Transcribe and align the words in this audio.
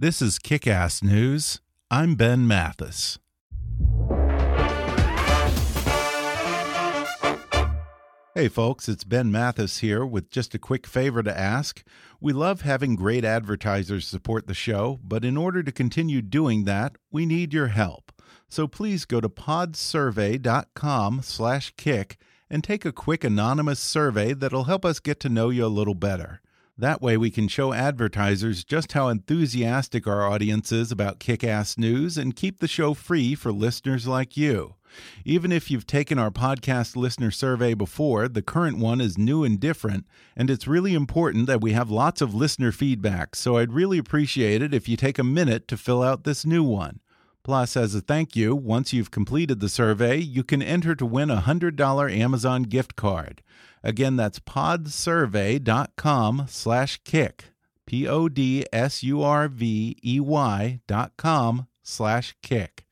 This 0.00 0.22
is 0.22 0.38
Kick 0.38 0.68
Ass 0.68 1.02
News. 1.02 1.60
I'm 1.90 2.14
Ben 2.14 2.46
Mathis. 2.46 3.18
Hey, 8.32 8.46
folks, 8.46 8.88
it's 8.88 9.02
Ben 9.02 9.32
Mathis 9.32 9.78
here 9.78 10.06
with 10.06 10.30
just 10.30 10.54
a 10.54 10.58
quick 10.60 10.86
favor 10.86 11.24
to 11.24 11.36
ask. 11.36 11.82
We 12.20 12.32
love 12.32 12.60
having 12.60 12.94
great 12.94 13.24
advertisers 13.24 14.06
support 14.06 14.46
the 14.46 14.54
show, 14.54 15.00
but 15.02 15.24
in 15.24 15.36
order 15.36 15.64
to 15.64 15.72
continue 15.72 16.22
doing 16.22 16.62
that, 16.62 16.94
we 17.10 17.26
need 17.26 17.52
your 17.52 17.66
help. 17.66 18.12
So 18.48 18.68
please 18.68 19.04
go 19.04 19.20
to 19.20 19.28
podsurvey.com/kick 19.28 22.16
and 22.48 22.62
take 22.62 22.84
a 22.84 22.92
quick 22.92 23.24
anonymous 23.24 23.80
survey 23.80 24.32
that'll 24.32 24.62
help 24.62 24.84
us 24.84 25.00
get 25.00 25.18
to 25.18 25.28
know 25.28 25.50
you 25.50 25.66
a 25.66 25.66
little 25.66 25.96
better. 25.96 26.40
That 26.80 27.02
way, 27.02 27.16
we 27.16 27.32
can 27.32 27.48
show 27.48 27.72
advertisers 27.72 28.62
just 28.62 28.92
how 28.92 29.08
enthusiastic 29.08 30.06
our 30.06 30.24
audience 30.24 30.70
is 30.70 30.92
about 30.92 31.18
kick 31.18 31.42
ass 31.42 31.76
news 31.76 32.16
and 32.16 32.36
keep 32.36 32.60
the 32.60 32.68
show 32.68 32.94
free 32.94 33.34
for 33.34 33.50
listeners 33.50 34.06
like 34.06 34.36
you. 34.36 34.76
Even 35.24 35.50
if 35.50 35.72
you've 35.72 35.88
taken 35.88 36.20
our 36.20 36.30
podcast 36.30 36.94
listener 36.94 37.32
survey 37.32 37.74
before, 37.74 38.28
the 38.28 38.42
current 38.42 38.78
one 38.78 39.00
is 39.00 39.18
new 39.18 39.42
and 39.42 39.58
different, 39.58 40.06
and 40.36 40.48
it's 40.48 40.68
really 40.68 40.94
important 40.94 41.48
that 41.48 41.60
we 41.60 41.72
have 41.72 41.90
lots 41.90 42.20
of 42.20 42.32
listener 42.32 42.70
feedback, 42.70 43.34
so 43.34 43.56
I'd 43.56 43.72
really 43.72 43.98
appreciate 43.98 44.62
it 44.62 44.72
if 44.72 44.88
you 44.88 44.96
take 44.96 45.18
a 45.18 45.24
minute 45.24 45.66
to 45.68 45.76
fill 45.76 46.02
out 46.02 46.22
this 46.22 46.46
new 46.46 46.62
one. 46.62 47.00
Plus, 47.48 47.76
as 47.78 47.94
a 47.94 48.02
thank 48.02 48.36
you, 48.36 48.54
once 48.54 48.92
you've 48.92 49.10
completed 49.10 49.58
the 49.58 49.70
survey, 49.70 50.18
you 50.18 50.44
can 50.44 50.60
enter 50.60 50.94
to 50.94 51.06
win 51.06 51.30
a 51.30 51.40
$100 51.40 52.14
Amazon 52.14 52.64
gift 52.64 52.94
card. 52.94 53.40
Again, 53.82 54.16
that's 54.16 54.38
podsurvey.com 54.38 56.44
slash 56.46 57.00
kick. 57.04 57.44
P-O-D-S-U-R-V-E-Y 57.86 58.70
dot 60.86 61.12
com 61.16 61.68
slash 61.82 62.36
kick. 62.42 62.84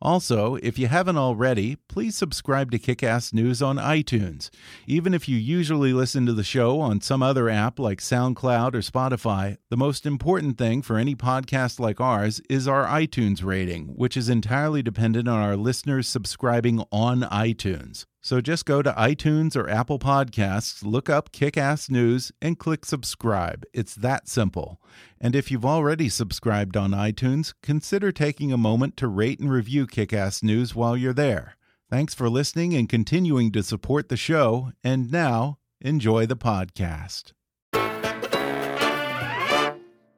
Also, 0.00 0.56
if 0.56 0.78
you 0.78 0.88
haven't 0.88 1.16
already, 1.16 1.76
please 1.88 2.16
subscribe 2.16 2.70
to 2.70 2.78
Kickass 2.78 3.32
News 3.32 3.62
on 3.62 3.76
iTunes. 3.76 4.50
Even 4.86 5.14
if 5.14 5.28
you 5.28 5.36
usually 5.36 5.92
listen 5.92 6.26
to 6.26 6.32
the 6.32 6.44
show 6.44 6.80
on 6.80 7.00
some 7.00 7.22
other 7.22 7.48
app 7.48 7.78
like 7.78 8.00
SoundCloud 8.00 8.74
or 8.74 8.80
Spotify, 8.80 9.56
the 9.70 9.76
most 9.76 10.06
important 10.06 10.58
thing 10.58 10.82
for 10.82 10.98
any 10.98 11.14
podcast 11.14 11.80
like 11.80 12.00
ours 12.00 12.40
is 12.50 12.68
our 12.68 12.86
iTunes 12.86 13.44
rating, 13.44 13.88
which 13.96 14.16
is 14.16 14.28
entirely 14.28 14.82
dependent 14.82 15.28
on 15.28 15.38
our 15.38 15.56
listeners 15.56 16.08
subscribing 16.08 16.84
on 16.92 17.22
iTunes. 17.22 18.04
So 18.26 18.40
just 18.40 18.66
go 18.66 18.82
to 18.82 18.90
iTunes 18.94 19.54
or 19.54 19.70
Apple 19.70 20.00
Podcasts, 20.00 20.84
look 20.84 21.08
up 21.08 21.30
Kickass 21.30 21.88
News, 21.88 22.32
and 22.42 22.58
click 22.58 22.84
subscribe. 22.84 23.64
It's 23.72 23.94
that 23.94 24.26
simple. 24.26 24.80
And 25.20 25.36
if 25.36 25.52
you've 25.52 25.64
already 25.64 26.08
subscribed 26.08 26.76
on 26.76 26.90
iTunes, 26.90 27.54
consider 27.62 28.10
taking 28.10 28.52
a 28.52 28.56
moment 28.56 28.96
to 28.96 29.06
rate 29.06 29.38
and 29.38 29.48
review 29.48 29.86
Kickass 29.86 30.42
News 30.42 30.74
while 30.74 30.96
you're 30.96 31.12
there. 31.12 31.56
Thanks 31.88 32.14
for 32.14 32.28
listening 32.28 32.74
and 32.74 32.88
continuing 32.88 33.52
to 33.52 33.62
support 33.62 34.08
the 34.08 34.16
show. 34.16 34.72
And 34.82 35.12
now, 35.12 35.58
enjoy 35.80 36.26
the 36.26 36.36
podcast. 36.36 37.30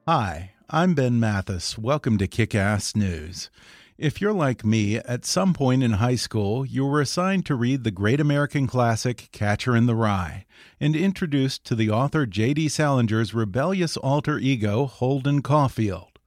Hi, 0.07 0.53
I'm 0.67 0.95
Ben 0.95 1.19
Mathis. 1.19 1.77
Welcome 1.77 2.17
to 2.17 2.27
Kickass 2.27 2.95
News. 2.95 3.51
If 3.99 4.21
you're 4.21 4.31
like 4.31 4.63
me, 4.63 4.95
at 4.95 5.25
some 5.25 5.53
point 5.53 5.83
in 5.83 5.91
high 5.91 6.15
school, 6.15 6.65
you 6.65 6.85
were 6.85 7.01
assigned 7.01 7.45
to 7.47 7.55
read 7.55 7.83
the 7.83 7.91
great 7.91 8.21
American 8.21 8.65
classic 8.65 9.27
Catcher 9.33 9.75
in 9.75 9.87
the 9.87 9.95
Rye 9.95 10.45
and 10.79 10.95
introduced 10.95 11.65
to 11.65 11.75
the 11.75 11.89
author 11.89 12.25
J.D. 12.25 12.69
Salinger's 12.69 13.33
rebellious 13.33 13.97
alter 13.97 14.39
ego, 14.39 14.85
Holden 14.85 15.41
Caulfield. 15.41 16.17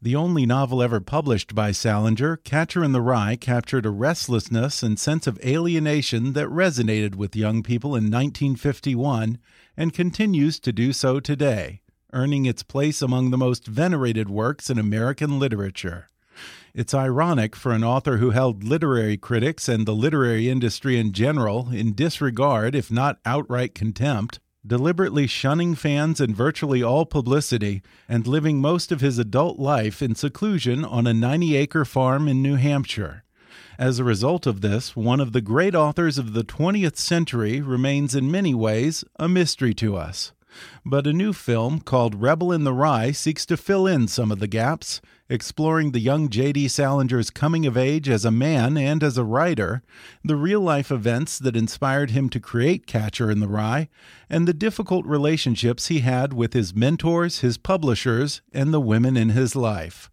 The 0.00 0.16
only 0.16 0.46
novel 0.46 0.82
ever 0.82 1.00
published 1.00 1.54
by 1.54 1.70
Salinger, 1.70 2.38
Catcher 2.38 2.82
in 2.82 2.92
the 2.92 3.02
Rye 3.02 3.36
captured 3.36 3.84
a 3.84 3.90
restlessness 3.90 4.82
and 4.82 4.98
sense 4.98 5.26
of 5.26 5.38
alienation 5.44 6.32
that 6.32 6.48
resonated 6.48 7.14
with 7.14 7.36
young 7.36 7.62
people 7.62 7.90
in 7.90 8.04
1951 8.04 9.36
and 9.76 9.92
continues 9.92 10.58
to 10.60 10.72
do 10.72 10.94
so 10.94 11.20
today, 11.20 11.82
earning 12.14 12.46
its 12.46 12.62
place 12.62 13.02
among 13.02 13.32
the 13.32 13.36
most 13.36 13.66
venerated 13.66 14.30
works 14.30 14.70
in 14.70 14.78
American 14.78 15.38
literature. 15.38 16.08
It's 16.78 16.94
ironic 16.94 17.56
for 17.56 17.72
an 17.72 17.82
author 17.82 18.18
who 18.18 18.30
held 18.30 18.62
literary 18.62 19.16
critics 19.16 19.68
and 19.68 19.84
the 19.84 19.96
literary 19.96 20.48
industry 20.48 20.96
in 20.96 21.10
general 21.10 21.70
in 21.70 21.92
disregard, 21.92 22.76
if 22.76 22.88
not 22.88 23.18
outright 23.26 23.74
contempt, 23.74 24.38
deliberately 24.64 25.26
shunning 25.26 25.74
fans 25.74 26.20
and 26.20 26.36
virtually 26.36 26.80
all 26.80 27.04
publicity, 27.04 27.82
and 28.08 28.28
living 28.28 28.60
most 28.60 28.92
of 28.92 29.00
his 29.00 29.18
adult 29.18 29.58
life 29.58 30.00
in 30.00 30.14
seclusion 30.14 30.84
on 30.84 31.08
a 31.08 31.12
90 31.12 31.56
acre 31.56 31.84
farm 31.84 32.28
in 32.28 32.42
New 32.42 32.54
Hampshire. 32.54 33.24
As 33.76 33.98
a 33.98 34.04
result 34.04 34.46
of 34.46 34.60
this, 34.60 34.94
one 34.94 35.18
of 35.18 35.32
the 35.32 35.40
great 35.40 35.74
authors 35.74 36.16
of 36.16 36.32
the 36.32 36.44
20th 36.44 36.96
century 36.96 37.60
remains 37.60 38.14
in 38.14 38.30
many 38.30 38.54
ways 38.54 39.02
a 39.16 39.28
mystery 39.28 39.74
to 39.74 39.96
us. 39.96 40.30
But 40.84 41.08
a 41.08 41.12
new 41.12 41.32
film 41.32 41.80
called 41.80 42.22
Rebel 42.22 42.52
in 42.52 42.62
the 42.62 42.72
Rye 42.72 43.10
seeks 43.10 43.44
to 43.46 43.56
fill 43.56 43.88
in 43.88 44.06
some 44.06 44.30
of 44.30 44.38
the 44.38 44.46
gaps, 44.46 45.00
exploring 45.30 45.92
the 45.92 46.00
young 46.00 46.28
J.D. 46.28 46.68
Salinger's 46.68 47.30
coming 47.30 47.66
of 47.66 47.76
age 47.76 48.08
as 48.08 48.24
a 48.24 48.30
man 48.30 48.76
and 48.76 49.02
as 49.02 49.18
a 49.18 49.24
writer, 49.24 49.82
the 50.24 50.36
real 50.36 50.60
life 50.60 50.90
events 50.90 51.38
that 51.38 51.56
inspired 51.56 52.10
him 52.10 52.30
to 52.30 52.40
create 52.40 52.86
Catcher 52.86 53.30
in 53.30 53.40
the 53.40 53.48
Rye, 53.48 53.88
and 54.30 54.48
the 54.48 54.54
difficult 54.54 55.04
relationships 55.06 55.88
he 55.88 56.00
had 56.00 56.32
with 56.32 56.54
his 56.54 56.74
mentors, 56.74 57.40
his 57.40 57.58
publishers, 57.58 58.40
and 58.52 58.72
the 58.72 58.80
women 58.80 59.16
in 59.16 59.30
his 59.30 59.54
life. 59.54 60.10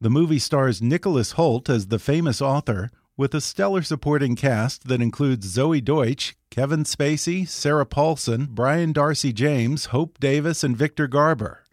The 0.00 0.10
movie 0.10 0.38
stars 0.38 0.80
Nicholas 0.80 1.32
Hoult 1.32 1.68
as 1.68 1.88
the 1.88 1.98
famous 1.98 2.40
author, 2.40 2.90
with 3.16 3.34
a 3.34 3.40
stellar 3.40 3.82
supporting 3.82 4.36
cast 4.36 4.88
that 4.88 5.00
includes 5.00 5.56
Zoey 5.56 5.82
Deutch, 5.82 6.36
Kevin 6.50 6.84
Spacey, 6.84 7.48
Sarah 7.48 7.86
Paulson, 7.86 8.48
Brian 8.50 8.92
Darcy 8.92 9.32
James, 9.32 9.86
Hope 9.86 10.18
Davis, 10.20 10.62
and 10.62 10.76
Victor 10.76 11.06
Garber. 11.06 11.65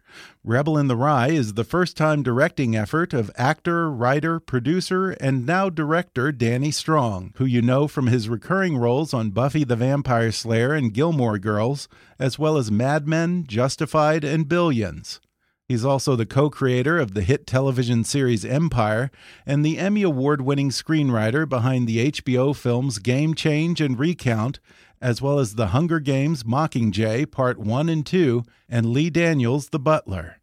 Rebel 0.46 0.76
in 0.76 0.88
the 0.88 0.96
Rye 0.96 1.30
is 1.30 1.54
the 1.54 1.64
first 1.64 1.96
time 1.96 2.22
directing 2.22 2.76
effort 2.76 3.14
of 3.14 3.30
actor, 3.34 3.90
writer, 3.90 4.38
producer, 4.38 5.12
and 5.12 5.46
now 5.46 5.70
director 5.70 6.32
Danny 6.32 6.70
Strong, 6.70 7.32
who 7.36 7.46
you 7.46 7.62
know 7.62 7.88
from 7.88 8.08
his 8.08 8.28
recurring 8.28 8.76
roles 8.76 9.14
on 9.14 9.30
Buffy 9.30 9.64
the 9.64 9.74
Vampire 9.74 10.30
Slayer 10.30 10.74
and 10.74 10.92
Gilmore 10.92 11.38
Girls, 11.38 11.88
as 12.18 12.38
well 12.38 12.58
as 12.58 12.70
Mad 12.70 13.08
Men, 13.08 13.46
Justified, 13.46 14.22
and 14.22 14.46
Billions. 14.46 15.18
He's 15.66 15.82
also 15.82 16.14
the 16.14 16.26
co 16.26 16.50
creator 16.50 16.98
of 16.98 17.14
the 17.14 17.22
hit 17.22 17.46
television 17.46 18.04
series 18.04 18.44
Empire 18.44 19.10
and 19.46 19.64
the 19.64 19.78
Emmy 19.78 20.02
Award 20.02 20.42
winning 20.42 20.68
screenwriter 20.68 21.48
behind 21.48 21.88
the 21.88 22.12
HBO 22.12 22.54
films 22.54 22.98
Game 22.98 23.32
Change 23.32 23.80
and 23.80 23.98
Recount, 23.98 24.60
as 25.00 25.22
well 25.22 25.38
as 25.38 25.54
The 25.54 25.68
Hunger 25.68 26.00
Games 26.00 26.44
Mockingjay 26.44 27.30
Part 27.30 27.58
1 27.58 27.88
and 27.88 28.04
2, 28.04 28.42
and 28.68 28.86
Lee 28.86 29.10
Daniels, 29.10 29.70
The 29.70 29.78
Butler. 29.78 30.38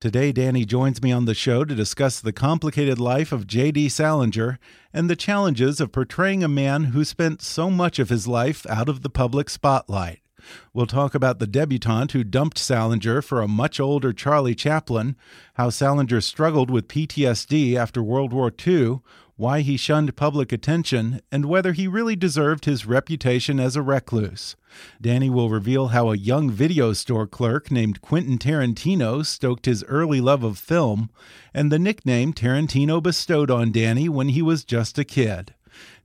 Today, 0.00 0.32
Danny 0.32 0.64
joins 0.64 1.02
me 1.02 1.12
on 1.12 1.26
the 1.26 1.34
show 1.34 1.62
to 1.62 1.74
discuss 1.74 2.20
the 2.20 2.32
complicated 2.32 2.98
life 2.98 3.32
of 3.32 3.46
J.D. 3.46 3.90
Salinger 3.90 4.58
and 4.94 5.10
the 5.10 5.14
challenges 5.14 5.78
of 5.78 5.92
portraying 5.92 6.42
a 6.42 6.48
man 6.48 6.84
who 6.84 7.04
spent 7.04 7.42
so 7.42 7.68
much 7.68 7.98
of 7.98 8.08
his 8.08 8.26
life 8.26 8.64
out 8.70 8.88
of 8.88 9.02
the 9.02 9.10
public 9.10 9.50
spotlight. 9.50 10.20
We'll 10.72 10.86
talk 10.86 11.14
about 11.14 11.38
the 11.38 11.46
debutante 11.46 12.12
who 12.12 12.24
dumped 12.24 12.56
Salinger 12.56 13.20
for 13.20 13.42
a 13.42 13.46
much 13.46 13.78
older 13.78 14.14
Charlie 14.14 14.54
Chaplin, 14.54 15.16
how 15.56 15.68
Salinger 15.68 16.22
struggled 16.22 16.70
with 16.70 16.88
PTSD 16.88 17.76
after 17.76 18.02
World 18.02 18.32
War 18.32 18.50
II, 18.66 19.00
why 19.40 19.62
he 19.62 19.74
shunned 19.74 20.14
public 20.16 20.52
attention, 20.52 21.18
and 21.32 21.46
whether 21.46 21.72
he 21.72 21.88
really 21.88 22.14
deserved 22.14 22.66
his 22.66 22.84
reputation 22.84 23.58
as 23.58 23.74
a 23.74 23.80
recluse. 23.80 24.54
Danny 25.00 25.30
will 25.30 25.48
reveal 25.48 25.88
how 25.88 26.10
a 26.10 26.16
young 26.16 26.50
video 26.50 26.92
store 26.92 27.26
clerk 27.26 27.70
named 27.70 28.02
Quentin 28.02 28.36
Tarantino 28.36 29.24
stoked 29.24 29.64
his 29.64 29.82
early 29.84 30.20
love 30.20 30.42
of 30.42 30.58
film, 30.58 31.08
and 31.54 31.72
the 31.72 31.78
nickname 31.78 32.34
Tarantino 32.34 33.02
bestowed 33.02 33.50
on 33.50 33.72
Danny 33.72 34.10
when 34.10 34.28
he 34.28 34.42
was 34.42 34.62
just 34.62 34.98
a 34.98 35.04
kid. 35.04 35.54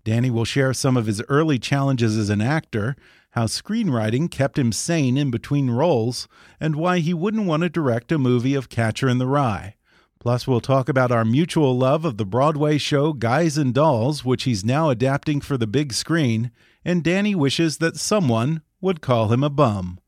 Danny 0.06 0.32
will 0.32 0.46
share 0.46 0.74
some 0.74 0.96
of 0.96 1.06
his 1.06 1.22
early 1.28 1.60
challenges 1.60 2.18
as 2.18 2.30
an 2.30 2.40
actor, 2.40 2.96
how 3.32 3.48
screenwriting 3.48 4.32
kept 4.32 4.58
him 4.58 4.72
sane 4.72 5.18
in 5.18 5.30
between 5.30 5.70
roles, 5.70 6.30
and 6.58 6.78
why 6.78 7.00
he 7.00 7.14
wouldn't 7.14 7.48
want 7.48 7.64
to 7.64 7.70
direct 7.70 8.14
a 8.14 8.18
movie 8.18 8.56
of 8.56 8.70
Catcher 8.70 9.10
in 9.10 9.18
the 9.18 9.28
Rye. 9.28 9.76
Plus, 10.26 10.48
we'll 10.48 10.60
talk 10.60 10.90
about 10.90 11.12
our 11.12 11.24
mutual 11.24 11.78
love 11.78 12.04
of 12.04 12.18
the 12.18 12.26
Broadway 12.26 12.80
show 12.80 13.14
Guys 13.14 13.60
and 13.60 13.76
Dolls, 13.76 14.26
which 14.26 14.46
he's 14.46 14.66
now 14.66 14.90
adapting 14.90 15.40
for 15.40 15.56
the 15.56 15.68
big 15.68 15.94
screen, 15.94 16.50
and 16.84 17.04
Danny 17.04 17.36
wishes 17.36 17.78
that 17.78 17.96
someone 17.96 18.64
would 18.82 19.02
call 19.02 19.32
him 19.32 19.44
a 19.44 19.52
bum. 19.52 20.00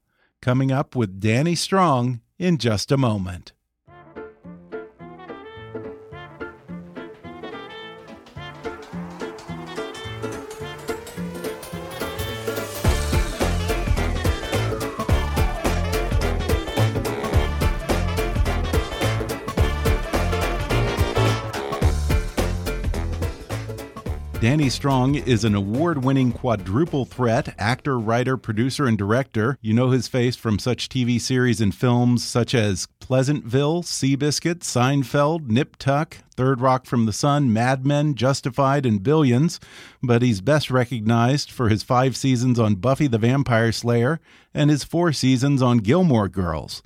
Coming 0.42 0.72
up 0.72 0.96
with 0.96 1.20
Danny 1.20 1.54
Strong 1.54 2.22
in 2.40 2.58
just 2.58 2.92
a 2.92 2.98
moment. 2.98 3.54
Danny 24.48 24.70
Strong 24.70 25.16
is 25.16 25.44
an 25.44 25.56
award 25.56 26.06
winning 26.06 26.32
quadruple 26.32 27.04
threat 27.04 27.54
actor, 27.60 28.00
writer, 28.00 28.38
producer, 28.38 28.88
and 28.88 28.98
director. 28.98 29.58
You 29.60 29.74
know 29.74 29.90
his 29.90 30.08
face 30.08 30.38
from 30.38 30.58
such 30.58 30.88
TV 30.88 31.20
series 31.20 31.60
and 31.60 31.76
films 31.76 32.24
such 32.24 32.56
as 32.56 32.88
Pleasantville, 33.02 33.84
Seabiscuit, 33.84 34.60
Seinfeld, 34.60 35.50
Nip 35.50 35.76
Tuck, 35.76 36.20
Third 36.38 36.62
Rock 36.62 36.86
from 36.86 37.06
the 37.06 37.12
Sun, 37.12 37.52
Mad 37.52 37.86
Men, 37.86 38.16
Justified, 38.16 38.86
and 38.86 39.04
Billions. 39.04 39.60
But 40.02 40.22
he's 40.22 40.40
best 40.40 40.72
recognized 40.72 41.52
for 41.52 41.68
his 41.68 41.84
five 41.84 42.16
seasons 42.16 42.58
on 42.58 42.76
Buffy 42.76 43.08
the 43.08 43.18
Vampire 43.18 43.74
Slayer 43.74 44.22
and 44.54 44.70
his 44.70 44.86
four 44.86 45.12
seasons 45.12 45.62
on 45.62 45.80
Gilmore 45.80 46.30
Girls. 46.30 46.82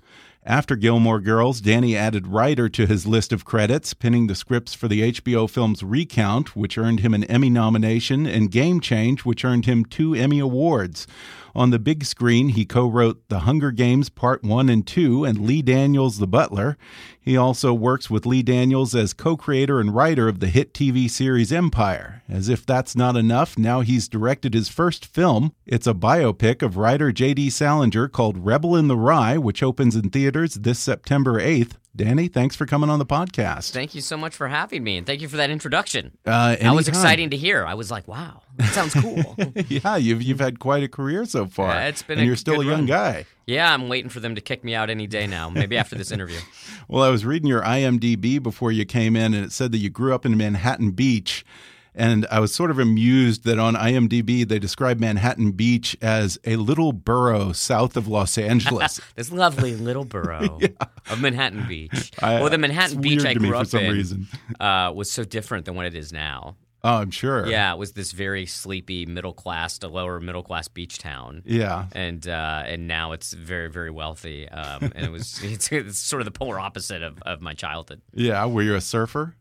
After 0.46 0.76
Gilmore 0.76 1.20
Girls, 1.20 1.62
Danny 1.62 1.96
added 1.96 2.26
writer 2.26 2.68
to 2.68 2.88
his 2.88 3.06
list 3.06 3.32
of 3.32 3.46
credits, 3.46 3.94
pinning 3.94 4.26
the 4.26 4.34
scripts 4.34 4.74
for 4.74 4.88
the 4.88 5.12
HBO 5.12 5.48
films 5.48 5.84
Recount, 5.84 6.56
which 6.56 6.80
earned 6.80 7.02
him 7.02 7.14
an 7.14 7.26
Emmy 7.26 7.52
nomination, 7.52 8.26
and 8.26 8.50
Game 8.50 8.80
Change, 8.80 9.22
which 9.22 9.46
earned 9.46 9.68
him 9.68 9.86
two 9.86 10.16
Emmy 10.16 10.40
Awards. 10.40 11.06
On 11.54 11.70
the 11.70 11.80
big 11.80 12.06
screen, 12.06 12.50
he 12.50 12.66
co 12.66 12.88
wrote 12.88 13.28
The 13.30 13.40
Hunger 13.40 13.72
Games 13.72 14.10
Part 14.10 14.44
1 14.44 14.70
and 14.70 14.86
2 14.86 15.26
and 15.26 15.40
Lee 15.46 15.62
Daniels 15.62 16.18
The 16.20 16.28
Butler. 16.28 16.78
He 17.20 17.38
also 17.38 17.74
works 17.74 18.10
with 18.10 18.26
Lee 18.26 18.42
Daniels 18.42 18.96
as 18.96 19.14
co 19.14 19.38
creator 19.38 19.80
and 19.80 19.94
writer 19.94 20.28
of 20.28 20.40
the 20.40 20.48
hit 20.48 20.74
TV 20.74 21.10
series 21.10 21.52
Empire. 21.52 22.24
As 22.28 22.50
if 22.50 22.66
that's 22.66 22.96
not 22.96 23.16
enough, 23.16 23.58
now 23.58 23.82
he's 23.82 24.08
directed 24.08 24.54
his 24.54 24.70
first 24.70 25.06
film. 25.06 25.54
It's 25.66 25.88
a 25.88 25.94
biopic 25.94 26.62
of 26.62 26.78
writer 26.78 27.12
J.D. 27.12 27.50
Salinger 27.50 28.08
called 28.08 28.46
Rebel 28.46 28.76
in 28.76 28.88
the 28.88 28.98
Rye, 28.98 29.38
which 29.38 29.62
opens 29.62 29.96
in 29.96 30.10
theaters 30.10 30.56
this 30.56 30.80
September 30.80 31.40
8th. 31.40 31.74
Danny, 31.94 32.30
thanks 32.30 32.56
for 32.56 32.66
coming 32.66 32.90
on 32.90 33.00
the 33.00 33.06
podcast. 33.06 33.72
Thank 33.72 33.94
you 33.94 34.00
so 34.00 34.16
much 34.16 34.34
for 34.34 34.48
having 34.48 34.82
me, 34.82 34.98
and 34.98 35.06
thank 35.06 35.22
you 35.22 35.28
for 35.28 35.36
that 35.38 35.50
introduction. 35.50 36.18
Uh, 36.26 36.56
that 36.56 36.74
was 36.74 36.88
exciting 36.88 37.32
to 37.32 37.38
hear. 37.38 37.66
I 37.66 37.74
was 37.74 37.92
like, 37.92 38.08
"Wow, 38.08 38.44
sounds 38.66 38.94
cool." 38.94 39.36
yeah, 39.68 39.98
you've 39.98 40.22
you've 40.22 40.40
had 40.40 40.60
quite 40.60 40.84
a 40.84 40.88
career 40.88 41.26
so 41.26 41.46
far. 41.46 41.74
Yeah, 41.74 41.88
it's 41.88 42.04
been. 42.04 42.20
and 42.20 42.28
you're 42.28 42.36
still 42.36 42.62
a 42.62 42.66
young 42.66 42.74
run. 42.74 42.86
guy. 42.86 43.26
Yeah, 43.46 43.74
I'm 43.74 43.90
waiting 43.90 44.10
for 44.10 44.20
them 44.20 44.36
to 44.36 44.42
kick 44.42 44.64
me 44.64 44.76
out 44.76 44.90
any 44.90 45.08
day 45.08 45.28
now. 45.28 45.50
Maybe 45.50 45.78
after 45.78 45.96
this 45.96 46.12
interview. 46.12 46.40
well, 46.88 47.04
I 47.04 47.10
was 47.10 47.26
reading 47.26 47.48
your 47.48 47.62
IMDb 47.62 48.42
before 48.42 48.72
you 48.72 48.86
came 48.86 49.16
in, 49.16 49.34
and 49.34 49.46
it 49.46 49.52
said 49.52 49.72
that 49.74 49.80
you 49.80 49.90
grew 49.90 50.14
up 50.14 50.26
in 50.26 50.38
Manhattan 50.38 50.92
Beach. 50.92 51.46
And 51.94 52.26
I 52.32 52.40
was 52.40 52.56
sort 52.56 52.72
of 52.72 52.80
amused 52.80 53.44
that 53.44 53.60
on 53.60 53.76
IMDb 53.76 54.48
they 54.48 54.60
describe 54.60 55.00
Manhattan 55.00 55.52
Beach 55.52 55.98
as 56.02 56.40
a 56.46 56.56
little 56.56 56.94
borough 56.94 57.52
south 57.52 57.98
of 57.98 58.08
Los 58.08 58.38
Angeles. 58.38 59.02
this 59.16 59.32
lovely 59.32 59.76
little 59.76 60.06
borough 60.06 60.58
yeah. 60.62 60.70
of 61.10 61.20
Manhattan 61.22 61.68
Beach. 61.68 62.12
I, 62.22 62.40
well, 62.40 62.50
the 62.50 62.58
Manhattan 62.58 63.02
Beach 63.02 63.26
I 63.26 63.34
grew 63.34 63.50
for 63.50 63.56
up 63.56 63.68
some 63.68 63.82
in 63.82 63.94
reason. 63.94 64.28
Uh, 64.58 64.94
was 64.96 65.12
so 65.12 65.26
different 65.26 65.66
than 65.66 65.76
what 65.76 65.86
it 65.86 65.96
is 65.96 66.14
now. 66.14 66.56
Oh, 66.84 66.96
I'm 66.96 67.12
sure. 67.12 67.48
Yeah, 67.48 67.74
it 67.74 67.78
was 67.78 67.94
this 67.94 68.12
very 68.12 68.46
sleepy 68.46 69.06
middle 69.06 69.34
class 69.34 69.78
to 69.80 69.88
lower 69.88 70.20
middle 70.20 70.42
class 70.42 70.68
beach 70.68 70.98
town. 70.98 71.44
Yeah, 71.46 71.86
and 71.92 72.28
uh, 72.28 72.64
and 72.66 72.88
now 72.88 73.12
it's 73.12 73.34
very 73.34 73.70
very 73.70 73.92
wealthy. 73.92 74.50
Um, 74.50 74.92
and 74.96 75.06
it 75.06 75.12
was 75.12 75.40
it's, 75.44 75.72
it's, 75.72 76.00
sort 76.00 76.22
of 76.22 76.26
the 76.26 76.32
polar 76.32 76.60
opposite 76.60 77.04
of, 77.04 77.22
of 77.24 77.42
my 77.42 77.54
childhood. 77.54 78.02
Yeah, 78.14 78.46
were 78.46 78.64
you 78.64 78.76
a 78.76 78.82
surfer? 78.82 79.36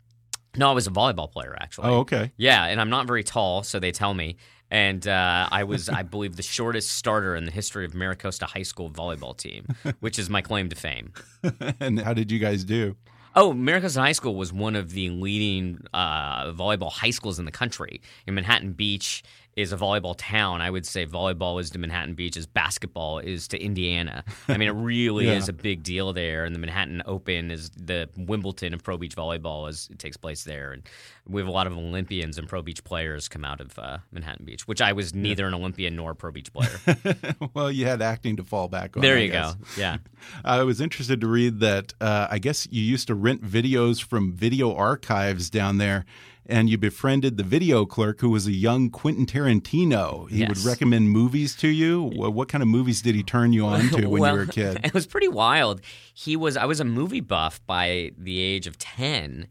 No, 0.56 0.70
I 0.70 0.72
was 0.72 0.86
a 0.86 0.90
volleyball 0.90 1.30
player 1.30 1.56
actually. 1.58 1.88
Oh, 1.88 1.98
okay. 2.00 2.32
Yeah, 2.36 2.64
and 2.64 2.80
I'm 2.80 2.90
not 2.90 3.06
very 3.06 3.22
tall, 3.22 3.62
so 3.62 3.78
they 3.78 3.92
tell 3.92 4.14
me. 4.14 4.36
And 4.72 5.06
uh, 5.08 5.48
I 5.50 5.64
was, 5.64 5.88
I 5.88 6.02
believe, 6.02 6.36
the 6.36 6.44
shortest 6.44 6.92
starter 6.92 7.34
in 7.34 7.44
the 7.44 7.50
history 7.50 7.84
of 7.84 7.92
Mira 7.92 8.14
Costa 8.14 8.46
High 8.46 8.62
School 8.62 8.88
volleyball 8.88 9.36
team, 9.36 9.66
which 10.00 10.16
is 10.16 10.30
my 10.30 10.42
claim 10.42 10.68
to 10.68 10.76
fame. 10.76 11.12
and 11.80 11.98
how 11.98 12.14
did 12.14 12.30
you 12.30 12.38
guys 12.38 12.62
do? 12.62 12.94
Oh, 13.36 13.52
Mira 13.52 13.80
Costa 13.80 14.00
High 14.00 14.12
School 14.12 14.34
was 14.34 14.52
one 14.52 14.74
of 14.74 14.90
the 14.90 15.10
leading 15.10 15.84
uh, 15.94 16.46
volleyball 16.52 16.90
high 16.90 17.10
schools 17.10 17.38
in 17.38 17.44
the 17.44 17.52
country. 17.52 18.00
In 18.26 18.34
Manhattan 18.34 18.72
Beach 18.72 19.22
is 19.56 19.72
a 19.72 19.76
volleyball 19.76 20.14
town. 20.16 20.62
I 20.62 20.70
would 20.70 20.86
say 20.86 21.04
volleyball 21.04 21.60
is 21.60 21.70
to 21.70 21.78
Manhattan 21.78 22.14
Beach 22.14 22.36
as 22.36 22.46
basketball 22.46 23.18
is 23.18 23.48
to 23.48 23.60
Indiana. 23.62 24.24
I 24.48 24.56
mean, 24.56 24.68
it 24.68 24.72
really 24.74 25.26
Yeah. 25.26 25.32
is 25.34 25.48
a 25.48 25.52
big 25.52 25.82
deal 25.82 26.12
there. 26.12 26.44
And 26.44 26.54
the 26.54 26.58
Manhattan 26.60 27.02
Open 27.04 27.50
is 27.50 27.68
the 27.70 28.08
Wimbledon 28.16 28.72
of 28.74 28.82
pro 28.82 28.96
beach 28.96 29.16
volleyball 29.16 29.68
as 29.68 29.88
it 29.90 29.98
takes 29.98 30.16
place 30.16 30.44
there. 30.44 30.72
And 30.72 30.82
we 31.28 31.40
have 31.40 31.48
a 31.48 31.52
lot 31.52 31.66
of 31.66 31.76
Olympians 31.76 32.38
and 32.38 32.48
pro 32.48 32.62
beach 32.62 32.82
players 32.84 33.28
come 33.28 33.44
out 33.44 33.60
of 33.60 33.78
uh, 33.78 33.98
Manhattan 34.12 34.44
Beach, 34.46 34.66
which 34.68 34.80
I 34.80 34.92
was 34.92 35.14
neither 35.14 35.46
an 35.46 35.54
Olympian 35.54 35.96
nor 35.96 36.12
a 36.12 36.14
pro 36.14 36.30
beach 36.30 36.52
player. 36.52 36.96
well, 37.54 37.70
you 37.70 37.86
had 37.86 38.00
acting 38.02 38.36
to 38.36 38.44
fall 38.44 38.68
back 38.68 38.96
on. 38.96 39.02
there 39.02 39.18
you 39.18 39.32
go. 39.32 39.52
Yeah. 39.76 39.98
I 40.44 40.62
was 40.62 40.80
interested 40.80 41.20
to 41.22 41.26
read 41.26 41.60
that. 41.60 41.92
Uh, 42.00 42.28
I 42.30 42.38
guess 42.38 42.66
you 42.70 42.82
used 42.82 43.08
to 43.08 43.14
rent 43.14 43.42
videos 43.42 44.02
from 44.02 44.32
video 44.32 44.74
archives 44.74 45.50
down 45.50 45.78
there, 45.78 46.04
and 46.46 46.68
you 46.68 46.78
befriended 46.78 47.36
the 47.36 47.42
video 47.42 47.86
clerk 47.86 48.20
who 48.20 48.30
was 48.30 48.46
a 48.46 48.52
young 48.52 48.90
Quentin 48.90 49.26
Tarantino. 49.26 50.28
He 50.30 50.44
would 50.44 50.58
recommend 50.64 51.10
movies 51.10 51.54
to 51.56 51.68
you. 51.68 52.02
What, 52.02 52.32
what 52.32 52.48
kind 52.48 52.62
of 52.62 52.68
movies 52.68 53.02
did 53.02 53.14
he 53.14 53.22
turn 53.22 53.52
you 53.52 53.66
on 53.66 53.88
to 53.90 54.06
when 54.08 54.22
well, 54.22 54.32
you 54.32 54.38
were 54.38 54.44
a 54.44 54.46
kid? 54.46 54.80
It 54.84 54.94
was 54.94 55.06
pretty 55.06 55.28
wild. 55.28 55.80
He 56.14 56.36
was 56.36 56.56
I 56.56 56.64
was 56.64 56.80
a 56.80 56.84
movie 56.84 57.20
buff 57.20 57.60
by 57.66 58.10
the 58.18 58.40
age 58.40 58.66
of 58.66 58.78
10 58.78 59.46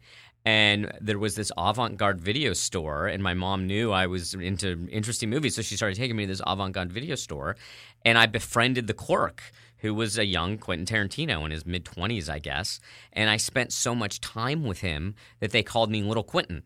and 0.45 0.91
there 1.01 1.19
was 1.19 1.35
this 1.35 1.51
avant-garde 1.57 2.19
video 2.19 2.53
store 2.53 3.07
and 3.07 3.21
my 3.21 3.33
mom 3.33 3.67
knew 3.67 3.91
I 3.91 4.07
was 4.07 4.33
into 4.33 4.87
interesting 4.89 5.29
movies 5.29 5.55
so 5.55 5.61
she 5.61 5.75
started 5.75 5.95
taking 5.95 6.15
me 6.15 6.23
to 6.23 6.27
this 6.27 6.41
avant-garde 6.45 6.91
video 6.91 7.15
store 7.15 7.55
and 8.05 8.17
I 8.17 8.25
befriended 8.25 8.87
the 8.87 8.93
clerk 8.93 9.51
who 9.79 9.93
was 9.93 10.17
a 10.17 10.25
young 10.25 10.57
Quentin 10.57 10.85
Tarantino 10.85 11.43
in 11.45 11.51
his 11.51 11.65
mid 11.65 11.85
20s, 11.85 12.29
I 12.29 12.39
guess. 12.39 12.79
And 13.13 13.29
I 13.29 13.37
spent 13.37 13.71
so 13.73 13.95
much 13.95 14.19
time 14.21 14.63
with 14.63 14.81
him 14.81 15.15
that 15.39 15.51
they 15.51 15.63
called 15.63 15.89
me 15.89 16.03
Little 16.03 16.23
Quentin. 16.23 16.63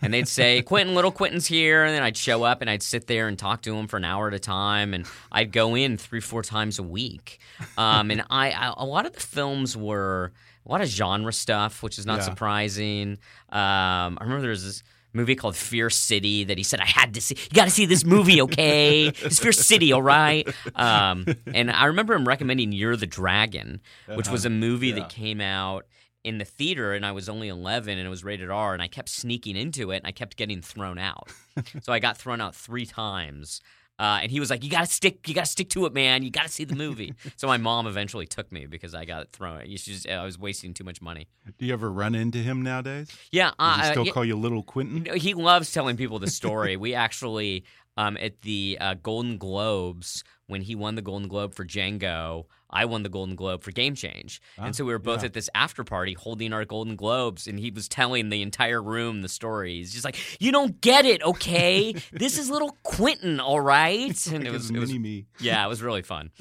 And 0.00 0.14
they'd 0.14 0.28
say, 0.28 0.62
Quentin, 0.66 0.94
Little 0.94 1.12
Quentin's 1.12 1.46
here. 1.46 1.84
And 1.84 1.94
then 1.94 2.02
I'd 2.02 2.16
show 2.16 2.42
up 2.44 2.60
and 2.60 2.70
I'd 2.70 2.82
sit 2.82 3.06
there 3.06 3.28
and 3.28 3.38
talk 3.38 3.62
to 3.62 3.74
him 3.76 3.86
for 3.88 3.96
an 3.96 4.04
hour 4.04 4.28
at 4.28 4.34
a 4.34 4.38
time. 4.38 4.94
And 4.94 5.06
I'd 5.30 5.52
go 5.52 5.74
in 5.74 5.96
three, 5.96 6.20
four 6.20 6.42
times 6.42 6.78
a 6.78 6.82
week. 6.82 7.38
Um, 7.76 8.10
and 8.10 8.24
I, 8.30 8.50
I, 8.50 8.74
a 8.76 8.86
lot 8.86 9.06
of 9.06 9.12
the 9.12 9.20
films 9.20 9.76
were 9.76 10.32
a 10.64 10.70
lot 10.70 10.80
of 10.80 10.88
genre 10.88 11.32
stuff, 11.32 11.82
which 11.82 11.98
is 11.98 12.06
not 12.06 12.18
Yeah. 12.18 12.24
surprising. 12.26 13.18
Um, 13.50 14.18
I 14.18 14.18
remember 14.22 14.42
there 14.42 14.50
was 14.50 14.64
this 14.64 14.82
movie 15.12 15.34
called 15.34 15.56
Fear 15.56 15.90
City 15.90 16.44
that 16.44 16.56
he 16.58 16.64
said 16.64 16.80
I 16.80 16.86
had 16.86 17.14
to 17.14 17.20
see. 17.20 17.36
You 17.38 17.54
got 17.54 17.64
to 17.64 17.70
see 17.70 17.86
this 17.86 18.04
movie, 18.04 18.40
okay? 18.42 19.06
it's 19.08 19.38
Fear 19.38 19.52
City, 19.52 19.92
all 19.92 20.02
right? 20.02 20.48
Um, 20.74 21.26
and 21.54 21.70
I 21.70 21.86
remember 21.86 22.14
him 22.14 22.26
recommending 22.26 22.72
Year 22.72 22.92
of 22.92 23.00
the 23.00 23.06
Dragon, 23.06 23.80
which 24.08 24.28
was 24.28 24.44
a 24.44 24.50
movie 24.50 24.88
Yeah. 24.88 24.94
that 25.00 25.10
came 25.10 25.40
out 25.40 25.86
in 26.24 26.38
the 26.38 26.44
theater 26.44 26.92
and 26.94 27.04
I 27.04 27.10
was 27.12 27.28
only 27.28 27.48
11 27.48 27.98
and 27.98 28.06
it 28.06 28.10
was 28.10 28.22
rated 28.22 28.48
R 28.48 28.72
and 28.74 28.80
I 28.82 28.86
kept 28.86 29.08
sneaking 29.08 29.56
into 29.56 29.90
it 29.90 29.96
and 29.96 30.06
I 30.06 30.12
kept 30.12 30.36
getting 30.36 30.62
thrown 30.62 30.96
out. 30.98 31.28
so 31.82 31.92
I 31.92 31.98
got 31.98 32.16
thrown 32.16 32.40
out 32.40 32.54
3 32.54 32.86
times. 32.86 33.60
Uh, 33.98 34.20
and 34.22 34.32
he 34.32 34.40
was 34.40 34.50
like, 34.50 34.64
"You 34.64 34.70
gotta 34.70 34.86
stick, 34.86 35.28
you 35.28 35.34
gotta 35.34 35.46
stick 35.46 35.68
to 35.70 35.86
it, 35.86 35.92
man. 35.92 36.22
You 36.22 36.30
gotta 36.30 36.48
see 36.48 36.64
the 36.64 36.74
movie." 36.74 37.14
so 37.36 37.46
my 37.46 37.56
mom 37.56 37.86
eventually 37.86 38.26
took 38.26 38.50
me 38.50 38.66
because 38.66 38.94
I 38.94 39.04
got 39.04 39.30
thrown. 39.30 39.64
Just, 39.68 40.08
I 40.08 40.24
was 40.24 40.38
wasting 40.38 40.74
too 40.74 40.84
much 40.84 41.00
money. 41.00 41.28
Do 41.58 41.66
you 41.66 41.72
ever 41.72 41.90
run 41.90 42.14
into 42.14 42.38
him 42.38 42.62
nowadays? 42.62 43.08
Yeah, 43.30 43.52
Does 43.58 43.76
he 43.76 43.82
uh, 43.82 43.90
still 43.92 44.06
yeah, 44.06 44.12
call 44.12 44.24
you 44.24 44.36
Little 44.36 44.62
Quentin? 44.62 45.02
no, 45.04 45.14
he 45.14 45.34
loves 45.34 45.72
telling 45.72 45.96
people 45.96 46.18
the 46.18 46.30
story. 46.30 46.76
we 46.78 46.94
actually, 46.94 47.64
um, 47.96 48.16
at 48.20 48.42
the 48.42 48.78
uh, 48.80 48.94
Golden 48.94 49.38
Globes 49.38 50.24
when 50.46 50.62
he 50.62 50.74
won 50.74 50.94
the 50.96 51.02
Golden 51.02 51.28
Globe 51.28 51.54
for 51.54 51.64
Django. 51.64 52.46
I 52.72 52.84
won 52.86 53.02
the 53.02 53.08
Golden 53.08 53.36
Globe 53.36 53.62
for 53.62 53.70
Game 53.70 53.94
Change. 53.94 54.40
Ah, 54.58 54.64
and 54.66 54.76
so 54.76 54.84
we 54.84 54.92
were 54.92 54.98
both 54.98 55.20
yeah. 55.20 55.26
at 55.26 55.32
this 55.34 55.50
after 55.54 55.84
party 55.84 56.14
holding 56.14 56.52
our 56.52 56.64
Golden 56.64 56.96
Globes, 56.96 57.46
and 57.46 57.58
he 57.58 57.70
was 57.70 57.88
telling 57.88 58.30
the 58.30 58.42
entire 58.42 58.82
room 58.82 59.22
the 59.22 59.28
story. 59.28 59.74
He's 59.74 59.92
just 59.92 60.04
like, 60.04 60.16
You 60.40 60.52
don't 60.52 60.80
get 60.80 61.04
it, 61.04 61.22
okay? 61.22 61.94
this 62.12 62.38
is 62.38 62.48
little 62.50 62.76
Quentin, 62.82 63.40
all 63.40 63.60
right? 63.60 64.16
And 64.32 64.44
Like 64.44 64.46
it 64.48 64.52
was, 64.52 64.62
his 64.62 64.70
it 64.70 64.78
was 64.78 64.90
mini 64.90 64.98
me. 64.98 65.26
yeah, 65.40 65.64
it 65.64 65.68
was 65.68 65.82
really 65.82 66.02
fun. 66.02 66.30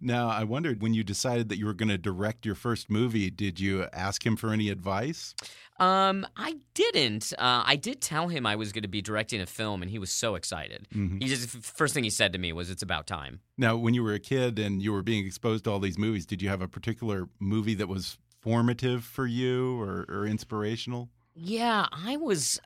Now, 0.00 0.28
I 0.28 0.44
wondered 0.44 0.82
when 0.82 0.92
you 0.94 1.02
decided 1.04 1.48
that 1.48 1.58
you 1.58 1.66
were 1.66 1.72
going 1.74 1.88
to 1.88 1.98
direct 1.98 2.44
your 2.44 2.54
first 2.54 2.90
movie, 2.90 3.30
did 3.30 3.58
you 3.58 3.86
ask 3.92 4.24
him 4.24 4.36
for 4.36 4.50
any 4.52 4.68
advice? 4.68 5.34
Um, 5.80 6.26
I 6.36 6.56
didn't. 6.74 7.32
Uh, 7.36 7.62
I 7.66 7.74
did 7.76 8.00
tell 8.00 8.28
him 8.28 8.46
I 8.46 8.54
was 8.54 8.72
going 8.72 8.82
to 8.82 8.88
be 8.88 9.02
directing 9.02 9.40
a 9.40 9.46
film, 9.46 9.82
and 9.82 9.90
he 9.90 9.98
was 9.98 10.10
so 10.10 10.36
excited. 10.36 10.86
Mhm. 10.94 11.20
He 11.20 11.28
just 11.28 11.48
first 11.48 11.94
thing 11.94 12.04
he 12.04 12.10
said 12.10 12.32
to 12.34 12.38
me 12.38 12.52
was, 12.52 12.70
"It's 12.70 12.82
about 12.82 13.08
time." 13.08 13.40
Now, 13.58 13.76
when 13.76 13.92
you 13.92 14.04
were 14.04 14.12
a 14.12 14.20
kid 14.20 14.58
and 14.60 14.80
you 14.80 14.92
were 14.92 15.02
being 15.02 15.23
exposed 15.26 15.64
to 15.64 15.70
all 15.70 15.80
these 15.80 15.98
movies, 15.98 16.26
did 16.26 16.42
you 16.42 16.48
have 16.48 16.62
a 16.62 16.68
particular 16.68 17.28
movie 17.38 17.74
that 17.74 17.88
was 17.88 18.18
formative 18.40 19.04
for 19.04 19.26
you 19.26 19.80
or, 19.80 20.04
or 20.08 20.26
inspirational? 20.26 21.08
Yeah, 21.34 21.86
I 21.90 22.16
was. 22.16 22.60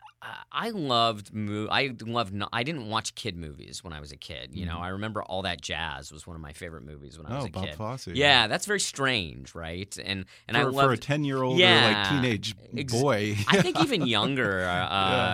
I 0.50 0.70
loved. 0.70 1.32
Mo- 1.32 1.68
I 1.70 1.94
loved. 2.04 2.34
No- 2.34 2.48
I 2.52 2.64
didn't 2.64 2.88
watch 2.88 3.14
kid 3.14 3.36
movies 3.36 3.84
when 3.84 3.92
I 3.92 4.00
was 4.00 4.10
a 4.10 4.16
kid. 4.16 4.50
You 4.52 4.66
know, 4.66 4.78
I 4.78 4.88
remember 4.88 5.22
all 5.22 5.42
that 5.42 5.60
jazz 5.60 6.10
was 6.12 6.26
one 6.26 6.34
of 6.34 6.42
my 6.42 6.52
favorite 6.52 6.84
movies 6.84 7.16
when 7.16 7.26
I 7.26 7.36
was 7.36 7.44
Mm-hmm. 7.46 7.56
Oh, 7.56 7.60
a 7.60 7.62
Bob 7.62 7.64
kid. 7.66 7.76
Fosse. 7.76 8.06
Yeah, 8.16 8.48
that's 8.48 8.66
very 8.66 8.80
strange, 8.80 9.54
right? 9.54 9.96
And 10.04 10.24
and 10.48 10.56
I 10.56 10.64
for, 10.64 10.72
loved 10.72 10.86
for 10.88 10.92
a 10.94 10.98
ten-year-old 10.98 11.56
or 11.56 11.60
Yeah, 11.60 11.86
like 11.86 12.08
teenage 12.10 12.56
ex- 12.76 12.92
boy. 12.92 13.36
I 13.46 13.62
think 13.62 13.80
even 13.80 14.06
younger, 14.06 14.60
uh, 14.68 14.72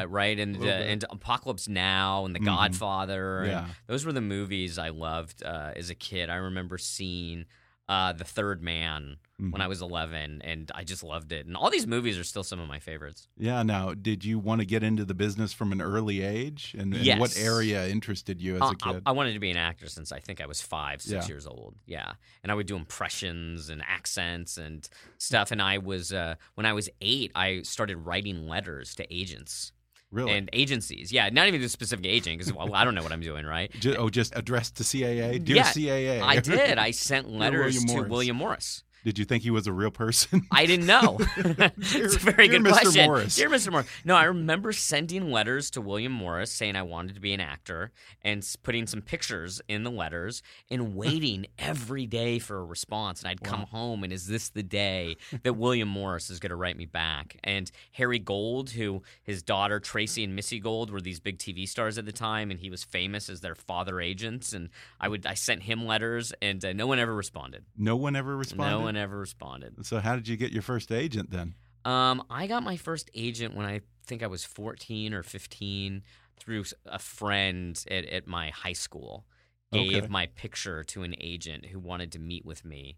Yeah, 0.01 0.05
right? 0.09 0.39
And 0.39 0.63
uh, 0.63 0.67
and 0.67 1.03
Apocalypse 1.09 1.67
Now 1.69 2.27
and 2.27 2.35
The 2.35 2.41
Mhm. 2.41 2.45
Godfather. 2.45 3.45
Yeah. 3.47 3.67
those 3.87 4.05
were 4.05 4.13
the 4.13 4.21
movies 4.21 4.79
I 4.79 4.91
loved 4.91 5.43
uh, 5.43 5.73
as 5.75 5.89
a 5.89 5.95
kid. 5.95 6.29
I 6.29 6.37
remember 6.37 6.77
seeing 6.77 7.47
uh, 7.89 8.13
The 8.13 8.25
Third 8.25 8.63
Man 8.63 9.17
when 9.39 9.51
Mhm. 9.53 9.61
I 9.61 9.67
was 9.67 9.83
11, 9.83 10.43
and 10.43 10.71
I 10.77 10.85
just 10.85 11.03
loved 11.03 11.33
it. 11.33 11.45
And 11.45 11.57
all 11.57 11.69
these 11.69 11.89
movies 11.89 12.17
are 12.17 12.23
still 12.25 12.45
some 12.45 12.61
of 12.61 12.69
my 12.69 12.79
favorites. 12.79 13.27
yeah. 13.37 13.65
Now, 13.65 13.93
did 13.93 14.25
you 14.25 14.39
want 14.39 14.61
to 14.61 14.65
get 14.65 14.85
into 14.85 15.05
the 15.05 15.13
business 15.15 15.53
from 15.53 15.73
an 15.73 15.81
early 15.83 16.23
age, 16.23 16.75
and, 16.79 16.95
and 16.95 17.19
what 17.19 17.37
area 17.37 17.89
interested 17.89 18.41
you 18.41 18.55
as 18.55 18.63
Uh, 18.63 18.67
a 18.67 18.69
I, 18.69 18.93
kid? 18.93 19.03
I 19.07 19.11
wanted 19.13 19.33
to 19.33 19.41
be 19.41 19.51
an 19.51 19.57
actor 19.57 19.89
since 19.89 20.13
I 20.13 20.21
think 20.21 20.41
I 20.41 20.47
was 20.47 20.63
five, 20.63 21.03
six 21.03 21.27
Yeah. 21.27 21.29
years 21.29 21.47
old. 21.49 21.75
Yeah, 21.85 22.13
and 22.45 22.53
I 22.53 22.55
would 22.55 22.67
do 22.69 22.77
impressions 22.77 23.69
and 23.71 23.83
accents 23.83 24.57
and 24.57 24.89
stuff. 25.19 25.51
And 25.51 25.61
I 25.61 25.79
was 25.79 26.13
uh, 26.13 26.37
when 26.55 26.65
I 26.65 26.73
was 26.73 26.89
eight, 27.01 27.33
I 27.35 27.63
started 27.63 27.97
writing 27.97 28.47
letters 28.49 28.95
to 28.97 29.15
agents. 29.15 29.73
really? 30.13 30.31
and 30.31 30.49
agencies. 30.53 31.11
Yeah, 31.11 31.29
not 31.31 31.49
even 31.49 31.61
the 31.61 31.69
specific 31.69 32.07
agent 32.07 32.39
because 32.39 32.53
well, 32.53 32.73
I 32.73 32.85
don't 32.85 32.95
know 32.95 33.03
what 33.03 33.11
I'm 33.11 33.21
doing, 33.21 33.45
right? 33.45 33.69
Oh, 33.99 34.09
just 34.11 34.33
addressed 34.37 34.77
to 34.77 34.85
CAA, 34.85 35.41
dear 35.45 35.57
Yeah, 35.57 35.65
CAA. 35.73 36.23
I 36.23 36.39
did. 36.41 36.79
I 36.79 36.93
sent 36.93 37.29
letters 37.29 37.75
William 37.85 38.05
to 38.05 38.09
William 38.09 38.37
Morris. 38.37 38.84
Did 39.05 39.19
you 39.19 39.27
think 39.27 39.43
he 39.43 39.51
was 39.51 39.67
a 39.67 39.73
real 39.73 39.91
person? 39.91 40.47
I 40.51 40.65
didn't 40.65 40.87
know. 40.87 41.19
it's 41.37 42.17
a 42.17 42.19
very 42.19 42.49
dear 42.49 42.59
good 42.59 42.67
Mr. 42.67 42.81
question. 42.81 43.07
Morris. 43.07 43.37
Dear 43.37 43.51
Mr. 43.51 43.71
Morris. 43.71 43.87
No, 44.05 44.17
I 44.17 44.25
remember 44.25 44.73
sending 44.73 45.31
letters 45.31 45.71
to 45.73 45.83
William 45.83 46.13
Morris 46.13 46.51
saying 46.51 46.75
I 46.75 46.83
wanted 46.83 47.15
to 47.15 47.21
be 47.21 47.35
an 47.35 47.41
actor 47.41 47.93
and 48.23 48.45
putting 48.63 48.87
some 48.87 49.03
pictures 49.03 49.61
in 49.69 49.85
the 49.85 49.91
letters 49.91 50.43
and 50.71 50.97
waiting 50.97 51.47
every 51.59 52.07
day 52.07 52.39
for 52.39 52.59
a 52.59 52.65
response. 52.65 53.21
And 53.21 53.29
I'd 53.29 53.43
come 53.43 53.65
home 53.65 54.05
and 54.05 54.13
is 54.13 54.27
this 54.27 54.49
the 54.49 54.63
day 54.63 55.17
that 55.43 55.53
William 55.55 55.89
Morris 55.89 56.31
is 56.31 56.41
going 56.41 56.51
to 56.51 56.57
write 56.57 56.79
me 56.79 56.87
back? 56.87 57.37
And 57.45 57.71
Harry 57.93 58.19
Gold, 58.19 58.71
who 58.71 59.03
his 59.23 59.43
daughter 59.43 59.81
Tracey 59.81 60.25
and 60.25 60.35
Missy 60.35 60.59
Gold 60.61 60.91
were 60.91 61.01
these 61.01 61.21
big 61.21 61.39
TV 61.39 61.69
stars 61.69 61.99
at 61.99 62.07
the 62.07 62.13
time, 62.13 62.51
and 62.51 62.59
he 62.59 62.71
was 62.71 62.83
famous 62.83 63.29
as 63.29 63.43
their 63.43 63.55
father 63.55 64.01
agents. 64.01 64.55
And 64.55 64.71
I 64.99 65.09
would 65.09 65.27
I 65.27 65.35
sent 65.35 65.65
him 65.65 65.85
letters, 65.85 66.33
and 66.41 66.65
uh, 66.65 66.73
no 66.73 66.87
one 66.87 66.99
ever 66.99 67.15
responded. 67.15 67.65
no 67.77 67.97
one 67.97 68.17
ever 68.17 68.35
responded. 68.35 68.71
No 68.71 68.81
one 68.81 68.94
ever 68.97 69.19
responded. 69.19 69.85
So 69.87 70.01
how 70.01 70.15
did 70.17 70.29
you 70.29 70.37
get 70.37 70.53
your 70.53 70.63
first 70.63 70.91
agent 70.93 71.31
then? 71.31 71.55
Um, 71.85 72.25
I 72.31 72.47
got 72.47 72.63
my 72.63 72.77
first 72.77 73.11
agent 73.15 73.55
when 73.55 73.67
I 73.67 73.83
think 74.07 74.23
I 74.23 74.27
was 74.27 74.45
14 74.45 75.13
or 75.15 75.23
15 75.23 76.03
through 76.39 76.65
a 76.87 76.99
friend 76.99 77.83
at, 77.91 78.07
at 78.07 78.27
my 78.27 78.51
high 78.51 78.73
school. 78.73 79.27
Gave 79.73 80.05
Okay. 80.05 80.09
my 80.09 80.27
picture 80.27 80.85
to 80.85 81.03
an 81.03 81.15
agent 81.21 81.67
who 81.67 81.79
wanted 81.81 82.13
to 82.13 82.19
meet 82.19 82.45
with 82.45 82.65
me. 82.65 82.97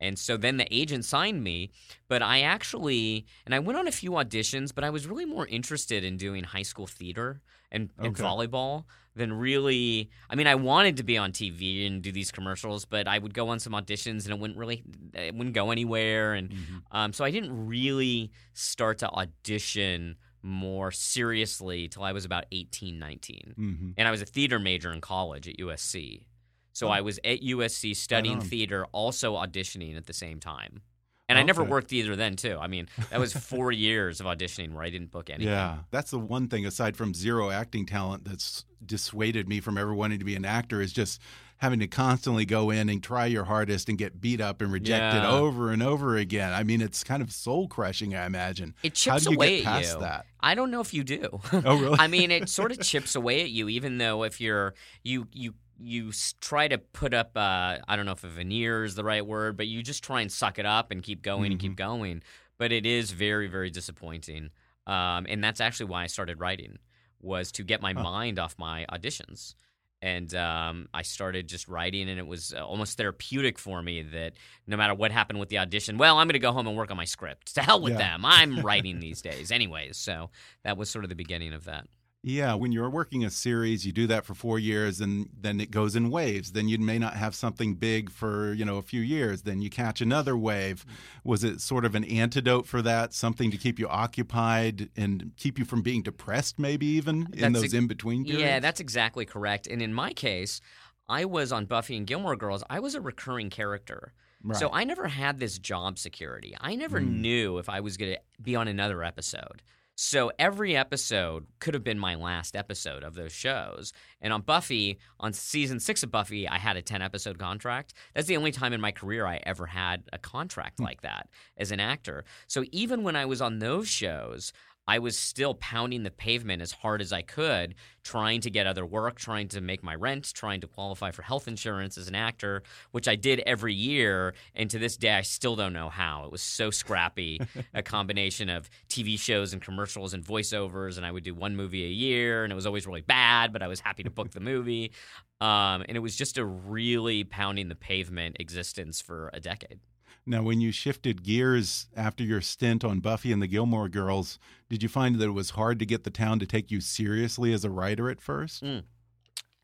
And 0.00 0.18
so 0.18 0.36
then 0.36 0.58
the 0.58 0.66
agent 0.72 1.04
signed 1.04 1.42
me, 1.42 1.72
but 2.06 2.22
I 2.22 2.42
actually, 2.42 3.26
and 3.44 3.54
I 3.54 3.58
went 3.58 3.78
on 3.78 3.88
a 3.88 3.92
few 3.92 4.12
auditions, 4.12 4.72
but 4.72 4.84
I 4.84 4.90
was 4.90 5.06
really 5.08 5.24
more 5.24 5.46
interested 5.46 6.04
in 6.04 6.16
doing 6.16 6.44
high 6.44 6.62
school 6.62 6.86
theater 6.86 7.40
and, 7.72 7.90
and 7.98 8.14
volleyball 8.28 8.84
than 9.18 9.32
really. 9.32 10.08
I 10.30 10.34
mean, 10.36 10.46
I 10.46 10.54
wanted 10.54 10.96
to 10.96 11.02
be 11.02 11.18
on 11.18 11.32
TV 11.32 11.86
and 11.86 12.00
do 12.00 12.10
these 12.10 12.30
commercials, 12.32 12.86
but 12.86 13.06
I 13.06 13.18
would 13.18 13.34
go 13.34 13.48
on 13.48 13.58
some 13.58 13.74
auditions 13.74 14.24
and 14.24 14.30
it 14.30 14.38
wouldn't 14.38 14.58
really, 14.58 14.82
it 15.12 15.34
wouldn't 15.34 15.54
go 15.54 15.70
anywhere. 15.70 16.32
And 16.34 16.52
um, 16.90 17.12
so 17.12 17.24
I 17.24 17.30
didn't 17.30 17.66
really 17.66 18.30
start 18.54 18.98
to 18.98 19.10
audition 19.10 20.16
more 20.42 20.90
seriously 20.90 21.88
till 21.88 22.04
I 22.04 22.12
was 22.12 22.24
about 22.24 22.44
18, 22.52 22.98
19. 22.98 23.54
hmm 23.56 23.90
And 23.98 24.08
I 24.08 24.10
was 24.10 24.22
a 24.22 24.26
theater 24.26 24.58
major 24.58 24.92
in 24.92 25.00
college 25.00 25.48
at 25.48 25.56
USC. 25.58 26.24
So 26.72 26.88
I 26.88 27.00
was 27.00 27.18
at 27.24 27.40
USC 27.42 27.96
studying 27.96 28.38
theater, 28.40 28.86
also 28.92 29.34
auditioning 29.34 29.96
at 29.96 30.06
the 30.06 30.12
same 30.12 30.38
time. 30.38 30.82
And 31.28 31.38
I 31.38 31.42
never 31.42 31.62
worked 31.62 31.92
either 31.92 32.16
then, 32.16 32.36
too. 32.36 32.56
I 32.58 32.68
mean, 32.68 32.88
that 33.10 33.20
was 33.20 33.32
four 33.34 33.70
years 33.86 34.18
of 34.20 34.26
auditioning 34.26 34.72
where 34.72 34.82
I 34.82 34.90
didn't 34.90 35.10
book 35.10 35.28
anything. 35.28 35.52
Yeah, 35.52 35.78
that's 35.90 36.10
the 36.10 36.18
one 36.18 36.48
thing 36.48 36.64
aside 36.64 36.96
from 36.96 37.12
zero 37.12 37.50
acting 37.50 37.84
talent 37.84 38.24
that's 38.24 38.64
dissuaded 38.84 39.48
me 39.48 39.60
from 39.60 39.76
ever 39.76 39.92
wanting 39.94 40.18
to 40.20 40.24
be 40.24 40.34
an 40.36 40.44
actor 40.46 40.80
is 40.80 40.92
just 40.92 41.20
having 41.58 41.80
to 41.80 41.86
constantly 41.88 42.44
go 42.46 42.70
in 42.70 42.88
and 42.88 43.02
try 43.02 43.26
your 43.26 43.44
hardest 43.44 43.88
and 43.88 43.98
get 43.98 44.20
beat 44.20 44.40
up 44.40 44.62
and 44.62 44.72
rejected 44.72 45.22
Yeah. 45.22 45.30
over 45.32 45.70
and 45.72 45.82
over 45.82 46.16
again. 46.16 46.52
I 46.52 46.62
mean, 46.62 46.80
it's 46.80 47.02
kind 47.02 47.20
of 47.20 47.32
soul 47.32 47.66
crushing, 47.66 48.14
I 48.14 48.26
imagine. 48.26 48.74
It 48.84 48.92
How 48.96 49.16
chips 49.18 49.24
do 49.24 49.30
you 49.32 49.36
away 49.36 49.62
get 49.62 49.66
at 49.66 49.82
you. 49.94 49.98
that? 50.00 50.26
I 50.40 50.54
don't 50.54 50.70
know 50.70 50.80
if 50.80 50.94
you 50.94 51.02
do. 51.02 51.40
Oh, 51.52 51.76
really? 51.78 51.96
I 51.98 52.06
mean, 52.06 52.30
it 52.30 52.48
sort 52.48 52.70
of 52.70 52.80
chips 52.80 53.16
away 53.16 53.42
at 53.42 53.50
you, 53.50 53.68
even 53.68 53.98
though 53.98 54.22
if 54.22 54.40
you're 54.40 54.74
you 55.02 55.26
you 55.32 55.54
you 55.80 56.10
try 56.40 56.68
to 56.68 56.78
put 56.78 57.14
up 57.14 57.36
uh, 57.36 57.78
I 57.86 57.96
don't 57.96 58.06
know 58.06 58.12
if 58.12 58.24
a 58.24 58.28
veneer 58.28 58.84
is 58.84 58.94
the 58.94 59.04
right 59.04 59.24
word, 59.24 59.56
but 59.56 59.66
you 59.68 59.82
just 59.82 60.02
try 60.04 60.20
and 60.20 60.30
suck 60.30 60.58
it 60.58 60.66
up 60.66 60.90
and 60.90 61.02
keep 61.02 61.22
going 61.22 61.52
and 61.52 61.60
keep 61.60 61.72
Mm-hmm. 61.72 61.76
going. 61.76 62.22
But 62.58 62.72
it 62.72 62.84
is 62.86 63.12
very 63.12 63.46
very 63.46 63.70
disappointing, 63.70 64.50
um, 64.86 65.26
and 65.28 65.42
that's 65.44 65.60
actually 65.60 65.86
why 65.86 66.02
I 66.02 66.06
started 66.08 66.40
writing 66.40 66.78
was 67.20 67.52
to 67.52 67.62
get 67.64 67.80
my 67.82 67.92
mind 67.92 68.38
off 68.38 68.54
my 68.58 68.86
auditions. 68.90 69.54
And 70.00 70.32
um, 70.36 70.88
I 70.94 71.02
started 71.02 71.48
just 71.48 71.66
writing, 71.66 72.08
and 72.08 72.20
it 72.20 72.26
was 72.26 72.54
uh, 72.56 72.64
almost 72.64 72.96
therapeutic 72.96 73.58
for 73.58 73.82
me 73.82 74.02
that 74.02 74.34
no 74.64 74.76
matter 74.76 74.94
what 74.94 75.10
happened 75.10 75.40
with 75.40 75.48
the 75.48 75.58
audition, 75.58 75.98
well, 75.98 76.18
I'm 76.18 76.28
going 76.28 76.34
to 76.34 76.38
go 76.38 76.52
home 76.52 76.68
and 76.68 76.76
work 76.76 76.92
on 76.92 76.96
my 76.96 77.04
script. 77.04 77.52
To 77.56 77.62
hell 77.62 77.80
with 77.82 77.94
Yeah. 77.94 77.98
them. 78.12 78.24
I'm 78.24 78.64
writing 78.64 79.00
these 79.00 79.20
days, 79.22 79.50
anyways. 79.50 79.96
So 79.96 80.30
that 80.62 80.76
was 80.76 80.88
sort 80.88 81.04
of 81.04 81.08
the 81.08 81.16
beginning 81.16 81.52
of 81.52 81.64
that. 81.64 81.88
Yeah, 82.24 82.54
when 82.54 82.72
you're 82.72 82.90
working 82.90 83.24
a 83.24 83.30
series, 83.30 83.86
you 83.86 83.92
do 83.92 84.08
that 84.08 84.24
for 84.24 84.34
four 84.34 84.58
years, 84.58 85.00
and 85.00 85.28
then 85.40 85.60
it 85.60 85.70
goes 85.70 85.94
in 85.94 86.10
waves. 86.10 86.50
Then 86.50 86.66
you 86.68 86.76
may 86.78 86.98
not 86.98 87.14
have 87.14 87.32
something 87.32 87.74
big 87.74 88.10
for 88.10 88.52
you 88.54 88.64
know 88.64 88.76
a 88.76 88.82
few 88.82 89.00
years. 89.00 89.42
Then 89.42 89.62
you 89.62 89.70
catch 89.70 90.00
another 90.00 90.36
wave. 90.36 90.84
Was 91.22 91.44
it 91.44 91.60
sort 91.60 91.84
of 91.84 91.94
an 91.94 92.02
antidote 92.04 92.66
for 92.66 92.82
that? 92.82 93.14
Something 93.14 93.52
to 93.52 93.56
keep 93.56 93.78
you 93.78 93.86
occupied 93.88 94.90
and 94.96 95.30
keep 95.36 95.60
you 95.60 95.64
from 95.64 95.80
being 95.80 96.02
depressed, 96.02 96.58
maybe 96.58 96.86
even 96.86 97.28
in 97.34 97.52
That's 97.52 97.62
those 97.62 97.74
in 97.74 97.86
between 97.86 98.24
periods. 98.24 98.42
Yeah, 98.42 98.58
that's 98.58 98.80
exactly 98.80 99.24
correct. 99.24 99.68
And 99.68 99.80
in 99.80 99.94
my 99.94 100.12
case, 100.12 100.60
I 101.08 101.24
was 101.24 101.52
on 101.52 101.66
Buffy 101.66 101.96
and 101.96 102.06
Gilmore 102.06 102.36
Girls. 102.36 102.64
I 102.68 102.80
was 102.80 102.96
a 102.96 103.00
recurring 103.00 103.48
character. 103.48 104.12
So 104.54 104.70
I 104.72 104.84
never 104.84 105.08
had 105.08 105.40
this 105.40 105.58
job 105.58 105.98
security. 105.98 106.56
I 106.60 106.76
never 106.76 107.00
Mm. 107.00 107.20
knew 107.20 107.58
if 107.58 107.68
I 107.68 107.80
was 107.80 107.96
going 107.96 108.12
to 108.14 108.20
be 108.40 108.54
on 108.54 108.68
another 108.68 109.02
episode. 109.02 109.62
So 110.00 110.30
every 110.38 110.76
episode 110.76 111.48
could 111.58 111.74
have 111.74 111.82
been 111.82 111.98
my 111.98 112.14
last 112.14 112.54
episode 112.54 113.02
of 113.02 113.16
those 113.16 113.32
shows. 113.32 113.92
And 114.20 114.32
on 114.32 114.42
Buffy, 114.42 115.00
on 115.18 115.32
season 115.32 115.80
six 115.80 116.04
of 116.04 116.12
Buffy, 116.12 116.46
I 116.46 116.56
had 116.56 116.76
a 116.76 116.82
10 116.82 117.02
episode 117.02 117.36
contract. 117.36 117.94
That's 118.14 118.28
the 118.28 118.36
only 118.36 118.52
time 118.52 118.72
in 118.72 118.80
my 118.80 118.92
career 118.92 119.26
I 119.26 119.40
ever 119.42 119.66
had 119.66 120.04
a 120.12 120.18
contract 120.18 120.78
hmm. 120.78 120.84
like 120.84 121.00
that 121.02 121.28
as 121.56 121.72
an 121.72 121.80
actor. 121.80 122.24
So 122.46 122.62
even 122.70 123.02
when 123.02 123.16
I 123.16 123.24
was 123.24 123.42
on 123.42 123.58
those 123.58 123.88
shows, 123.88 124.52
I 124.88 124.98
was 125.00 125.18
still 125.18 125.52
pounding 125.54 126.02
the 126.02 126.10
pavement 126.10 126.62
as 126.62 126.72
hard 126.72 127.02
as 127.02 127.12
I 127.12 127.20
could, 127.20 127.74
trying 128.02 128.40
to 128.40 128.50
get 128.50 128.66
other 128.66 128.86
work, 128.86 129.18
trying 129.18 129.48
to 129.48 129.60
make 129.60 129.82
my 129.84 129.94
rent, 129.94 130.32
trying 130.32 130.62
to 130.62 130.66
qualify 130.66 131.10
for 131.10 131.20
health 131.20 131.46
insurance 131.46 131.98
as 131.98 132.08
an 132.08 132.14
actor, 132.14 132.62
which 132.92 133.06
I 133.06 133.14
did 133.14 133.40
every 133.40 133.74
year. 133.74 134.32
And 134.54 134.70
to 134.70 134.78
this 134.78 134.96
day, 134.96 135.12
I 135.12 135.20
still 135.20 135.56
don't 135.56 135.74
know 135.74 135.90
how. 135.90 136.24
It 136.24 136.32
was 136.32 136.40
so 136.40 136.70
scrappy 136.70 137.38
a 137.74 137.82
combination 137.82 138.48
of 138.48 138.70
TV 138.88 139.20
shows 139.20 139.52
and 139.52 139.60
commercials 139.60 140.14
and 140.14 140.24
voiceovers. 140.24 140.96
And 140.96 141.04
I 141.04 141.12
would 141.12 141.22
do 141.22 141.34
one 141.34 141.54
movie 141.54 141.84
a 141.84 141.90
year, 141.90 142.44
and 142.44 142.50
it 142.50 142.56
was 142.56 142.66
always 142.66 142.86
really 142.86 143.02
bad, 143.02 143.52
but 143.52 143.62
I 143.62 143.68
was 143.68 143.80
happy 143.80 144.04
to 144.04 144.10
book 144.10 144.30
the 144.30 144.40
movie. 144.40 144.92
Um, 145.40 145.84
and 145.86 145.96
it 145.96 146.00
was 146.00 146.16
just 146.16 146.36
a 146.36 146.44
really 146.44 147.22
pounding 147.22 147.68
the 147.68 147.76
pavement 147.76 148.38
existence 148.40 149.00
for 149.00 149.30
a 149.32 149.38
decade. 149.38 149.78
Now, 150.26 150.42
when 150.42 150.60
you 150.60 150.72
shifted 150.72 151.22
gears 151.22 151.86
after 151.96 152.22
your 152.24 152.40
stint 152.40 152.84
on 152.84 153.00
Buffy 153.00 153.32
and 153.32 153.40
the 153.42 153.46
Gilmore 153.46 153.88
Girls, 153.88 154.38
did 154.68 154.82
you 154.82 154.88
find 154.88 155.16
that 155.16 155.24
it 155.24 155.30
was 155.30 155.50
hard 155.50 155.78
to 155.78 155.86
get 155.86 156.04
the 156.04 156.10
town 156.10 156.38
to 156.40 156.46
take 156.46 156.70
you 156.70 156.80
seriously 156.80 157.52
as 157.52 157.64
a 157.64 157.70
writer 157.70 158.10
at 158.10 158.20
first? 158.20 158.62
Mm. 158.62 158.82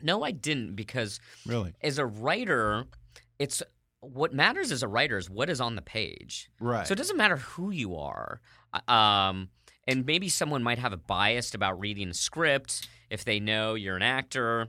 No, 0.03 0.23
I 0.23 0.33
didn't 0.33 0.75
because 0.75 1.21
Really? 1.47 1.75
as 1.83 1.99
a 1.99 2.07
writer, 2.07 2.85
it's 3.39 3.63
what 4.01 4.35
matters 4.35 4.71
as 4.71 4.83
a 4.83 4.89
writer 4.89 5.17
is 5.17 5.31
what 5.31 5.49
is 5.49 5.61
on 5.61 5.77
the 5.77 5.83
page. 5.83 6.51
Right. 6.61 6.87
So 6.87 6.93
it 6.93 6.97
doesn't 6.97 7.17
matter 7.17 7.37
who 7.37 7.71
you 7.71 7.97
are. 7.97 8.41
Uh, 8.73 8.93
Um, 8.93 9.49
and 9.87 10.05
maybe 10.07 10.29
someone 10.29 10.63
might 10.63 10.79
have 10.79 10.93
a 10.93 10.97
bias 10.97 11.55
about 11.55 11.79
reading 11.79 12.09
a 12.09 12.15
script 12.15 12.89
if 13.11 13.25
they 13.25 13.39
know 13.41 13.75
you're 13.75 13.97
an 13.97 14.03
actor. 14.03 14.69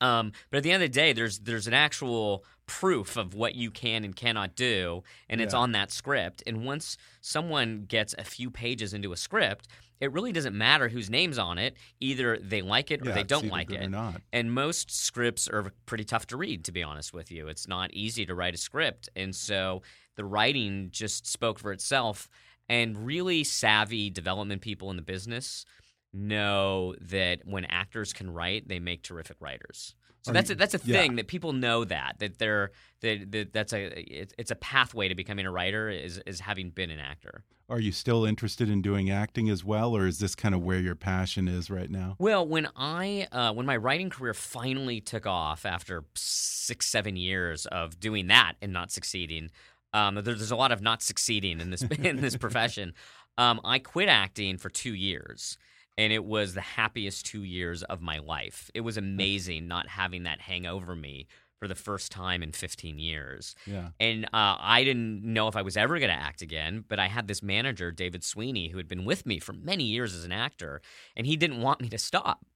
Um, 0.00 0.32
but 0.50 0.58
at 0.58 0.62
the 0.62 0.72
end 0.72 0.82
of 0.82 0.88
the 0.90 0.94
day, 0.94 1.12
there's 1.12 1.40
there's 1.40 1.66
an 1.66 1.74
actual 1.74 2.44
proof 2.70 3.16
of 3.16 3.34
what 3.34 3.56
you 3.56 3.68
can 3.68 4.04
and 4.04 4.14
cannot 4.14 4.54
do, 4.54 5.02
and 5.28 5.40
it's 5.40 5.54
on 5.54 5.72
that 5.72 5.90
script. 5.90 6.40
And 6.46 6.64
once 6.64 6.96
someone 7.20 7.84
gets 7.88 8.14
a 8.16 8.22
few 8.22 8.48
pages 8.48 8.94
into 8.94 9.12
a 9.12 9.16
script, 9.16 9.66
it 9.98 10.12
really 10.12 10.30
doesn't 10.30 10.56
matter 10.56 10.88
whose 10.88 11.10
name's 11.10 11.36
on 11.36 11.58
it. 11.58 11.74
Either 11.98 12.38
they 12.38 12.62
like 12.62 12.92
it 12.92 13.02
or 13.02 13.06
Yeah, 13.06 13.14
they 13.16 13.24
don't 13.24 13.48
like 13.48 13.72
it. 13.72 13.90
And 14.32 14.52
most 14.52 14.92
scripts 14.92 15.48
are 15.48 15.72
pretty 15.84 16.04
tough 16.04 16.26
to 16.28 16.36
read, 16.36 16.64
to 16.66 16.72
be 16.72 16.84
honest 16.84 17.12
with 17.12 17.32
you. 17.32 17.48
It's 17.48 17.66
not 17.66 17.92
easy 17.92 18.24
to 18.24 18.36
write 18.36 18.54
a 18.54 18.56
script. 18.56 19.08
And 19.16 19.34
so 19.34 19.82
the 20.14 20.24
writing 20.24 20.90
just 20.92 21.26
spoke 21.26 21.58
for 21.58 21.72
itself. 21.72 22.28
And 22.68 23.04
really 23.04 23.42
savvy 23.42 24.10
development 24.10 24.62
people 24.62 24.90
in 24.90 24.96
the 24.96 25.02
business 25.02 25.64
know 26.12 26.94
that 27.00 27.40
when 27.44 27.64
actors 27.64 28.12
can 28.12 28.32
write, 28.32 28.68
they 28.68 28.78
make 28.78 29.02
terrific 29.02 29.38
writers. 29.40 29.96
So 30.22 30.32
that's 30.32 30.50
a, 30.50 30.54
that's 30.54 30.74
a 30.74 30.80
yeah. 30.84 30.98
thing 30.98 31.16
that 31.16 31.28
people 31.28 31.52
know 31.52 31.84
that 31.84 32.16
that 32.18 32.38
they're 32.38 32.72
that, 33.00 33.32
that 33.32 33.52
that's 33.52 33.72
a 33.72 33.90
it's 34.38 34.50
a 34.50 34.56
pathway 34.56 35.08
to 35.08 35.14
becoming 35.14 35.46
a 35.46 35.50
writer 35.50 35.88
is 35.88 36.20
is 36.26 36.40
having 36.40 36.70
been 36.70 36.90
an 36.90 36.98
actor. 36.98 37.44
Are 37.70 37.78
you 37.78 37.92
still 37.92 38.24
interested 38.24 38.68
in 38.68 38.82
doing 38.82 39.10
acting 39.10 39.48
as 39.48 39.64
well, 39.64 39.96
or 39.96 40.06
is 40.06 40.18
this 40.18 40.34
kind 40.34 40.56
of 40.56 40.60
where 40.60 40.80
your 40.80 40.96
passion 40.96 41.46
is 41.46 41.70
right 41.70 41.88
now? 41.88 42.16
Well, 42.18 42.46
when 42.46 42.68
I 42.76 43.28
uh, 43.30 43.52
when 43.52 43.64
my 43.64 43.76
writing 43.76 44.10
career 44.10 44.34
finally 44.34 45.00
took 45.00 45.24
off 45.24 45.64
after 45.64 46.04
six 46.14 46.86
seven 46.86 47.16
years 47.16 47.66
of 47.66 48.00
doing 48.00 48.26
that 48.26 48.54
and 48.60 48.72
not 48.72 48.90
succeeding, 48.90 49.50
um, 49.94 50.16
there, 50.16 50.22
there's 50.22 50.50
a 50.50 50.56
lot 50.56 50.72
of 50.72 50.82
not 50.82 51.00
succeeding 51.00 51.60
in 51.60 51.70
this 51.70 51.82
in 52.02 52.20
this 52.20 52.36
profession. 52.36 52.92
Um, 53.38 53.60
I 53.64 53.78
quit 53.78 54.08
acting 54.08 54.58
for 54.58 54.68
two 54.68 54.94
years, 54.94 55.56
and 56.00 56.14
it 56.14 56.24
was 56.24 56.54
the 56.54 56.62
happiest 56.62 57.26
two 57.26 57.44
years 57.44 57.82
of 57.82 58.00
my 58.00 58.20
life. 58.20 58.70
It 58.72 58.80
was 58.80 58.96
amazing 58.96 59.68
not 59.68 59.86
having 59.86 60.22
that 60.22 60.40
hang 60.40 60.64
over 60.64 60.96
me 60.96 61.26
for 61.58 61.68
the 61.68 61.74
first 61.74 62.10
time 62.10 62.42
in 62.42 62.52
15 62.52 62.98
years. 62.98 63.54
Yeah. 63.66 63.88
And 64.00 64.24
uh, 64.24 64.56
I 64.58 64.82
didn't 64.82 65.22
know 65.22 65.46
if 65.46 65.56
I 65.56 65.60
was 65.60 65.76
ever 65.76 65.98
going 65.98 66.08
to 66.08 66.16
act 66.16 66.40
again, 66.40 66.86
but 66.88 66.98
I 66.98 67.08
had 67.08 67.28
this 67.28 67.42
manager, 67.42 67.90
David 67.90 68.24
Sweeney, 68.24 68.68
who 68.68 68.78
had 68.78 68.88
been 68.88 69.04
with 69.04 69.26
me 69.26 69.38
for 69.38 69.52
many 69.52 69.84
years 69.84 70.14
as 70.14 70.24
an 70.24 70.32
actor, 70.32 70.80
and 71.18 71.26
he 71.26 71.36
didn't 71.36 71.60
want 71.60 71.82
me 71.82 71.90
to 71.90 71.98
stop. 71.98 72.46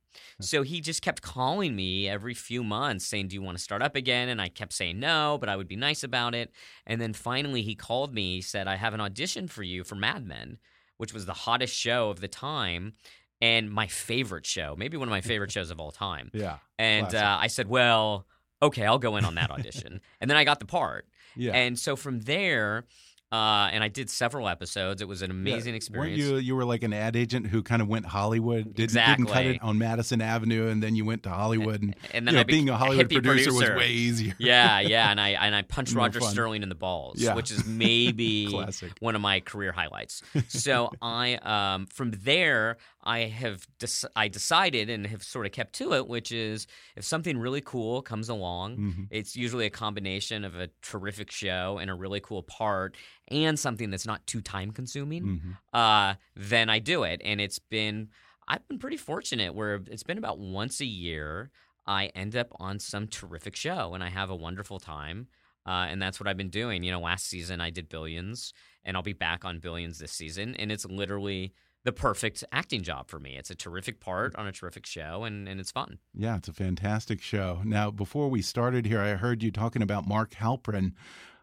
So 0.41 0.63
he 0.63 0.81
just 0.81 1.03
kept 1.03 1.21
calling 1.21 1.77
me 1.77 2.09
every 2.09 2.33
few 2.33 2.65
months 2.65 3.05
saying, 3.05 3.29
Do 3.29 3.35
you 3.35 3.43
want 3.43 3.59
to 3.59 3.63
start 3.63 3.83
up 3.83 3.95
again? 3.95 4.31
And 4.31 4.41
I 4.41 4.49
kept 4.49 4.73
saying 4.73 4.99
no, 4.99 5.37
but 5.39 5.51
I 5.51 5.57
would 5.57 5.69
be 5.69 5.77
nice 5.77 6.03
about 6.03 6.35
it. 6.35 6.51
And 6.87 6.99
then 6.99 7.13
finally 7.13 7.61
he 7.61 7.75
called 7.75 8.15
me, 8.15 8.37
he 8.37 8.41
said, 8.41 8.69
I 8.69 8.77
have 8.77 8.95
an 8.95 9.03
audition 9.03 9.49
for 9.49 9.65
you 9.65 9.85
for 9.85 9.97
Mad 9.97 10.25
Men, 10.25 10.59
which 10.97 11.13
was 11.13 11.27
the 11.27 11.33
hottest 11.35 11.75
show 11.75 12.11
of 12.11 12.21
the 12.21 12.29
time 12.29 12.95
and 13.41 13.71
my 13.71 13.87
favorite 13.87 14.47
show, 14.47 14.75
maybe 14.77 14.97
one 14.97 15.09
of 15.09 15.13
my 15.13 15.21
favorite 15.21 15.51
shows 15.53 15.71
of 15.71 15.81
all 15.81 15.91
time. 15.91 16.31
Yeah. 16.33 16.59
And 16.79 17.15
uh, 17.15 17.39
I 17.41 17.49
said, 17.49 17.69
Well, 17.69 18.27
okay, 18.63 18.87
I'll 18.87 18.99
go 18.99 19.17
in 19.17 19.25
on 19.25 19.35
that 19.37 19.51
audition. 19.51 20.01
and 20.21 20.31
then 20.31 20.37
I 20.37 20.45
got 20.45 20.61
the 20.61 20.67
part. 20.67 21.07
Yeah. 21.37 21.53
And 21.53 21.79
so 21.79 21.97
from 21.97 22.21
there, 22.21 22.85
uh, 23.35 23.69
and 23.73 23.83
I 23.83 23.89
did 23.89 24.09
several 24.11 24.49
episodes. 24.49 25.03
It 25.03 25.09
was 25.09 25.23
an 25.23 25.31
amazing 25.31 25.73
Yeah. 25.75 25.77
experience. 25.79 26.21
Weren't 26.21 26.31
you 26.35 26.37
you 26.39 26.55
were 26.55 26.65
like 26.65 26.83
an 26.85 26.93
ad 26.93 27.17
agent 27.17 27.47
who 27.49 27.63
kind 27.63 27.83
of 27.83 27.89
went 27.89 28.07
Hollywood, 28.07 28.75
didn't, 28.75 28.95
didn't 28.95 29.27
cut 29.27 29.47
Exactly. 29.47 29.55
it 29.57 29.63
on 29.63 29.79
Madison 29.79 30.21
Avenue, 30.21 30.69
and 30.69 30.83
then 30.83 30.95
you 30.95 31.05
went 31.05 31.23
to 31.25 31.31
Hollywood, 31.31 31.83
and, 31.83 31.97
and 32.13 32.27
then 32.27 32.35
know, 32.35 32.45
being 32.45 32.69
a 32.69 32.77
Hollywood 32.77 33.09
hippie 33.09 33.23
producer, 33.23 33.53
was 33.53 33.69
way 33.71 33.91
easier. 33.91 34.35
yeah, 34.39 34.79
yeah, 34.95 35.11
and 35.11 35.21
I 35.21 35.31
and 35.31 35.55
I 35.55 35.63
punched 35.63 35.95
Roger 35.95 36.21
fun. 36.21 36.31
Sterling 36.31 36.63
in 36.63 36.69
the 36.69 36.75
balls, 36.77 37.21
Yeah. 37.21 37.35
which 37.35 37.51
is 37.51 37.65
maybe 37.85 38.47
one 39.01 39.15
of 39.17 39.21
my 39.21 39.41
career 39.41 39.73
highlights. 39.73 40.23
So 40.49 40.91
I, 41.03 41.35
um, 41.37 41.87
from 41.87 42.13
there, 42.13 42.77
I 43.03 43.21
have 43.21 43.67
dec- 43.81 44.05
I 44.17 44.29
decided 44.29 44.89
and 44.89 45.07
have 45.07 45.23
sort 45.23 45.47
of 45.47 45.53
kept 45.53 45.73
to 45.75 45.93
it, 45.95 46.07
which 46.09 46.31
is 46.33 46.67
if 46.97 47.05
something 47.05 47.37
really 47.39 47.61
cool 47.61 48.03
comes 48.03 48.29
along, 48.29 48.77
Mhm. 48.77 49.07
it's 49.11 49.37
usually 49.37 49.67
a 49.67 49.71
combination 49.71 50.45
of 50.45 50.55
a 50.55 50.69
terrific 50.83 51.31
show 51.31 51.79
and 51.81 51.91
a 51.91 51.95
really 51.95 52.21
cool 52.21 52.43
part, 52.43 52.97
and 53.29 53.59
something 53.59 53.91
that's 53.91 54.07
not 54.07 54.27
too 54.27 54.41
time 54.41 54.71
consuming. 54.71 55.25
Mhm. 55.41 55.57
uh, 55.73 56.15
then 56.37 56.69
I 56.69 56.79
do 56.79 57.05
it. 57.05 57.21
And 57.25 57.41
it's 57.41 57.59
been, 57.59 58.09
I've 58.47 58.67
been 58.69 58.79
pretty 58.79 58.97
fortunate 58.99 59.55
where 59.55 59.81
it's 59.87 60.03
been 60.03 60.19
about 60.19 60.39
once 60.39 60.81
a 60.81 60.87
year 60.87 61.51
I 61.87 62.07
end 62.15 62.35
up 62.37 62.49
on 62.59 62.79
some 62.79 63.07
terrific 63.09 63.57
show 63.57 63.95
and 63.95 64.03
I 64.05 64.09
have 64.09 64.31
a 64.31 64.37
wonderful 64.37 64.79
time. 64.79 65.29
Uh, 65.67 65.87
and 65.89 66.01
that's 66.01 66.21
what 66.21 66.27
I've 66.29 66.37
been 66.37 66.51
doing. 66.51 66.83
You 66.83 66.93
know, 66.93 67.01
last 67.01 67.27
season 67.27 67.61
I 67.61 67.71
did 67.71 67.89
Billions 67.89 68.53
and 68.85 68.97
I'll 68.97 69.03
be 69.03 69.15
back 69.15 69.45
on 69.45 69.59
Billions 69.61 69.99
this 69.99 70.13
season. 70.13 70.55
And 70.57 70.71
it's 70.71 70.85
literally 70.85 71.55
the 71.85 71.93
perfect 71.93 72.45
acting 72.53 72.83
job 72.83 73.09
for 73.09 73.19
me. 73.19 73.37
It's 73.37 73.51
a 73.51 73.55
terrific 73.55 74.01
part 74.01 74.35
on 74.37 74.47
a 74.47 74.53
terrific 74.53 74.85
show 74.87 75.25
and, 75.25 75.47
and 75.49 75.61
it's 75.61 75.71
fun. 75.71 75.99
Yeah, 76.15 76.37
it's 76.37 76.49
a 76.49 76.53
fantastic 76.55 77.21
show. 77.23 77.61
Now, 77.65 77.91
before 77.91 78.29
we 78.31 78.41
started 78.43 78.87
here, 78.87 79.01
I 79.01 79.15
heard 79.15 79.43
you 79.43 79.51
talking 79.51 79.83
about 79.83 80.07
Mark 80.09 80.33
Halperin. 80.33 80.93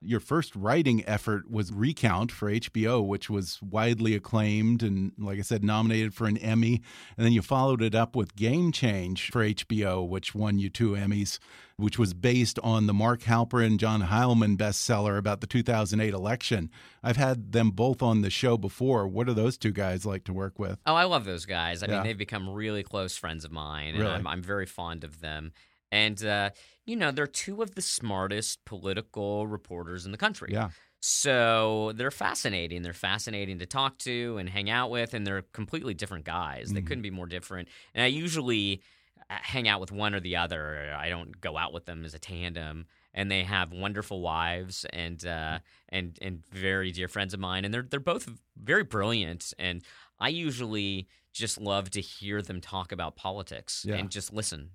Your 0.04 0.20
first 0.20 0.56
writing 0.56 1.04
effort 1.08 1.50
was 1.52 1.72
Recount 1.72 2.32
for 2.32 2.50
HBO, 2.52 3.06
which 3.06 3.30
was 3.30 3.60
widely 3.62 4.16
acclaimed 4.16 4.82
and, 4.82 5.12
like 5.20 5.38
I 5.38 5.44
said, 5.44 5.64
nominated 5.64 6.14
for 6.16 6.26
an 6.26 6.38
Emmy. 6.38 6.82
And 7.18 7.24
then 7.26 7.34
you 7.34 7.44
followed 7.44 7.84
it 7.84 7.94
up 7.94 8.16
with 8.16 8.36
Game 8.36 8.72
Change 8.72 9.30
for 9.30 9.44
HBO, 9.46 10.08
which 10.08 10.34
won 10.34 10.58
you 10.58 10.70
two 10.72 10.94
Emmys, 10.94 11.38
which 11.78 12.00
was 12.00 12.16
based 12.16 12.58
on 12.64 12.88
the 12.88 12.94
Mark 12.96 13.22
Halperin, 13.22 13.78
John 13.78 14.02
Heilemann 14.02 14.58
bestseller 14.58 15.20
about 15.20 15.40
the 15.42 15.48
2008 15.48 16.14
election. 16.16 16.72
I've 17.04 17.18
had 17.18 17.52
them 17.52 17.70
both 17.70 18.02
on 18.02 18.22
the 18.22 18.32
show 18.32 18.58
before. 18.58 19.08
What 19.08 19.30
are 19.30 19.34
those 19.36 19.56
two 19.56 19.72
guys 19.72 20.04
like 20.04 20.24
to 20.24 20.34
work 20.34 20.58
with? 20.58 20.80
Oh, 20.88 20.96
I 20.96 21.04
love 21.04 21.26
those 21.26 21.46
guys. 21.46 21.84
I 21.84 21.88
Yeah. 21.88 21.98
mean, 21.98 22.04
they've 22.06 22.18
become 22.18 22.50
really 22.50 22.82
close 22.82 23.16
friends 23.18 23.46
of 23.46 23.52
mine, 23.52 23.90
and 23.90 24.00
Really? 24.00 24.14
I'm, 24.16 24.26
I'm 24.26 24.42
very 24.42 24.66
fond 24.66 25.04
of 25.04 25.20
them. 25.22 25.52
And, 25.92 26.24
uh, 26.26 26.52
you 26.92 26.96
know, 26.98 27.12
they're 27.12 27.28
two 27.46 27.62
of 27.62 27.76
the 27.76 27.82
smartest 27.82 28.64
political 28.66 29.48
reporters 29.48 30.06
in 30.06 30.12
the 30.12 30.18
country. 30.18 30.50
Yeah. 30.52 30.70
So 31.00 31.92
they're 31.96 32.12
fascinating. 32.12 32.84
They're 32.84 32.94
fascinating 32.94 33.58
to 33.60 33.66
talk 33.66 33.98
to 34.00 34.38
and 34.40 34.48
hang 34.48 34.70
out 34.70 34.92
with, 34.92 35.14
and 35.16 35.26
they're 35.26 35.42
completely 35.54 35.94
different 35.96 36.26
guys. 36.26 36.72
They 36.72 36.82
Mhm. 36.82 36.88
couldn't 36.88 37.02
be 37.02 37.10
more 37.10 37.26
different. 37.28 37.70
And 37.96 38.04
I 38.04 38.08
usually 38.08 38.82
uh, 39.30 39.38
hang 39.42 39.68
out 39.68 39.80
with 39.80 39.92
one 39.92 40.14
or 40.14 40.20
the 40.20 40.36
other. 40.36 40.94
I 40.94 41.08
don't 41.10 41.40
go 41.40 41.58
out 41.58 41.72
with 41.74 41.86
them 41.86 42.04
as 42.06 42.14
a 42.14 42.20
tandem. 42.20 42.86
And 43.14 43.32
they 43.32 43.44
have 43.44 43.72
wonderful 43.74 44.22
wives 44.22 44.86
and 44.94 45.26
uh, 45.26 45.60
and 45.90 46.18
and 46.22 46.44
very 46.52 46.92
dear 46.92 47.08
friends 47.10 47.34
of 47.34 47.40
mine, 47.40 47.66
and 47.66 47.74
they're 47.74 47.88
they're 47.90 48.00
both 48.00 48.30
very 48.56 48.84
brilliant. 48.84 49.54
And 49.60 49.84
I 50.20 50.30
usually 50.30 51.08
just 51.34 51.58
love 51.60 51.90
to 51.92 52.02
hear 52.02 52.42
them 52.42 52.62
talk 52.62 52.92
about 52.92 53.16
politics 53.16 53.86
Yeah. 53.88 53.96
and 53.96 54.10
just 54.10 54.32
listen. 54.34 54.72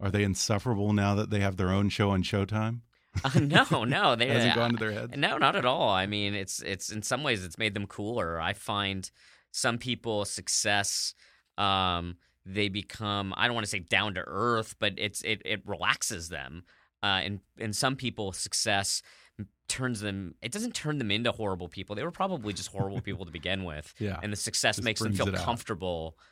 Are 0.00 0.10
they 0.10 0.24
insufferable 0.24 0.92
now 0.92 1.14
that 1.14 1.30
they 1.30 1.40
have 1.40 1.56
their 1.56 1.70
own 1.70 1.88
show 1.88 2.10
on 2.10 2.22
Showtime? 2.22 2.80
Uh, 3.22 3.38
no, 3.38 3.84
no, 3.84 4.16
they 4.16 4.26
Hasn't 4.26 4.52
uh, 4.52 4.56
gone 4.56 4.72
to 4.72 4.76
their 4.76 4.90
heads? 4.90 5.16
No, 5.16 5.38
not 5.38 5.54
at 5.54 5.64
all. 5.64 5.88
I 5.88 6.06
mean, 6.06 6.34
it's 6.34 6.60
it's 6.62 6.90
in 6.90 7.00
some 7.02 7.22
ways 7.22 7.44
it's 7.44 7.58
made 7.58 7.72
them 7.72 7.86
cooler. 7.86 8.40
I 8.40 8.54
find 8.54 9.08
some 9.52 9.78
people 9.78 10.24
success 10.24 11.14
um 11.56 12.16
they 12.44 12.68
become 12.68 13.32
I 13.36 13.46
don't 13.46 13.54
want 13.54 13.66
to 13.66 13.70
say 13.70 13.78
down 13.78 14.14
to 14.14 14.24
earth, 14.26 14.74
but 14.80 14.94
it's 14.96 15.22
it 15.22 15.42
it 15.44 15.62
relaxes 15.64 16.28
them. 16.28 16.64
Uh 17.04 17.20
and 17.22 17.40
and 17.60 17.76
some 17.76 17.94
people 17.94 18.32
success 18.32 19.00
turns 19.68 20.00
them 20.00 20.34
it 20.42 20.52
doesn't 20.52 20.74
turn 20.74 20.98
them 20.98 21.10
into 21.10 21.30
horrible 21.32 21.68
people. 21.68 21.94
They 21.96 22.02
were 22.02 22.10
probably 22.10 22.52
just 22.52 22.70
horrible 22.70 23.00
people 23.08 23.24
to 23.26 23.32
begin 23.32 23.64
with. 23.64 23.94
Yeah. 23.98 24.18
And 24.22 24.32
the 24.32 24.36
success 24.36 24.76
Just 24.76 24.84
makes 24.84 25.00
them 25.00 25.14
feel 25.14 25.32
comfortable 25.32 26.16
out. 26.18 26.24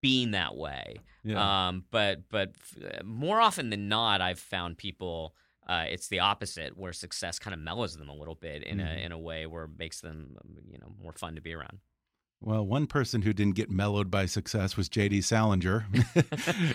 Being 0.00 0.32
that 0.32 0.56
way. 0.56 0.96
Yeah. 1.24 1.68
Um, 1.68 1.84
but 1.90 2.28
but 2.30 2.52
f- 2.60 3.04
more 3.04 3.40
often 3.40 3.70
than 3.70 3.88
not, 3.88 4.20
I've 4.20 4.38
found 4.38 4.78
people. 4.78 5.34
Uh, 5.68 5.84
it's 5.88 6.06
the 6.08 6.20
opposite, 6.20 6.76
where 6.76 6.92
success 6.92 7.40
kind 7.40 7.52
of 7.52 7.58
mellows 7.58 7.96
them 7.96 8.08
a 8.08 8.14
little 8.14 8.36
bit 8.36 8.62
in 8.62 8.78
Mhm. 8.78 8.86
a 8.86 9.04
in 9.04 9.12
a 9.12 9.18
way 9.18 9.46
where 9.46 9.64
it 9.64 9.70
makes 9.76 10.00
them, 10.00 10.36
you 10.70 10.78
know, 10.78 10.94
more 11.02 11.12
fun 11.12 11.34
to 11.34 11.40
be 11.40 11.52
around. 11.54 11.80
Well, 12.40 12.66
one 12.66 12.86
person 12.86 13.22
who 13.22 13.32
didn't 13.32 13.54
get 13.54 13.70
mellowed 13.70 14.10
by 14.10 14.26
success 14.26 14.76
was 14.76 14.88
J.D. 14.88 15.22
Salinger. 15.22 15.86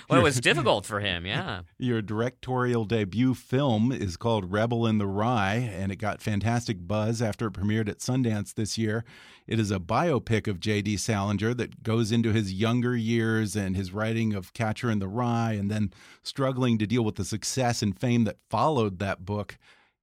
Well, 0.09 0.19
it 0.19 0.23
was 0.23 0.41
difficult 0.41 0.85
for 0.85 0.99
him, 0.99 1.25
yeah. 1.25 1.61
Your 1.77 2.01
directorial 2.01 2.83
debut 2.83 3.33
film 3.33 3.91
is 3.91 4.17
called 4.17 4.51
Rebel 4.51 4.85
in 4.85 4.97
the 4.97 5.07
Rye, 5.07 5.71
and 5.73 5.91
it 5.91 5.97
got 5.97 6.21
fantastic 6.21 6.85
buzz 6.85 7.21
after 7.21 7.47
it 7.47 7.53
premiered 7.53 7.87
at 7.87 7.99
Sundance 7.99 8.53
this 8.53 8.77
year. 8.77 9.05
It 9.47 9.59
is 9.59 9.71
a 9.71 9.79
biopic 9.79 10.47
of 10.47 10.59
J.D. 10.59 10.97
Salinger 10.97 11.53
that 11.53 11.83
goes 11.83 12.11
into 12.11 12.33
his 12.33 12.53
younger 12.53 12.95
years 12.95 13.55
and 13.55 13.75
his 13.75 13.93
writing 13.93 14.33
of 14.33 14.53
Catcher 14.53 14.91
in 14.91 14.99
the 14.99 15.07
Rye, 15.07 15.53
and 15.53 15.71
then 15.71 15.93
struggling 16.23 16.77
to 16.79 16.87
deal 16.87 17.03
with 17.03 17.15
the 17.15 17.25
success 17.25 17.81
and 17.81 17.97
fame 17.97 18.25
that 18.25 18.37
followed 18.49 18.99
that 18.99 19.25
book. 19.25 19.57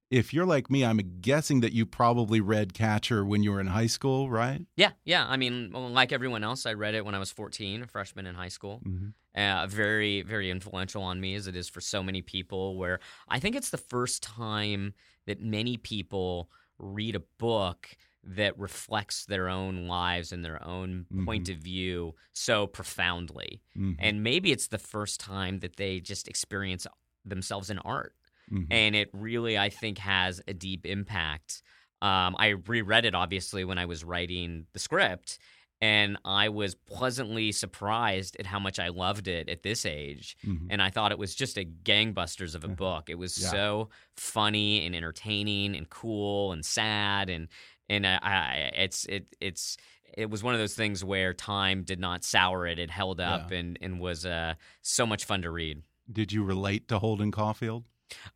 If 0.09 0.33
you're 0.33 0.45
like 0.45 0.71
me, 0.71 0.83
I'm 0.83 0.99
guessing 1.21 1.61
that 1.61 1.73
you 1.73 1.85
probably 1.85 2.41
read 2.41 2.73
Catcher 2.73 3.23
when 3.23 3.43
you 3.43 3.51
were 3.51 3.59
in 3.59 3.67
high 3.67 3.87
school, 3.87 4.29
right? 4.29 4.65
Yeah, 4.75 4.91
yeah. 5.05 5.25
I 5.27 5.37
mean, 5.37 5.71
like 5.71 6.11
everyone 6.11 6.43
else, 6.43 6.65
I 6.65 6.73
read 6.73 6.95
it 6.95 7.05
when 7.05 7.13
I 7.13 7.19
was 7.19 7.31
14, 7.31 7.83
a 7.83 7.87
freshman 7.87 8.25
in 8.25 8.35
high 8.35 8.47
school. 8.47 8.81
Mm-hmm. 8.85 9.09
Uh, 9.39 9.67
very, 9.67 10.23
very 10.23 10.49
influential 10.49 11.03
on 11.03 11.21
me, 11.21 11.35
as 11.35 11.47
it 11.47 11.55
is 11.55 11.69
for 11.69 11.81
so 11.81 12.01
many 12.01 12.21
people. 12.21 12.77
Where 12.77 12.99
I 13.27 13.39
think 13.39 13.55
it's 13.55 13.69
the 13.69 13.77
first 13.77 14.23
time 14.23 14.93
that 15.27 15.41
many 15.41 15.77
people 15.77 16.49
read 16.79 17.15
a 17.15 17.21
book 17.37 17.89
that 18.23 18.57
reflects 18.57 19.25
their 19.25 19.47
own 19.47 19.87
lives 19.87 20.31
and 20.31 20.43
their 20.43 20.63
own 20.65 21.05
mm-hmm. 21.11 21.25
point 21.25 21.49
of 21.49 21.57
view 21.57 22.15
so 22.33 22.67
profoundly. 22.67 23.61
Mm-hmm. 23.77 23.93
And 23.99 24.23
maybe 24.23 24.51
it's 24.51 24.67
the 24.67 24.79
first 24.79 25.19
time 25.19 25.59
that 25.59 25.77
they 25.77 25.99
just 25.99 26.27
experience 26.27 26.85
themselves 27.23 27.69
in 27.69 27.79
art 27.79 28.15
Mhm. 28.51 28.67
and 28.71 28.95
it 28.95 29.09
really 29.13 29.57
I 29.57 29.69
think 29.69 29.97
has 29.99 30.41
a 30.47 30.53
deep 30.53 30.85
impact. 30.85 31.61
Um, 32.01 32.35
I 32.39 32.49
reread 32.49 33.05
it 33.05 33.13
obviously 33.15 33.63
when 33.65 33.77
I 33.77 33.85
was 33.85 34.03
writing 34.03 34.65
the 34.73 34.79
script, 34.79 35.37
and 35.81 36.17
I 36.25 36.49
was 36.49 36.75
pleasantly 36.75 37.51
surprised 37.53 38.35
at 38.39 38.45
how 38.45 38.59
much 38.59 38.79
I 38.79 38.89
loved 38.89 39.27
it 39.27 39.47
at 39.49 39.63
this 39.63 39.85
age. 39.85 40.35
Mhm. 40.45 40.67
And 40.69 40.81
I 40.81 40.89
thought 40.89 41.11
it 41.11 41.17
was 41.17 41.35
just 41.35 41.57
a 41.57 41.63
gangbusters 41.65 42.53
of 42.55 42.63
a 42.63 42.67
book. 42.69 43.09
It 43.09 43.15
was 43.17 43.37
Yeah. 43.41 43.49
so 43.49 43.89
funny 44.15 44.85
and 44.85 44.95
entertaining 44.95 45.75
and 45.75 45.89
cool 45.89 46.51
and 46.51 46.65
sad 46.65 47.29
and 47.29 47.47
and 47.91 48.05
I, 48.05 48.19
I 48.21 48.53
it's 48.75 49.05
it 49.05 49.35
it's 49.41 49.75
it 50.17 50.29
was 50.29 50.43
one 50.43 50.53
of 50.53 50.59
those 50.59 50.75
things 50.75 51.03
where 51.03 51.33
time 51.33 51.83
did 51.83 51.99
not 51.99 52.23
sour 52.23 52.65
it. 52.67 52.77
It 52.79 52.91
held 52.91 53.19
up 53.19 53.51
Yeah. 53.51 53.57
and 53.59 53.77
and 53.81 53.99
was 53.99 54.25
uh, 54.25 54.55
so 54.81 55.05
much 55.05 55.23
fun 55.25 55.41
to 55.43 55.51
read. 55.51 55.81
Did 56.11 56.31
you 56.31 56.43
relate 56.43 56.87
to 56.89 56.99
Holden 56.99 57.31
Caulfield? 57.31 57.85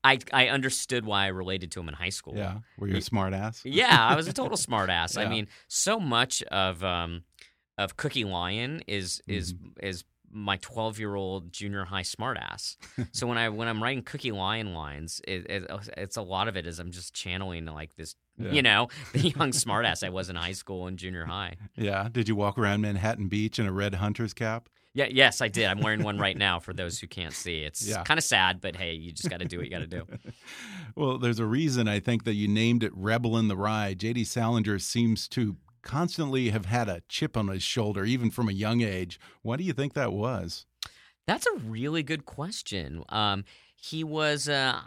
I 0.04 0.20
I 0.32 0.48
understood 0.50 1.06
why 1.06 1.26
I 1.26 1.28
related 1.28 1.72
to 1.72 1.80
him 1.80 1.88
in 1.90 1.94
high 1.96 2.10
school. 2.10 2.36
Yeah. 2.36 2.60
Were 2.78 2.88
you 2.88 2.98
a 2.98 3.02
smart 3.02 3.34
ass? 3.34 3.62
Yeah, 3.64 3.98
I 4.08 4.16
was 4.16 4.28
a 4.28 4.34
total 4.34 4.58
smartass. 4.68 5.18
I 5.18 5.24
Yeah. 5.24 5.30
mean, 5.30 5.48
so 5.68 6.00
much 6.00 6.42
of 6.44 6.84
um 6.84 7.24
of 7.78 7.98
Cookie 7.98 8.24
Lyon 8.26 8.82
is 8.88 9.22
is 9.28 9.54
Mm-hmm. 9.54 9.86
is 9.86 10.04
my 10.36 10.58
12 10.58 10.98
year 10.98 11.14
old 11.14 11.54
junior 11.54 11.86
high 11.86 12.02
smartass. 12.02 12.76
so 13.12 13.28
when 13.28 13.38
I 13.38 13.50
when 13.50 13.68
I'm 13.68 13.82
writing 13.84 14.02
Cookie 14.04 14.32
Lyon 14.32 14.74
lines, 14.74 15.22
it, 15.28 15.46
it, 15.50 15.72
it's 15.96 16.18
a 16.18 16.24
lot 16.24 16.48
of 16.48 16.58
it 16.58 16.66
is 16.66 16.80
I'm 16.80 16.90
just 16.92 17.14
channeling 17.14 17.66
like 17.68 17.96
this, 17.98 18.16
Yeah. 18.40 18.52
you 18.52 18.62
know, 18.64 18.88
the 19.14 19.20
young 19.30 19.52
smartass 19.52 20.04
I 20.04 20.10
was 20.10 20.30
in 20.32 20.36
high 20.36 20.54
school 20.54 20.88
and 20.88 20.98
junior 20.98 21.26
high. 21.26 21.58
Yeah. 21.76 22.10
Did 22.12 22.28
you 22.28 22.36
walk 22.36 22.58
around 22.58 22.82
Manhattan 22.82 23.28
Beach 23.28 23.60
in 23.60 23.68
a 23.68 23.72
red 23.72 23.94
hunter's 23.96 24.34
cap? 24.34 24.70
Yeah, 24.96 25.08
yes, 25.10 25.42
I 25.42 25.48
did. 25.48 25.66
I'm 25.66 25.82
wearing 25.82 26.04
one 26.04 26.20
right 26.20 26.38
now 26.38 26.60
for 26.60 26.72
those 26.72 27.00
who 27.00 27.08
can't 27.08 27.34
see. 27.34 27.64
It's 27.64 27.88
Yeah. 27.88 28.04
kind 28.04 28.20
of 28.20 28.24
sad, 28.24 28.62
but 28.62 28.76
hey, 28.76 28.94
you 28.94 29.12
just 29.12 29.28
got 29.30 29.40
to 29.40 29.46
do 29.46 29.58
what 29.58 29.66
you 29.66 29.72
got 29.72 29.80
to 29.80 29.88
do. 29.88 30.06
Well, 30.96 31.18
there's 31.18 31.40
a 31.40 31.46
reason 31.48 31.88
I 31.88 32.00
think 32.00 32.24
that 32.26 32.36
you 32.36 32.48
named 32.48 32.84
it 32.84 32.92
Rebel 32.96 33.36
in 33.40 33.48
the 33.48 33.58
Rye. 33.58 33.96
J.D. 33.96 34.26
Salinger 34.26 34.78
seems 34.78 35.28
to 35.30 35.58
constantly 35.82 36.52
have 36.52 36.68
had 36.68 36.88
a 36.88 37.02
chip 37.10 37.36
on 37.36 37.48
his 37.48 37.64
shoulder, 37.64 38.06
even 38.06 38.30
from 38.30 38.48
a 38.48 38.52
young 38.52 38.82
age. 38.82 39.20
Why 39.42 39.56
do 39.58 39.64
you 39.64 39.74
think 39.74 39.94
that 39.94 40.14
was? 40.14 40.68
That's 41.26 41.48
a 41.48 41.58
really 41.58 42.04
good 42.04 42.26
question. 42.28 43.04
Um, 43.10 43.44
he 43.76 44.04
was, 44.04 44.48
uh, 44.48 44.80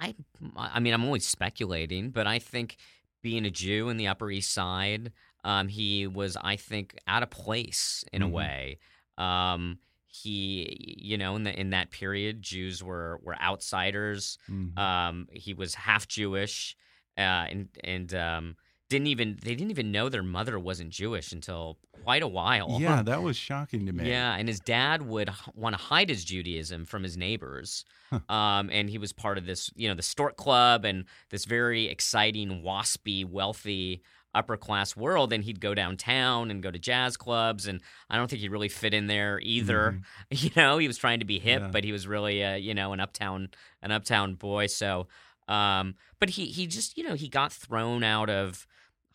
I, 0.00 0.14
I 0.56 0.80
mean, 0.80 0.94
I'm 0.94 1.04
always 1.04 1.26
speculating, 1.26 2.08
but 2.08 2.26
I 2.26 2.38
think 2.38 2.78
being 3.22 3.44
a 3.44 3.50
Jew 3.50 3.90
in 3.90 3.98
the 3.98 4.06
Upper 4.08 4.30
East 4.30 4.54
Side, 4.54 5.12
um, 5.44 5.68
he 5.68 6.06
was, 6.06 6.38
I 6.42 6.56
think, 6.56 6.96
out 7.06 7.22
of 7.22 7.28
place 7.28 8.02
in 8.14 8.22
Mhm. 8.22 8.26
a 8.26 8.28
way. 8.28 8.78
Um, 9.18 9.78
he, 10.06 10.96
you 11.00 11.16
know, 11.16 11.36
in 11.36 11.44
the 11.44 11.58
in 11.58 11.70
that 11.70 11.90
period, 11.90 12.42
Jews 12.42 12.82
were 12.82 13.20
were 13.22 13.40
outsiders. 13.40 14.38
Mhm. 14.50 14.76
Um, 14.78 15.28
he 15.32 15.54
was 15.54 15.74
half 15.74 16.08
Jewish, 16.08 16.76
uh, 17.16 17.20
and 17.50 17.68
and 17.84 18.12
um, 18.14 18.56
didn't 18.88 19.06
even 19.06 19.38
they 19.42 19.54
didn't 19.54 19.70
even 19.70 19.92
know 19.92 20.08
their 20.08 20.22
mother 20.24 20.58
wasn't 20.58 20.90
Jewish 20.90 21.30
until 21.32 21.78
quite 22.02 22.22
a 22.24 22.28
while. 22.28 22.78
yeah, 22.80 23.02
that 23.02 23.22
was 23.22 23.36
shocking 23.36 23.86
to 23.86 23.92
me. 23.92 24.08
Yeah, 24.10 24.34
and 24.34 24.48
his 24.48 24.58
dad 24.58 25.02
would 25.02 25.28
h- 25.28 25.34
want 25.54 25.76
to 25.76 25.80
hide 25.82 26.08
his 26.08 26.24
Judaism 26.24 26.86
from 26.86 27.02
his 27.04 27.16
neighbors. 27.16 27.84
um, 28.28 28.68
and 28.72 28.90
he 28.90 28.98
was 28.98 29.12
part 29.12 29.38
of 29.38 29.46
this, 29.46 29.70
you 29.76 29.86
know, 29.88 29.94
the 29.94 30.02
Stork 30.02 30.36
Club 30.36 30.84
and 30.84 31.04
this 31.28 31.44
very 31.44 31.86
exciting, 31.86 32.62
waspy, 32.64 33.24
wealthy 33.24 34.02
upper 34.34 34.56
class 34.56 34.96
world. 34.96 35.32
And 35.32 35.42
he'd 35.44 35.60
go 35.60 35.74
downtown 35.74 36.50
and 36.50 36.62
go 36.62 36.70
to 36.70 36.78
jazz 36.78 37.16
clubs. 37.16 37.66
And 37.66 37.80
I 38.08 38.16
don't 38.16 38.28
think 38.28 38.40
he 38.42 38.48
really 38.48 38.68
fit 38.68 38.94
in 38.94 39.06
there 39.06 39.40
either. 39.42 40.00
You 40.30 40.50
know, 40.56 40.78
he 40.78 40.86
was 40.86 40.96
trying 40.98 41.18
to 41.20 41.24
be 41.26 41.38
hip, 41.38 41.56
Mm-hmm. 41.58 41.64
Yeah. 41.66 41.70
but 41.72 41.84
he 41.84 41.92
was 41.92 42.06
really, 42.06 42.44
uh, 42.44 42.54
you 42.54 42.74
know, 42.74 42.92
an 42.92 43.00
uptown, 43.00 43.48
an 43.82 43.90
uptown 43.92 44.34
boy. 44.34 44.66
So, 44.68 45.08
um, 45.48 45.96
but 46.20 46.30
he 46.30 46.46
he 46.46 46.66
just, 46.66 46.96
you 46.96 47.02
know, 47.04 47.14
he 47.14 47.28
got 47.28 47.52
thrown 47.52 48.04
out 48.04 48.30
of 48.30 48.66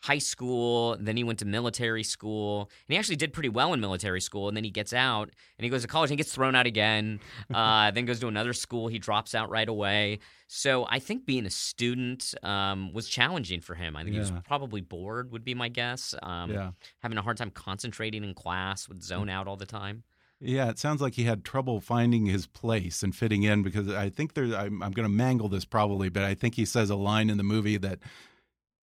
high 0.02 0.18
school, 0.18 0.96
then 1.00 1.16
he 1.16 1.24
went 1.24 1.38
to 1.40 1.44
military 1.44 2.02
school, 2.02 2.70
and 2.88 2.94
he 2.94 2.96
actually 2.96 3.16
did 3.16 3.32
pretty 3.32 3.48
well 3.48 3.72
in 3.72 3.80
military 3.80 4.20
school. 4.20 4.48
And 4.48 4.56
then 4.56 4.64
he 4.64 4.70
gets 4.70 4.92
out 4.92 5.30
and 5.58 5.64
he 5.64 5.68
goes 5.70 5.82
to 5.82 5.88
college 5.88 6.10
and 6.10 6.18
he 6.18 6.22
gets 6.22 6.32
thrown 6.32 6.54
out 6.54 6.66
again. 6.66 7.20
Uh, 7.52 7.90
then 7.94 8.04
goes 8.04 8.20
to 8.20 8.28
another 8.28 8.52
school, 8.52 8.88
he 8.88 8.98
drops 8.98 9.34
out 9.34 9.50
right 9.50 9.68
away. 9.68 10.20
So 10.48 10.86
I 10.88 10.98
think 11.00 11.26
being 11.26 11.46
a 11.46 11.50
student 11.50 12.34
um, 12.42 12.92
was 12.92 13.08
challenging 13.08 13.60
for 13.60 13.74
him. 13.74 13.96
I 13.96 14.02
think 14.04 14.14
he 14.14 14.20
was 14.20 14.32
probably 14.46 14.80
bored, 14.80 15.32
would 15.32 15.44
be 15.44 15.54
my 15.54 15.68
guess. 15.68 16.14
Um, 16.22 16.52
Yeah. 16.52 16.70
Having 17.02 17.18
a 17.18 17.22
hard 17.22 17.36
time 17.36 17.50
concentrating 17.50 18.22
in 18.22 18.34
class, 18.34 18.88
would 18.88 19.02
zone 19.02 19.28
out 19.28 19.48
all 19.48 19.56
the 19.56 19.66
time. 19.66 20.04
Yeah, 20.40 20.68
it 20.68 20.78
sounds 20.78 21.00
like 21.00 21.14
he 21.14 21.24
had 21.24 21.44
trouble 21.44 21.80
finding 21.80 22.26
his 22.26 22.46
place 22.46 23.02
and 23.02 23.16
fitting 23.16 23.42
in 23.42 23.62
because 23.62 23.88
I 23.88 24.10
think 24.10 24.34
there. 24.34 24.44
I'm, 24.44 24.82
I'm 24.82 24.92
going 24.92 25.08
to 25.08 25.14
mangle 25.14 25.48
this 25.48 25.64
probably, 25.64 26.10
but 26.10 26.24
I 26.24 26.34
think 26.34 26.56
he 26.56 26.66
says 26.66 26.90
a 26.90 26.96
line 26.96 27.30
in 27.30 27.38
the 27.38 27.42
movie 27.42 27.78
that 27.78 28.00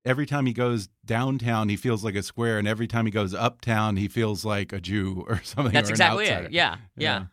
every 0.05 0.27
time 0.27 0.47
he 0.47 0.53
goes 0.53 0.89
downtown, 1.05 1.69
he 1.69 1.77
feels 1.77 2.05
like 2.05 2.15
a 2.15 2.23
square, 2.23 2.59
and 2.59 2.67
every 2.67 2.87
time 2.87 3.07
he 3.07 3.13
goes 3.13 3.35
uptown, 3.35 3.97
he 3.97 4.09
feels 4.09 4.45
like 4.45 4.73
a 4.73 4.81
Jew 4.81 5.25
or 5.29 5.41
something. 5.43 5.73
That's 5.73 5.91
or 5.91 5.93
exactly 5.93 6.27
it. 6.27 6.53
Yeah, 6.53 6.77
yeah. 6.97 7.27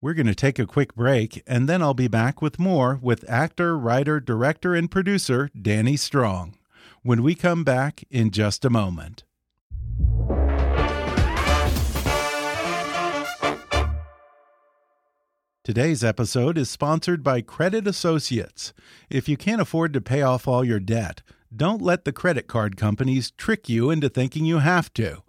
We're 0.00 0.14
going 0.14 0.26
to 0.26 0.34
take 0.34 0.58
a 0.58 0.66
quick 0.66 0.94
break, 0.94 1.42
and 1.46 1.66
then 1.68 1.80
I'll 1.80 1.94
be 1.94 2.08
back 2.08 2.42
with 2.42 2.58
more 2.58 2.98
with 3.00 3.28
actor, 3.28 3.78
writer, 3.78 4.20
director, 4.20 4.74
and 4.74 4.90
producer 4.90 5.48
Danny 5.60 5.96
Strong 5.96 6.58
when 7.02 7.22
we 7.22 7.34
come 7.34 7.64
back 7.64 8.04
in 8.10 8.30
just 8.30 8.64
a 8.64 8.70
moment. 8.70 9.24
Today's 15.62 16.04
episode 16.04 16.58
is 16.58 16.68
sponsored 16.68 17.22
by 17.22 17.40
Credit 17.40 17.86
Associates. 17.86 18.74
If 19.08 19.30
you 19.30 19.38
can't 19.38 19.62
afford 19.62 19.94
to 19.94 20.00
pay 20.02 20.20
off 20.20 20.46
all 20.46 20.62
your 20.62 20.80
debt, 20.80 21.22
don't 21.56 21.82
let 21.82 22.04
the 22.04 22.12
credit 22.12 22.46
card 22.46 22.76
companies 22.76 23.30
trick 23.32 23.68
you 23.68 23.90
into 23.90 24.08
thinking 24.08 24.44
you 24.44 24.58
have 24.58 24.92
to. 24.94 25.22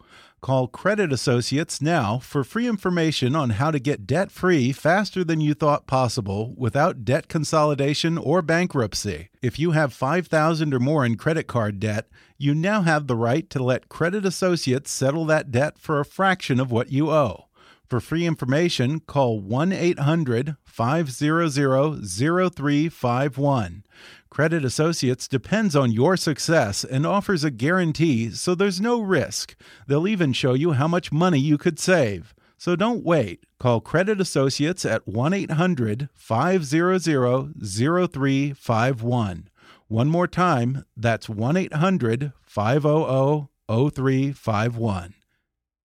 Call 0.45 0.67
Credit 0.67 1.11
Associates 1.11 1.81
now 1.81 2.19
for 2.19 2.43
free 2.43 2.67
information 2.67 3.35
on 3.35 3.51
how 3.51 3.71
to 3.71 3.79
get 3.79 4.05
debt 4.05 4.31
free 4.31 4.71
faster 4.71 5.23
than 5.23 5.41
you 5.41 5.55
thought 5.55 5.87
possible 5.87 6.53
without 6.55 7.03
debt 7.03 7.27
consolidation 7.27 8.17
or 8.17 8.43
bankruptcy. 8.43 9.29
If 9.41 9.57
you 9.57 9.71
have 9.71 9.91
5000 9.91 10.71
or 10.71 10.79
more 10.79 11.03
in 11.03 11.17
credit 11.17 11.47
card 11.47 11.79
debt, 11.79 12.07
you 12.37 12.53
now 12.53 12.83
have 12.83 13.07
the 13.07 13.15
right 13.15 13.49
to 13.49 13.63
let 13.63 13.89
Credit 13.89 14.23
Associates 14.23 14.91
settle 14.91 15.25
that 15.25 15.49
debt 15.49 15.79
for 15.79 15.99
a 15.99 16.05
fraction 16.05 16.59
of 16.59 16.69
what 16.69 16.91
you 16.91 17.09
owe. 17.09 17.45
For 17.87 17.99
free 17.99 18.25
information, 18.25 19.01
call 19.01 19.39
1 19.39 19.71
800 19.71 20.55
500 20.63 21.51
0351. 21.51 23.83
Credit 24.29 24.65
Associates 24.65 25.27
depends 25.27 25.75
on 25.75 25.91
your 25.91 26.17
success 26.17 26.83
and 26.83 27.05
offers 27.05 27.43
a 27.43 27.51
guarantee, 27.51 28.31
so 28.31 28.55
there's 28.55 28.81
no 28.81 28.99
risk. 28.99 29.55
They'll 29.87 30.07
even 30.07 30.33
show 30.33 30.53
you 30.53 30.71
how 30.73 30.87
much 30.87 31.11
money 31.11 31.39
you 31.39 31.57
could 31.57 31.79
save. 31.79 32.35
So 32.57 32.75
don't 32.75 33.03
wait. 33.03 33.45
Call 33.59 33.81
Credit 33.81 34.19
Associates 34.19 34.83
at 34.83 35.07
1 35.07 35.33
800 35.33 36.09
500 36.13 37.03
0351. 37.03 39.49
One 39.87 40.09
more 40.09 40.27
time, 40.27 40.83
that's 40.97 41.29
1 41.29 41.57
800 41.57 42.33
500 42.43 43.47
0351. 43.69 45.13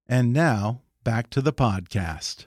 And 0.09 0.33
now, 0.33 0.81
back 1.05 1.31
to 1.31 1.41
the 1.41 1.53
podcast. 1.53 2.47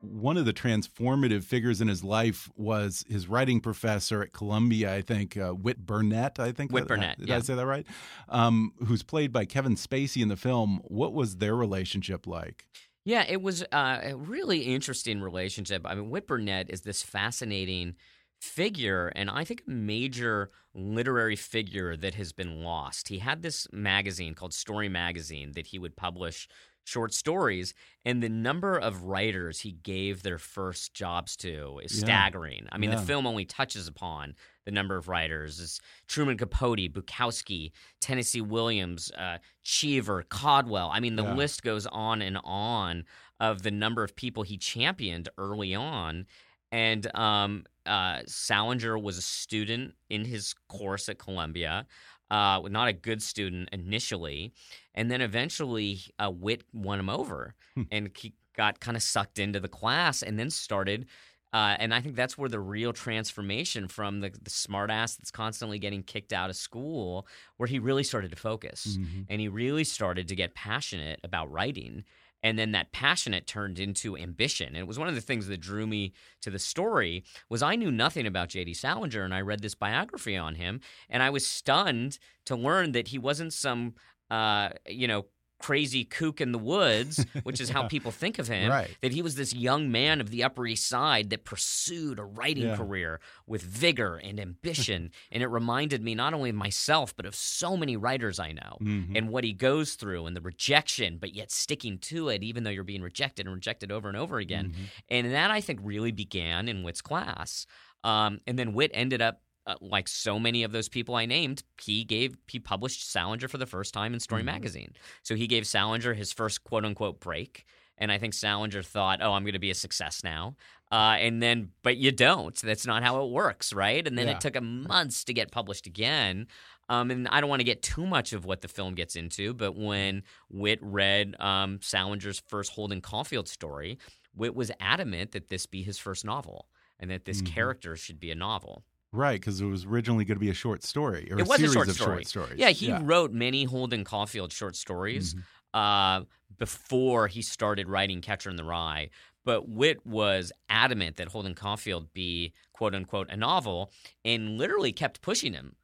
One 0.00 0.36
of 0.36 0.44
the 0.44 0.52
transformative 0.52 1.44
figures 1.44 1.80
in 1.80 1.88
his 1.88 2.02
life 2.02 2.48
was 2.56 3.04
his 3.08 3.28
writing 3.28 3.60
professor 3.60 4.22
at 4.22 4.32
Columbia, 4.32 4.94
I 4.94 5.02
think, 5.02 5.36
uh, 5.36 5.50
Whit 5.50 5.84
Burnett, 5.84 6.38
I 6.40 6.52
think. 6.52 6.72
Whit 6.72 6.84
Uh, 6.84 6.86
Burnett, 6.86 7.18
Did 7.18 7.28
yeah. 7.28 7.36
I 7.36 7.40
say 7.40 7.54
that 7.54 7.66
right? 7.66 7.86
Um, 8.28 8.72
who's 8.86 9.02
played 9.02 9.32
by 9.32 9.44
Kevin 9.44 9.74
Spacey 9.74 10.22
in 10.22 10.28
the 10.28 10.36
film. 10.36 10.80
What 10.84 11.12
was 11.12 11.36
their 11.36 11.54
relationship 11.54 12.26
like? 12.26 12.66
Yeah, 13.04 13.24
it 13.28 13.42
was 13.42 13.62
uh, 13.72 14.00
a 14.02 14.16
really 14.16 14.60
interesting 14.60 15.20
relationship. 15.20 15.82
I 15.84 15.94
mean, 15.94 16.10
Whit 16.10 16.26
Burnett 16.26 16.68
is 16.70 16.82
this 16.82 17.02
fascinating 17.02 17.94
figure, 18.40 19.08
and 19.14 19.28
I 19.30 19.44
think 19.44 19.62
a 19.66 19.70
major 19.70 20.50
literary 20.74 21.36
figure 21.36 21.96
that 21.96 22.14
has 22.14 22.32
been 22.32 22.62
lost. 22.62 23.08
He 23.08 23.18
had 23.18 23.42
this 23.42 23.66
magazine 23.72 24.34
called 24.34 24.54
Story 24.54 24.88
Magazine 24.88 25.52
that 25.52 25.68
he 25.68 25.78
would 25.78 25.96
publish 25.96 26.48
short 26.84 27.12
stories, 27.12 27.74
and 28.06 28.22
the 28.22 28.28
number 28.30 28.78
of 28.78 29.02
writers 29.02 29.60
he 29.60 29.72
gave 29.72 30.22
their 30.22 30.38
first 30.38 30.94
jobs 30.94 31.36
to 31.36 31.80
is 31.84 31.92
Yeah. 31.94 32.04
staggering. 32.06 32.66
I 32.72 32.78
mean, 32.78 32.90
Yeah. 32.90 32.96
the 32.96 33.02
film 33.06 33.26
only 33.26 33.44
touches 33.44 33.86
upon 33.86 34.34
the 34.64 34.70
number 34.70 34.96
of 34.96 35.06
writers. 35.06 35.60
It's 35.60 35.80
Truman 36.06 36.38
Capote, 36.38 36.90
Bukowski, 36.92 37.72
Tennessee 38.00 38.40
Williams, 38.40 39.10
uh, 39.12 39.36
Cheever, 39.62 40.22
Caldwell. 40.22 40.90
I 40.90 41.00
mean, 41.00 41.16
the 41.16 41.24
Yeah. 41.24 41.34
list 41.34 41.62
goes 41.62 41.86
on 41.86 42.22
and 42.22 42.38
on 42.42 43.04
of 43.38 43.62
the 43.62 43.70
number 43.70 44.02
of 44.02 44.16
people 44.16 44.42
he 44.42 44.56
championed 44.56 45.28
early 45.36 45.74
on. 45.74 46.26
And 46.70 47.14
um, 47.16 47.64
uh, 47.86 48.20
Salinger 48.26 48.98
was 48.98 49.16
a 49.18 49.22
student 49.22 49.94
in 50.10 50.24
his 50.24 50.54
course 50.68 51.08
at 51.08 51.18
Columbia, 51.18 51.86
uh, 52.30 52.60
not 52.70 52.88
a 52.88 52.92
good 52.92 53.22
student 53.22 53.70
initially, 53.72 54.52
and 54.94 55.10
then 55.10 55.20
eventually 55.22 56.00
uh, 56.18 56.30
Whit 56.30 56.62
won 56.72 57.00
him 57.00 57.08
over, 57.08 57.54
Hmm. 57.74 57.82
and 57.90 58.10
he 58.16 58.34
got 58.54 58.80
kind 58.80 58.96
of 58.96 59.02
sucked 59.02 59.38
into 59.38 59.60
the 59.60 59.68
class, 59.68 60.22
and 60.22 60.38
then 60.38 60.50
started. 60.50 61.06
Uh, 61.54 61.76
and 61.78 61.94
I 61.94 62.02
think 62.02 62.14
that's 62.16 62.36
where 62.36 62.50
the 62.50 62.60
real 62.60 62.92
transformation 62.92 63.88
from 63.88 64.20
the, 64.20 64.28
the 64.28 64.50
smartass 64.50 65.16
that's 65.16 65.30
constantly 65.30 65.78
getting 65.78 66.02
kicked 66.02 66.32
out 66.34 66.50
of 66.50 66.56
school, 66.56 67.26
where 67.56 67.66
he 67.66 67.78
really 67.78 68.04
started 68.04 68.30
to 68.32 68.36
focus 68.36 68.98
Mhm. 68.98 69.24
and 69.30 69.40
he 69.40 69.48
really 69.48 69.84
started 69.84 70.28
to 70.28 70.36
get 70.36 70.54
passionate 70.54 71.20
about 71.24 71.50
writing 71.50 72.04
and 72.42 72.58
then 72.58 72.72
that 72.72 72.92
passionate 72.92 73.46
turned 73.46 73.78
into 73.78 74.16
ambition. 74.16 74.68
And 74.68 74.76
it 74.76 74.86
was 74.86 74.98
one 74.98 75.08
of 75.08 75.14
the 75.14 75.20
things 75.20 75.48
that 75.48 75.60
drew 75.60 75.86
me 75.86 76.12
to 76.42 76.50
the 76.50 76.58
story 76.58 77.24
was 77.48 77.62
i 77.62 77.74
knew 77.76 77.90
nothing 77.90 78.26
about 78.26 78.48
jd 78.48 78.74
salinger 78.74 79.22
and 79.22 79.34
i 79.34 79.40
read 79.40 79.60
this 79.60 79.74
biography 79.74 80.36
on 80.36 80.54
him 80.54 80.80
and 81.08 81.22
i 81.22 81.30
was 81.30 81.46
stunned 81.46 82.18
to 82.44 82.56
learn 82.56 82.92
that 82.92 83.08
he 83.08 83.18
wasn't 83.18 83.52
some 83.52 83.94
uh, 84.30 84.70
you 84.86 85.08
know 85.08 85.24
crazy 85.58 86.04
kook 86.04 86.40
in 86.40 86.52
the 86.52 86.58
woods 86.58 87.24
which 87.42 87.60
is 87.60 87.70
how 87.70 87.86
people 87.88 88.10
think 88.10 88.38
of 88.38 88.48
him 88.48 88.70
Right. 88.70 88.96
that 89.02 89.12
he 89.12 89.22
was 89.22 89.34
this 89.34 89.52
young 89.54 89.90
man 89.90 90.20
of 90.20 90.30
the 90.30 90.44
upper 90.44 90.66
east 90.66 90.86
side 90.86 91.30
that 91.30 91.44
pursued 91.44 92.18
a 92.18 92.24
writing 92.24 92.64
Yeah. 92.64 92.76
career 92.76 93.20
with 93.46 93.62
vigor 93.62 94.16
and 94.16 94.38
ambition 94.38 95.10
and 95.32 95.42
it 95.42 95.48
reminded 95.48 96.02
me 96.02 96.14
not 96.14 96.32
only 96.34 96.50
of 96.50 96.56
myself 96.56 97.14
but 97.16 97.26
of 97.26 97.34
so 97.34 97.76
many 97.76 97.96
writers 97.96 98.38
i 98.38 98.52
know 98.52 98.78
Mhm. 98.80 99.16
and 99.16 99.28
what 99.30 99.44
he 99.44 99.52
goes 99.52 99.94
through 99.94 100.26
and 100.26 100.36
the 100.36 100.40
rejection, 100.40 101.18
but 101.18 101.34
yet 101.34 101.50
sticking 101.50 101.98
to 101.98 102.28
it, 102.28 102.42
even 102.42 102.62
though 102.64 102.70
you're 102.70 102.84
being 102.84 103.02
rejected 103.02 103.46
and 103.46 103.54
rejected 103.54 103.90
over 103.90 104.08
and 104.08 104.16
over 104.16 104.38
again. 104.38 104.70
Mhm. 104.70 104.84
And 105.08 105.32
that 105.32 105.50
I 105.50 105.60
think 105.60 105.80
really 105.82 106.12
began 106.12 106.68
in 106.68 106.82
Whit's 106.82 107.00
class. 107.02 107.66
Um, 108.04 108.40
and 108.46 108.58
then 108.58 108.72
Whit 108.72 108.90
ended 108.94 109.20
up. 109.20 109.42
Uh, 109.68 109.74
like 109.82 110.08
so 110.08 110.38
many 110.38 110.62
of 110.62 110.72
those 110.72 110.88
people 110.88 111.14
I 111.14 111.26
named, 111.26 111.62
he 111.80 112.02
gave 112.02 112.36
he 112.48 112.58
published 112.58 113.08
Salinger 113.10 113.48
for 113.48 113.58
the 113.58 113.66
first 113.66 113.92
time 113.92 114.14
in 114.14 114.20
Story 114.20 114.40
Mhm. 114.42 114.46
magazine. 114.46 114.94
So 115.22 115.34
he 115.36 115.46
gave 115.46 115.66
Salinger 115.66 116.14
his 116.14 116.32
first 116.32 116.64
quote 116.64 116.86
unquote 116.86 117.20
break, 117.20 117.66
and 117.98 118.10
I 118.10 118.16
think 118.16 118.32
Salinger 118.32 118.82
thought, 118.82 119.20
"Oh, 119.22 119.34
I'm 119.34 119.42
going 119.42 119.52
to 119.52 119.58
be 119.58 119.70
a 119.70 119.74
success 119.74 120.24
now." 120.24 120.56
Uh, 120.90 121.16
and 121.20 121.42
then, 121.42 121.72
but 121.82 121.98
you 121.98 122.10
don't. 122.10 122.56
That's 122.62 122.86
not 122.86 123.02
how 123.02 123.22
it 123.22 123.30
works, 123.30 123.74
right? 123.74 124.06
And 124.06 124.16
then 124.18 124.26
Yeah. 124.28 124.36
it 124.36 124.40
took 124.40 124.56
him 124.56 124.84
months 124.88 125.22
to 125.24 125.34
get 125.34 125.52
published 125.52 125.86
again. 125.86 126.46
Um, 126.88 127.10
and 127.10 127.28
I 127.28 127.42
don't 127.42 127.50
want 127.50 127.60
to 127.60 127.64
get 127.64 127.82
too 127.82 128.06
much 128.06 128.32
of 128.32 128.46
what 128.46 128.62
the 128.62 128.68
film 128.68 128.94
gets 128.94 129.14
into, 129.16 129.52
but 129.52 129.72
when 129.76 130.22
Whit 130.48 130.78
read 130.80 131.36
um, 131.38 131.78
Salinger's 131.82 132.40
first 132.48 132.72
Holden 132.72 133.02
Caulfield 133.02 133.48
story, 133.48 133.98
Whit 134.32 134.54
was 134.54 134.70
adamant 134.80 135.32
that 135.32 135.48
this 135.48 135.66
be 135.66 135.82
his 135.82 135.98
first 135.98 136.24
novel 136.24 136.70
and 136.98 137.10
that 137.10 137.26
this 137.26 137.42
Mhm. 137.42 137.46
character 137.46 137.94
should 137.96 138.18
be 138.18 138.30
a 138.30 138.34
novel. 138.34 138.86
Right, 139.12 139.40
because 139.40 139.60
it 139.60 139.64
was 139.66 139.84
originally 139.86 140.24
going 140.24 140.36
to 140.36 140.40
be 140.40 140.50
a 140.50 140.54
short 140.54 140.82
story 140.82 141.28
or 141.32 141.38
It 141.38 141.46
was 141.48 141.56
a 141.56 141.62
series 141.62 141.72
short 141.72 141.88
of 141.88 141.94
story. 141.94 142.16
short 142.24 142.26
stories. 142.26 142.58
Yeah, 142.58 142.70
he 142.70 142.92
wrote 142.92 143.32
many 143.32 143.64
Holden 143.64 144.04
Caulfield 144.04 144.52
short 144.52 144.76
stories 144.76 145.34
Mhm. 145.34 145.42
uh, 145.72 146.24
before 146.58 147.28
he 147.28 147.40
started 147.40 147.88
writing 147.88 148.20
Catcher 148.20 148.50
in 148.50 148.56
the 148.56 148.64
Rye. 148.64 149.10
But 149.44 149.66
Whit 149.68 150.04
was 150.04 150.52
adamant 150.68 151.16
that 151.16 151.28
Holden 151.28 151.54
Caulfield 151.54 152.12
be 152.12 152.52
quote 152.72 152.94
unquote 152.94 153.30
a 153.30 153.36
novel 153.36 153.90
and 154.24 154.58
literally 154.58 154.92
kept 154.92 155.22
pushing 155.22 155.54
him 155.54 155.76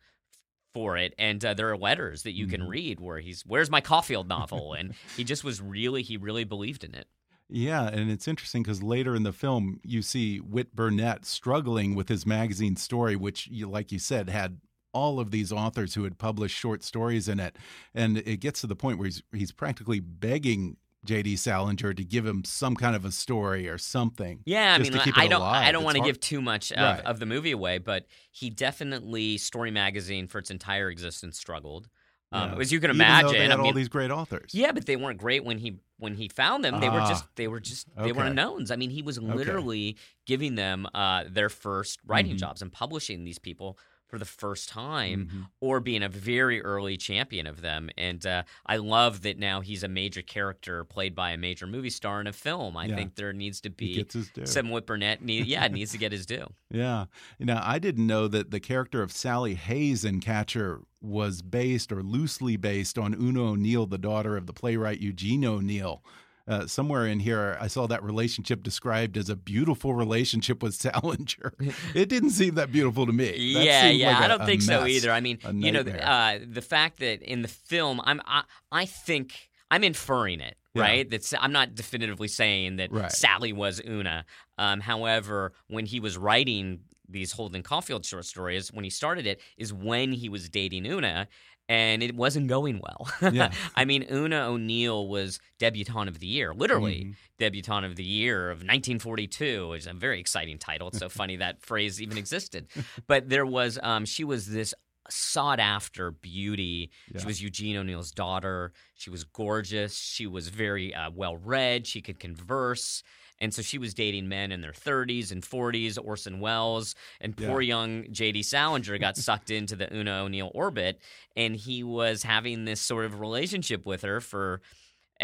for 0.74 0.98
it. 0.98 1.14
And 1.18 1.42
uh, 1.44 1.54
there 1.54 1.70
are 1.70 1.78
letters 1.78 2.24
that 2.24 2.32
you 2.32 2.46
can 2.46 2.62
Mhm. 2.62 2.68
read 2.68 3.00
where 3.00 3.20
he's, 3.20 3.42
Where's 3.46 3.70
my 3.70 3.80
Caulfield 3.80 4.28
novel? 4.28 4.74
and 4.74 4.94
he 5.16 5.24
just 5.24 5.44
was 5.44 5.62
really, 5.62 6.02
he 6.02 6.16
really 6.18 6.44
believed 6.44 6.84
in 6.84 6.94
it. 6.94 7.08
Yeah, 7.56 7.86
and 7.86 8.10
it's 8.10 8.26
interesting 8.26 8.62
because 8.64 8.82
later 8.82 9.14
in 9.14 9.22
the 9.22 9.32
film 9.32 9.78
you 9.84 10.02
see 10.02 10.38
Whit 10.38 10.74
Burnett 10.74 11.24
struggling 11.24 11.94
with 11.94 12.08
his 12.08 12.26
magazine 12.26 12.74
story, 12.74 13.14
which, 13.14 13.48
like 13.64 13.92
you 13.92 14.00
said, 14.00 14.28
had 14.28 14.58
all 14.92 15.20
of 15.20 15.30
these 15.30 15.52
authors 15.52 15.94
who 15.94 16.02
had 16.02 16.18
published 16.18 16.56
short 16.56 16.82
stories 16.82 17.28
in 17.28 17.38
it, 17.38 17.56
and 17.94 18.18
it 18.18 18.40
gets 18.40 18.60
to 18.62 18.66
the 18.66 18.74
point 18.74 18.98
where 18.98 19.06
he's 19.06 19.22
he's 19.32 19.52
practically 19.52 20.00
begging 20.00 20.78
J.D. 21.04 21.36
Salinger 21.36 21.94
to 21.94 22.04
give 22.04 22.26
him 22.26 22.42
some 22.44 22.74
kind 22.74 22.96
of 22.96 23.04
a 23.04 23.12
story 23.12 23.68
or 23.68 23.78
something. 23.78 24.40
Yeah, 24.46 24.74
I 24.74 24.78
mean, 24.78 24.92
I 25.14 25.28
don't, 25.28 25.40
alive. 25.40 25.64
I 25.68 25.70
don't 25.70 25.84
want 25.84 25.96
to 25.98 26.02
give 26.02 26.18
too 26.18 26.40
much 26.40 26.72
of, 26.72 26.78
Right. 26.78 27.04
of 27.04 27.20
the 27.20 27.26
movie 27.26 27.52
away, 27.52 27.78
but 27.78 28.06
he 28.32 28.50
definitely, 28.50 29.36
Story 29.36 29.70
Magazine 29.70 30.26
for 30.26 30.38
its 30.38 30.50
entire 30.50 30.88
existence 30.88 31.38
struggled. 31.38 31.88
Um, 32.34 32.50
Yeah. 32.54 32.58
As 32.60 32.72
you 32.72 32.80
can 32.80 32.90
Even 32.90 33.00
imagine, 33.00 33.32
they 33.32 33.42
had 33.48 33.52
I 33.52 33.62
all 33.62 33.72
these 33.72 33.88
great 33.88 34.10
authors. 34.10 34.50
Yeah, 34.52 34.72
but 34.72 34.86
they 34.86 34.96
weren't 34.96 35.18
great 35.18 35.44
when 35.44 35.58
he 35.58 35.78
when 35.98 36.14
he 36.16 36.28
found 36.28 36.64
them. 36.64 36.80
They 36.80 36.88
were 36.88 37.00
Ah, 37.00 37.08
just 37.08 37.24
they 37.36 37.46
were 37.48 37.60
just 37.60 37.86
they 37.96 38.12
were 38.12 38.24
unknowns. 38.24 38.70
I 38.70 38.76
mean, 38.76 38.90
he 38.90 39.02
was 39.02 39.18
literally 39.18 39.96
giving 40.26 40.56
them 40.56 40.86
uh, 40.94 41.24
their 41.28 41.48
first 41.48 42.00
writing 42.06 42.34
Mhm. 42.34 42.38
jobs 42.40 42.62
and 42.62 42.72
publishing 42.72 43.24
these 43.24 43.38
people 43.38 43.78
for 44.14 44.18
the 44.20 44.24
first 44.24 44.68
time, 44.68 45.26
Mhm. 45.26 45.46
or 45.60 45.80
being 45.80 46.04
a 46.04 46.08
very 46.08 46.62
early 46.62 46.96
champion 46.96 47.48
of 47.48 47.62
them. 47.62 47.90
And 47.98 48.24
uh, 48.24 48.44
I 48.64 48.76
love 48.76 49.22
that 49.22 49.40
now 49.40 49.60
he's 49.60 49.82
a 49.82 49.88
major 49.88 50.22
character 50.22 50.84
played 50.84 51.16
by 51.16 51.32
a 51.32 51.36
major 51.36 51.66
movie 51.66 51.90
star 51.90 52.20
in 52.20 52.28
a 52.28 52.32
film. 52.32 52.76
I 52.76 52.86
Yeah. 52.86 52.94
think 52.94 53.16
there 53.16 53.32
needs 53.32 53.60
to 53.62 53.70
be 53.70 54.06
some 54.44 54.70
Whit 54.70 54.86
Burnett. 54.86 55.20
Need, 55.24 55.46
yeah, 55.46 55.66
needs 55.66 55.90
to 55.90 55.98
get 55.98 56.12
his 56.12 56.26
due. 56.26 56.46
Yeah. 56.70 57.04
Now, 57.38 57.60
I 57.64 57.78
didn't 57.78 58.06
know 58.06 58.26
that 58.28 58.50
the 58.50 58.58
character 58.58 59.00
of 59.02 59.12
Sally 59.12 59.54
Hayes 59.54 60.04
in 60.04 60.20
Catcher 60.20 60.80
was 61.00 61.40
based 61.42 61.92
or 61.92 62.02
loosely 62.02 62.56
based 62.56 62.98
on 62.98 63.14
Oona 63.14 63.42
O'Neill, 63.50 63.86
the 63.86 63.98
daughter 63.98 64.36
of 64.36 64.46
the 64.46 64.52
playwright 64.52 65.00
Eugene 65.00 65.44
O'Neill. 65.44 66.02
Uh, 66.46 66.66
somewhere 66.66 67.06
in 67.06 67.20
here, 67.20 67.56
I 67.58 67.68
saw 67.68 67.86
that 67.86 68.02
relationship 68.02 68.62
described 68.62 69.16
as 69.16 69.30
a 69.30 69.36
beautiful 69.36 69.94
relationship 69.94 70.62
with 70.62 70.74
Salinger. 70.84 71.54
it 71.94 72.08
didn't 72.10 72.30
seem 72.30 72.56
that 72.56 72.70
beautiful 72.70 73.06
to 73.06 73.12
me. 73.12 73.30
That 73.54 73.64
yeah, 73.64 73.88
yeah, 73.88 74.08
like 74.08 74.16
I 74.16 74.24
a- 74.26 74.28
don't 74.28 74.46
think 74.46 74.60
so 74.62 74.86
either. 74.86 75.10
I 75.10 75.20
mean, 75.20 75.38
you 75.54 75.72
know, 75.72 75.80
uh, 75.80 76.38
the 76.46 76.60
fact 76.62 77.00
that 77.00 77.22
in 77.22 77.40
the 77.42 77.48
film, 77.48 78.00
I'm, 78.04 78.20
I, 78.26 78.42
I 78.70 78.84
think 78.84 79.48
I'm 79.70 79.82
inferring 79.82 80.40
it, 80.40 80.56
Yeah. 80.74 80.82
right? 80.82 81.10
That's 81.10 81.32
I'm 81.40 81.52
not 81.52 81.74
definitively 81.74 82.28
saying 82.28 82.76
that 82.76 82.92
Right. 82.92 83.10
Sally 83.10 83.54
was 83.54 83.80
Oona. 83.86 84.26
Um, 84.58 84.80
however, 84.80 85.54
when 85.68 85.86
he 85.86 85.98
was 85.98 86.18
writing 86.18 86.80
these 87.08 87.32
Holden 87.32 87.62
Caulfield 87.62 88.04
short 88.04 88.24
stories, 88.26 88.70
when 88.72 88.84
he 88.84 88.90
started 88.90 89.26
it, 89.26 89.40
is 89.56 89.72
when 89.72 90.12
he 90.12 90.28
was 90.28 90.48
dating 90.50 90.86
Oona. 90.86 91.26
And 91.68 92.02
it 92.02 92.14
wasn't 92.14 92.48
going 92.48 92.78
well. 92.82 93.32
Yeah. 93.32 93.50
I 93.74 93.86
mean, 93.86 94.04
Oona 94.12 94.48
O'Neill 94.48 95.08
was 95.08 95.40
debutante 95.58 96.08
of 96.10 96.18
the 96.18 96.26
year, 96.26 96.52
literally 96.52 97.04
Mhm. 97.04 97.14
debutante 97.38 97.86
of 97.86 97.96
the 97.96 98.04
year 98.04 98.50
of 98.50 98.58
1942, 98.58 99.68
which 99.70 99.80
is 99.80 99.86
a 99.86 99.94
very 99.94 100.20
exciting 100.20 100.58
title. 100.58 100.88
It's 100.88 100.98
so 100.98 101.08
funny 101.20 101.36
that 101.36 101.62
phrase 101.62 102.02
even 102.02 102.18
existed. 102.18 102.66
But 103.06 103.30
there 103.30 103.46
was, 103.46 103.78
um, 103.82 104.04
she 104.04 104.24
was 104.24 104.46
this 104.46 104.74
sought 105.10 105.60
after 105.60 106.10
beauty. 106.10 106.90
Yeah. 107.12 107.20
She 107.20 107.26
was 107.26 107.42
Eugene 107.42 107.76
O'Neill's 107.76 108.10
daughter. 108.10 108.72
She 108.94 109.10
was 109.10 109.24
gorgeous. 109.24 109.98
She 109.98 110.26
was 110.26 110.48
very 110.48 110.94
uh, 110.94 111.10
well 111.14 111.36
read. 111.36 111.86
She 111.86 112.00
could 112.02 112.18
converse. 112.18 113.02
And 113.40 113.52
so 113.52 113.62
she 113.62 113.78
was 113.78 113.94
dating 113.94 114.28
men 114.28 114.52
in 114.52 114.60
their 114.60 114.72
30s 114.72 115.32
and 115.32 115.42
40s, 115.42 115.98
Orson 116.02 116.38
Welles, 116.40 116.94
and 117.20 117.36
poor 117.36 117.60
young 117.60 118.06
J.D. 118.12 118.42
Salinger 118.44 118.96
got 118.98 119.16
sucked 119.16 119.50
into 119.50 119.74
the 119.76 119.92
Oona 119.94 120.22
O'Neill 120.22 120.50
orbit, 120.54 121.00
and 121.36 121.56
he 121.56 121.82
was 121.82 122.22
having 122.22 122.64
this 122.64 122.80
sort 122.80 123.04
of 123.04 123.18
relationship 123.20 123.84
with 123.86 124.02
her 124.02 124.20
for 124.20 124.60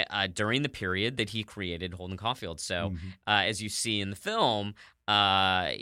uh, 0.09 0.27
during 0.29 0.63
the 0.63 0.69
period 0.69 1.17
that 1.17 1.31
he 1.31 1.43
created 1.43 1.95
Holden 1.95 2.17
Caulfield. 2.17 2.61
So, 2.61 2.91
Mhm. 2.91 2.99
uh, 3.27 3.43
as 3.47 3.61
you 3.63 3.69
see 3.69 4.01
in 4.01 4.11
the 4.11 4.17
film, 4.17 4.75
uh, 5.11 5.71
y- 5.73 5.77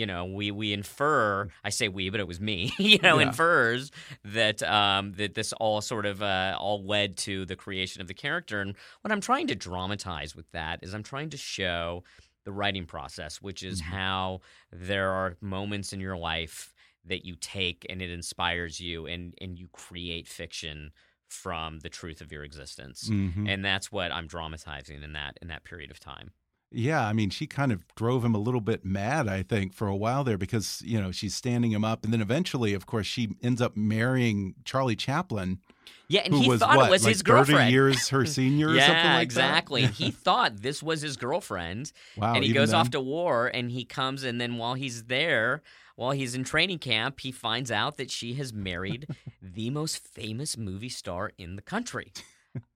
you 0.00 0.06
know, 0.06 0.24
we 0.26 0.50
we 0.50 0.72
infer. 0.72 1.48
I 1.64 1.70
say 1.70 1.88
we, 1.88 2.10
but 2.10 2.20
it 2.20 2.28
was 2.28 2.40
me. 2.40 2.72
You 2.78 2.98
know, 2.98 3.18
Yeah. 3.18 3.28
infers 3.28 3.90
that 4.24 4.62
um, 4.62 5.12
that 5.12 5.34
this 5.34 5.52
all 5.54 5.80
sort 5.80 6.06
of 6.06 6.22
uh, 6.22 6.56
all 6.58 6.84
led 6.84 7.16
to 7.18 7.44
the 7.46 7.56
creation 7.56 8.00
of 8.02 8.08
the 8.08 8.14
character. 8.14 8.60
And 8.60 8.74
what 9.02 9.12
I'm 9.12 9.20
trying 9.20 9.46
to 9.48 9.54
dramatize 9.54 10.34
with 10.36 10.50
that 10.52 10.80
is 10.82 10.94
I'm 10.94 11.02
trying 11.04 11.30
to 11.30 11.36
show 11.36 12.02
the 12.44 12.52
writing 12.52 12.86
process, 12.86 13.40
which 13.40 13.62
is 13.62 13.80
Mhm. 13.80 13.84
how 13.84 14.40
there 14.72 15.10
are 15.10 15.36
moments 15.40 15.92
in 15.92 16.00
your 16.00 16.16
life 16.16 16.74
that 17.04 17.24
you 17.24 17.36
take 17.36 17.86
and 17.88 18.02
it 18.02 18.10
inspires 18.10 18.80
you, 18.80 19.06
and 19.06 19.34
and 19.40 19.58
you 19.58 19.68
create 19.72 20.28
fiction 20.28 20.92
from 21.28 21.78
the 21.80 21.88
truth 21.88 22.20
of 22.20 22.32
your 22.32 22.42
existence 22.42 23.08
Mhm. 23.08 23.48
and 23.48 23.64
that's 23.64 23.92
what 23.92 24.10
I'm 24.10 24.26
dramatizing 24.26 25.00
in 25.04 25.12
that 25.12 25.38
in 25.40 25.46
that 25.48 25.62
period 25.62 25.90
of 25.92 26.00
time. 26.00 26.32
Yeah, 26.72 27.04
I 27.04 27.12
mean, 27.12 27.30
she 27.30 27.46
kind 27.46 27.72
of 27.72 27.84
drove 27.96 28.24
him 28.24 28.34
a 28.34 28.38
little 28.38 28.60
bit 28.60 28.84
mad, 28.84 29.28
I 29.28 29.42
think, 29.42 29.74
for 29.74 29.88
a 29.88 29.96
while 29.96 30.22
there 30.22 30.38
because, 30.38 30.82
you 30.84 31.00
know, 31.00 31.10
she's 31.10 31.34
standing 31.34 31.72
him 31.72 31.84
up. 31.84 32.04
And 32.04 32.12
then 32.12 32.20
eventually, 32.20 32.74
of 32.74 32.86
course, 32.86 33.06
she 33.06 33.30
ends 33.42 33.60
up 33.60 33.76
marrying 33.76 34.54
Charlie 34.64 34.94
Chaplin 34.94 35.58
Yeah, 36.06 36.22
and 36.24 36.32
he 36.34 36.48
was 36.48 36.60
thought 36.60 36.76
what, 36.76 36.86
it 36.88 36.90
was 36.90 37.04
like 37.04 37.14
his 37.14 37.22
girlfriend. 37.22 37.58
Thirty 37.58 37.72
years 37.72 38.08
her 38.10 38.24
senior, 38.26 38.68
or 38.68 38.74
yeah, 38.74 38.86
something 38.86 39.12
like 39.12 39.22
exactly. 39.22 39.82
that. 39.82 39.94
he 39.94 40.12
thought 40.12 40.62
this 40.62 40.80
was 40.82 41.02
his 41.02 41.16
girlfriend, 41.16 41.92
wow, 42.16 42.34
and 42.34 42.44
he 42.44 42.52
goes 42.52 42.72
off 42.72 42.90
to 42.90 43.00
war, 43.00 43.48
and 43.48 43.70
he 43.70 43.84
comes, 43.84 44.22
and 44.22 44.40
then 44.40 44.56
while 44.56 44.74
he's 44.74 45.04
there, 45.04 45.62
while 45.96 46.12
he's 46.12 46.34
in 46.34 46.44
training 46.44 46.78
camp, 46.78 47.20
he 47.20 47.30
finds 47.32 47.70
out 47.70 47.96
that 47.96 48.10
she 48.10 48.34
has 48.34 48.52
married 48.52 49.06
the 49.42 49.70
most 49.70 49.98
famous 49.98 50.56
movie 50.56 50.88
star 50.88 51.32
in 51.36 51.56
the 51.56 51.62
country. 51.62 52.12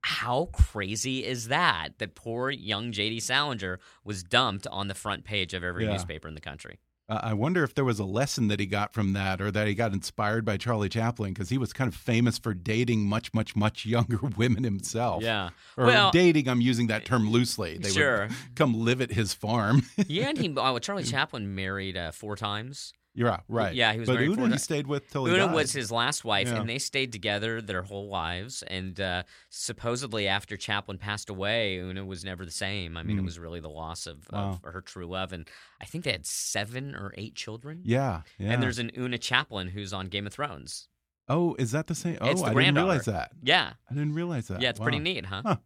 How 0.03 0.47
crazy 0.53 1.25
is 1.25 1.49
that? 1.49 1.99
That 1.99 2.15
poor 2.15 2.51
young 2.51 2.93
J.D. 2.93 3.21
Salinger 3.21 3.81
was 4.05 4.23
dumped 4.23 4.67
on 4.69 4.89
the 4.89 4.95
front 4.95 5.25
page 5.25 5.55
of 5.55 5.65
every 5.65 5.85
Yeah. 5.85 5.93
newspaper 5.93 6.29
in 6.29 6.35
the 6.35 6.41
country. 6.41 6.79
Uh, 7.07 7.21
I 7.23 7.35
wonder 7.35 7.63
if 7.65 7.75
there 7.75 7.85
was 7.85 7.99
a 7.99 8.05
lesson 8.05 8.49
that 8.49 8.59
he 8.61 8.65
got 8.65 8.95
from 8.95 9.13
that, 9.13 9.39
or 9.43 9.51
that 9.51 9.67
he 9.67 9.75
got 9.75 9.93
inspired 9.93 10.43
by 10.47 10.57
Charlie 10.57 10.89
Chaplin, 10.89 11.35
because 11.35 11.51
he 11.51 11.59
was 11.59 11.75
kind 11.75 11.87
of 11.89 11.95
famous 11.95 12.39
for 12.39 12.55
dating 12.55 13.01
much, 13.07 13.35
much, 13.35 13.55
much 13.55 13.85
younger 13.97 14.19
women 14.37 14.65
himself. 14.65 15.23
Yeah. 15.23 15.51
Or 15.77 15.85
well, 15.87 16.11
dating, 16.13 16.49
I'm 16.49 16.63
using 16.63 16.87
that 16.87 17.05
term 17.05 17.29
loosely. 17.31 17.77
They 17.77 17.91
Sure. 17.91 18.29
would 18.29 18.37
come 18.55 18.73
live 18.75 19.03
at 19.03 19.11
his 19.11 19.35
farm. 19.35 19.83
yeah, 20.07 20.29
and 20.31 20.39
he 20.39 20.51
uh, 20.57 20.79
Charlie 20.79 21.05
Chaplin 21.05 21.55
married 21.55 21.97
uh, 21.99 22.11
four 22.11 22.37
times. 22.37 22.95
You're 23.17 23.29
right, 23.31 23.41
right. 23.49 23.75
Yeah, 23.75 23.93
he 23.93 24.01
was 24.01 24.09
But 24.09 24.15
married 24.15 24.31
Oona 24.39 24.55
he 24.55 24.59
stayed 24.59 24.89
with 24.89 25.09
till 25.09 25.27
he 25.27 25.33
Oona 25.33 25.47
died. 25.47 25.55
was 25.55 25.73
his 25.73 25.93
last 25.93 26.25
wife, 26.25 26.49
Yeah. 26.49 26.57
and 26.61 26.69
they 26.69 26.79
stayed 26.79 27.13
together 27.13 27.61
their 27.63 27.83
whole 27.83 28.09
lives. 28.09 28.65
And 28.65 28.99
uh, 29.01 29.23
supposedly, 29.51 30.27
after 30.27 30.57
Chaplin 30.57 30.99
passed 30.99 31.31
away, 31.31 31.79
Oona 31.79 32.05
was 32.05 32.25
never 32.25 32.45
the 32.45 32.51
same. 32.51 32.97
I 32.97 33.03
mean, 33.05 33.19
it 33.19 33.23
Mm. 33.23 33.25
was 33.27 33.39
really 33.39 33.61
the 33.61 33.69
loss 33.71 34.07
of, 34.09 34.27
Wow. 34.33 34.61
of 34.65 34.73
her 34.73 34.81
true 34.81 35.07
love. 35.07 35.33
And 35.33 35.49
I 35.81 35.85
think 35.85 36.03
they 36.05 36.11
had 36.13 36.27
seven 36.27 36.95
or 36.97 37.15
eight 37.17 37.37
children. 37.37 37.83
Yeah, 37.85 38.23
yeah. 38.37 38.51
And 38.53 38.63
there's 38.63 38.81
an 38.81 38.91
Oona 38.99 39.19
Chaplin 39.19 39.69
who's 39.69 39.93
on 39.93 40.09
Game 40.09 40.27
of 40.27 40.33
Thrones. 40.33 40.89
oh, 41.29 41.55
is 41.59 41.71
that 41.71 41.87
the 41.87 41.95
same? 41.95 42.19
Oh, 42.21 42.35
the 42.35 42.43
I 42.45 42.53
didn't 42.53 42.75
realize 42.75 43.07
that. 43.07 43.31
Yeah, 43.43 43.73
I 43.91 43.95
didn't 43.95 44.13
realize 44.15 44.49
that. 44.49 44.61
yeah, 44.61 44.69
it's 44.71 44.79
pretty 44.81 44.99
neat, 44.99 45.25
huh? 45.25 45.41
Huh. 45.47 45.57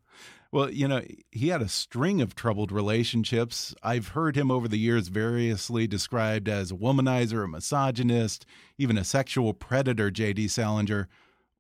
Well, 0.51 0.71
you 0.71 0.89
know, 0.89 1.03
he 1.31 1.49
had 1.49 1.61
a 1.61 1.69
string 1.69 2.23
of 2.23 2.35
troubled 2.35 2.73
relationships. 2.73 3.75
I've 3.83 4.09
heard 4.09 4.35
him 4.35 4.51
over 4.51 4.67
the 4.67 4.79
years 4.79 5.09
variously 5.09 5.87
described 5.87 6.49
as 6.49 6.71
a 6.71 6.75
womanizer, 6.75 7.45
a 7.45 7.49
misogynist, 7.49 8.47
even 8.79 8.97
a 8.97 9.05
sexual 9.05 9.53
predator, 9.53 10.11
J.D. 10.11 10.49
Salinger. 10.49 11.09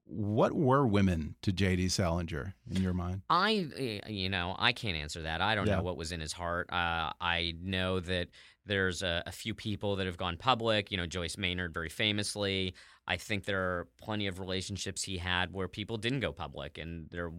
What 0.06 0.54
were 0.54 0.86
women 0.86 1.34
to 1.42 1.52
J.D. 1.52 1.90
Salinger 1.90 2.54
in 2.70 2.80
your 2.82 2.94
mind? 2.94 3.20
I, 3.28 3.68
eh, 3.76 4.00
you 4.08 4.30
know, 4.30 4.56
I 4.58 4.72
can't 4.72 4.96
answer 4.96 5.20
that. 5.22 5.42
I 5.42 5.54
don't 5.54 5.66
Yeah. 5.66 5.76
know 5.76 5.82
what 5.82 5.98
was 5.98 6.12
in 6.12 6.20
his 6.20 6.32
heart. 6.32 6.72
Uh, 6.72 7.12
I 7.20 7.52
know 7.62 8.00
that 8.00 8.28
there's 8.64 9.02
a, 9.02 9.22
a 9.26 9.32
few 9.32 9.52
people 9.54 9.96
that 9.96 10.06
have 10.06 10.16
gone 10.16 10.38
public. 10.38 10.90
You 10.90 10.96
know, 10.96 11.06
Joyce 11.06 11.36
Maynard, 11.36 11.74
very 11.74 11.90
famously. 11.90 12.74
I 13.08 13.16
think 13.16 13.44
there 13.44 13.60
are 13.60 13.88
plenty 13.96 14.26
of 14.26 14.38
relationships 14.38 15.02
he 15.02 15.16
had 15.16 15.52
where 15.52 15.66
people 15.66 15.96
didn't 15.96 16.20
go 16.20 16.30
public, 16.30 16.76
and 16.76 17.08
there, 17.10 17.32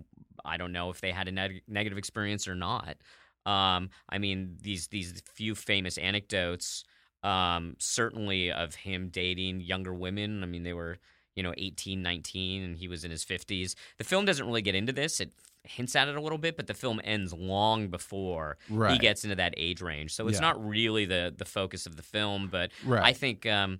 I 0.43 0.57
don't 0.57 0.71
know 0.71 0.89
if 0.89 0.99
they 0.99 1.11
had 1.11 1.27
a 1.27 1.31
neg- 1.31 1.61
negative 1.67 1.97
experience 1.97 2.47
or 2.47 2.55
not. 2.55 2.97
Um, 3.45 3.91
I 4.09 4.17
mean, 4.17 4.57
these 4.61 4.87
these 4.87 5.21
few 5.33 5.53
famous 5.53 5.97
anecdotes, 5.99 6.83
um, 7.23 7.75
certainly 7.77 8.51
of 8.51 8.73
him 8.73 9.09
dating 9.09 9.61
younger 9.61 9.93
women. 9.93 10.43
I 10.43 10.47
mean, 10.47 10.63
they 10.63 10.73
were 10.73 10.97
you 11.35 11.43
know 11.43 11.53
18 11.57 12.01
19 12.01 12.63
and 12.63 12.77
he 12.77 12.89
was 12.89 13.05
in 13.05 13.11
his 13.11 13.23
50s 13.23 13.75
the 13.97 14.03
film 14.03 14.25
doesn't 14.25 14.45
really 14.45 14.61
get 14.61 14.75
into 14.75 14.91
this 14.91 15.21
it 15.21 15.31
hints 15.65 15.95
at 15.95 16.07
it 16.07 16.15
a 16.15 16.21
little 16.21 16.37
bit 16.37 16.55
but 16.55 16.67
the 16.67 16.73
film 16.73 17.01
ends 17.03 17.33
long 17.33 17.89
before 17.89 18.57
he 18.89 18.97
gets 18.97 19.23
into 19.23 19.35
that 19.35 19.53
age 19.57 19.81
range 19.81 20.13
so 20.15 20.27
it's 20.27 20.35
Yeah. 20.37 20.47
not 20.47 20.65
really 20.67 21.05
the 21.05 21.33
the 21.37 21.45
focus 21.45 21.85
of 21.85 21.95
the 21.95 22.01
film 22.03 22.47
but 22.49 22.71
Right. 22.83 23.03
i 23.03 23.13
think 23.13 23.45
um 23.45 23.79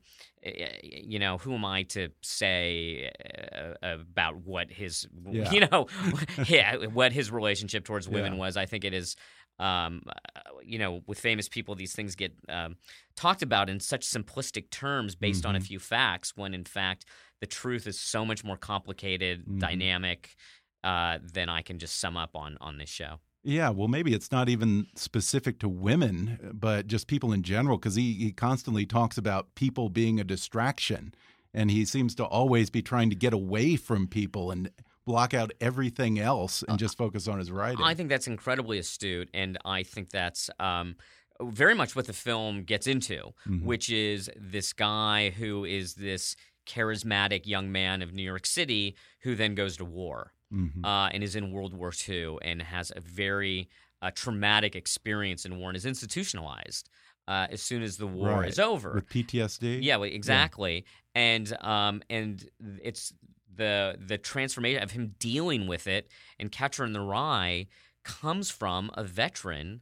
you 0.83 1.19
know 1.19 1.37
who 1.37 1.53
am 1.53 1.65
i 1.65 1.83
to 1.83 2.09
say 2.21 3.09
uh, 3.53 3.73
about 3.81 4.35
what 4.37 4.69
his 4.71 5.07
Yeah. 5.31 5.51
you 5.51 5.67
know 5.67 5.87
yeah 6.47 6.75
what 6.87 7.11
his 7.13 7.31
relationship 7.31 7.85
towards 7.85 8.07
women 8.09 8.33
Yeah. 8.33 8.39
was 8.39 8.57
i 8.57 8.65
think 8.65 8.83
it 8.83 8.93
is 8.93 9.15
um, 9.61 10.03
uh, 10.07 10.39
you 10.63 10.79
know, 10.79 11.01
with 11.05 11.19
famous 11.19 11.49
people, 11.49 11.75
these 11.75 11.91
things 11.93 12.15
get 12.15 12.33
um, 12.47 12.77
talked 13.17 13.41
about 13.41 13.69
in 13.69 13.81
such 13.81 14.07
simplistic 14.07 14.69
terms 14.69 15.15
based 15.15 15.45
on 15.45 15.53
a 15.53 15.59
Mhm. 15.59 15.63
few 15.67 15.79
facts, 15.79 16.37
when 16.37 16.53
in 16.53 16.63
fact 16.63 17.03
the 17.41 17.45
truth 17.45 17.85
is 17.85 17.99
so 17.99 18.23
much 18.23 18.41
more 18.45 18.55
complicated, 18.55 19.45
Mhm. 19.45 19.59
dynamic 19.59 20.37
uh, 20.83 21.19
than 21.33 21.49
I 21.49 21.61
can 21.61 21.79
just 21.79 21.99
sum 21.99 22.17
up 22.17 22.35
on 22.35 22.57
on 22.61 22.77
this 22.77 22.89
show. 22.89 23.19
Yeah, 23.41 23.69
well, 23.69 23.87
maybe 23.87 24.13
it's 24.13 24.31
not 24.33 24.49
even 24.49 24.87
specific 24.95 25.59
to 25.59 25.69
women, 25.69 26.51
but 26.53 26.87
just 26.87 27.07
people 27.07 27.31
in 27.31 27.41
general, 27.41 27.77
because 27.77 27.95
he, 27.95 28.13
he 28.13 28.31
constantly 28.33 28.85
talks 28.85 29.17
about 29.17 29.55
people 29.55 29.87
being 29.89 30.19
a 30.19 30.25
distraction. 30.25 31.13
And 31.53 31.71
he 31.71 31.85
seems 31.85 32.13
to 32.15 32.25
always 32.25 32.69
be 32.69 32.81
trying 32.81 33.09
to 33.09 33.15
get 33.15 33.33
away 33.33 33.75
from 33.77 34.07
people 34.07 34.51
and 34.51 34.69
block 35.05 35.33
out 35.33 35.51
everything 35.61 36.19
else 36.19 36.63
and 36.67 36.77
just 36.77 36.97
focus 36.97 37.27
on 37.29 37.39
his 37.39 37.49
writing. 37.49 37.83
I 37.83 37.93
think 37.95 38.09
that's 38.09 38.27
incredibly 38.27 38.77
astute, 38.77 39.29
and 39.33 39.57
I 39.65 39.83
think 39.83 40.09
that's 40.11 40.49
um, 40.59 40.97
very 41.41 41.73
much 41.73 41.95
what 41.95 42.05
the 42.07 42.13
film 42.13 42.63
gets 42.63 42.85
into, 42.87 43.33
Mhm. 43.47 43.63
which 43.63 43.89
is 43.89 44.29
this 44.35 44.73
guy 44.73 45.29
who 45.31 45.63
is 45.65 45.95
this 45.95 46.35
charismatic 46.67 47.45
young 47.47 47.71
man 47.71 48.01
of 48.01 48.13
New 48.13 48.21
York 48.21 48.45
City 48.45 48.95
who 49.21 49.33
then 49.35 49.55
goes 49.55 49.77
to 49.77 49.85
war. 49.85 50.33
Mhm. 50.53 50.83
uh, 50.83 51.09
and 51.13 51.23
is 51.23 51.35
in 51.35 51.51
World 51.51 51.73
War 51.73 51.91
II 52.07 52.37
and 52.41 52.61
has 52.61 52.91
a 52.95 52.99
very 53.01 53.69
uh, 54.01 54.11
traumatic 54.11 54.75
experience 54.75 55.45
in 55.45 55.57
war 55.57 55.69
and 55.69 55.77
is 55.77 55.85
institutionalized 55.85 56.89
uh, 57.27 57.47
as 57.51 57.61
soon 57.61 57.83
as 57.83 57.97
the 57.97 58.07
war 58.07 58.29
Right. 58.39 58.49
is 58.49 58.57
over. 58.59 58.93
With 58.93 59.07
PTSD? 59.09 59.79
yeah, 59.83 60.01
exactly. 60.01 60.85
And 61.13 61.55
um, 61.61 62.01
and 62.09 62.49
it's 62.81 63.13
the 63.53 63.97
the 63.99 64.17
transformation 64.17 64.81
of 64.81 64.91
him 64.91 65.15
dealing 65.19 65.67
with 65.67 65.85
it 65.85 66.09
and 66.39 66.51
Catcher 66.51 66.85
in 66.85 66.93
the 66.93 67.01
Rye 67.01 67.67
comes 68.03 68.49
from 68.49 68.89
a 68.95 69.03
veteran. 69.03 69.81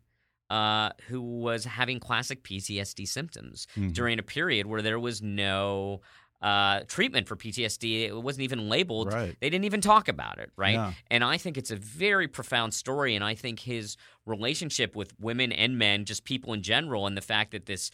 Uh, 0.50 0.92
who 1.10 1.20
was 1.22 1.66
having 1.66 2.00
classic 2.00 2.42
PTSD 2.42 3.06
symptoms 3.06 3.68
Mhm. 3.76 3.92
during 3.94 4.18
a 4.18 4.24
period 4.24 4.66
where 4.66 4.82
there 4.82 4.98
was 4.98 5.22
no 5.22 6.00
uh, 6.42 6.82
treatment 6.88 7.28
for 7.28 7.36
PTSD? 7.36 8.06
It 8.08 8.14
wasn't 8.22 8.44
even 8.44 8.70
labeled. 8.70 9.12
Right. 9.14 9.36
They 9.40 9.50
didn't 9.50 9.66
even 9.66 9.82
talk 9.82 10.08
about 10.08 10.40
it, 10.40 10.52
right? 10.56 10.74
Yeah. 10.74 10.94
And 11.10 11.24
I 11.24 11.38
think 11.38 11.58
it's 11.58 11.72
a 11.72 11.76
very 11.76 12.28
profound 12.28 12.74
story. 12.74 13.16
And 13.16 13.24
I 13.24 13.36
think 13.36 13.60
his 13.60 13.98
relationship 14.26 14.96
with 14.96 15.14
women 15.20 15.52
and 15.52 15.78
men, 15.78 16.06
just 16.06 16.24
people 16.24 16.54
in 16.54 16.62
general, 16.62 17.08
and 17.08 17.18
the 17.18 17.22
fact 17.22 17.52
that 17.52 17.66
this, 17.66 17.90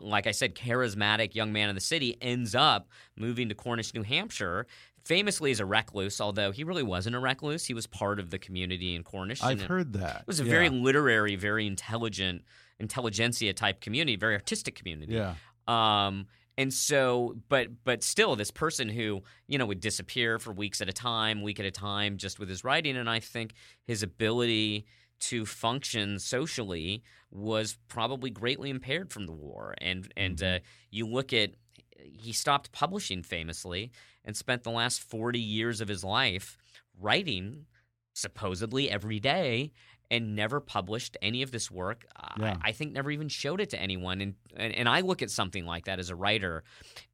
like 0.00 0.26
I 0.26 0.30
said, 0.32 0.54
charismatic 0.54 1.34
young 1.34 1.52
man 1.52 1.68
in 1.68 1.74
the 1.74 1.80
city 1.80 2.16
ends 2.20 2.54
up 2.54 2.88
moving 3.16 3.48
to 3.48 3.54
Cornish, 3.54 3.92
New 3.94 4.02
Hampshire, 4.02 4.66
famously 5.04 5.50
as 5.50 5.58
a 5.58 5.64
recluse, 5.66 6.20
although 6.20 6.52
he 6.52 6.62
really 6.64 6.82
wasn't 6.82 7.16
a 7.16 7.18
recluse. 7.18 7.64
He 7.64 7.72
was 7.72 7.86
part 7.86 8.20
of 8.20 8.28
the 8.30 8.38
community 8.38 8.94
in 8.94 9.02
Cornish. 9.02 9.42
I've 9.42 9.62
heard 9.62 9.94
that. 9.94 10.20
It 10.20 10.26
was 10.26 10.38
a 10.38 10.44
Yeah. 10.44 10.50
very 10.50 10.68
literary, 10.68 11.34
very 11.34 11.66
intelligent, 11.66 12.42
intelligentsia 12.78 13.54
type 13.54 13.80
community, 13.80 14.16
very 14.16 14.34
artistic 14.34 14.74
community. 14.74 15.14
Yeah. 15.14 15.34
Um, 15.66 16.26
and 16.58 16.74
so, 16.74 17.36
but 17.48 17.68
but 17.84 18.02
still, 18.02 18.34
this 18.34 18.50
person 18.50 18.88
who 18.88 19.22
you 19.46 19.58
know 19.58 19.66
would 19.66 19.80
disappear 19.80 20.40
for 20.40 20.52
weeks 20.52 20.80
at 20.80 20.88
a 20.88 20.92
time, 20.92 21.40
week 21.40 21.60
at 21.60 21.64
a 21.64 21.70
time, 21.70 22.18
just 22.18 22.40
with 22.40 22.48
his 22.48 22.64
writing, 22.64 22.96
and 22.96 23.08
I 23.08 23.20
think 23.20 23.54
his 23.86 24.02
ability 24.02 24.84
to 25.20 25.46
function 25.46 26.18
socially 26.18 27.04
was 27.30 27.78
probably 27.86 28.30
greatly 28.30 28.70
impaired 28.70 29.12
from 29.12 29.26
the 29.26 29.32
war. 29.32 29.76
And 29.80 30.12
and 30.16 30.42
uh, 30.42 30.58
you 30.90 31.06
look 31.06 31.32
at 31.32 31.50
he 31.96 32.32
stopped 32.32 32.72
publishing 32.72 33.22
famously 33.22 33.92
and 34.24 34.36
spent 34.36 34.64
the 34.64 34.70
last 34.72 35.00
forty 35.00 35.40
years 35.40 35.80
of 35.80 35.86
his 35.86 36.02
life 36.02 36.58
writing 37.00 37.66
supposedly 38.14 38.90
every 38.90 39.20
day 39.20 39.70
and 40.10 40.34
never 40.34 40.60
published 40.60 41.16
any 41.20 41.42
of 41.42 41.50
this 41.50 41.70
work. 41.70 42.06
Yeah. 42.38 42.56
I, 42.62 42.68
I 42.70 42.72
think 42.72 42.92
never 42.92 43.10
even 43.10 43.28
showed 43.28 43.60
it 43.60 43.70
to 43.70 43.80
anyone. 43.80 44.20
And, 44.20 44.34
and 44.56 44.74
and 44.74 44.88
I 44.88 45.00
look 45.00 45.22
at 45.22 45.30
something 45.30 45.66
like 45.66 45.84
that 45.86 45.98
as 45.98 46.10
a 46.10 46.16
writer, 46.16 46.64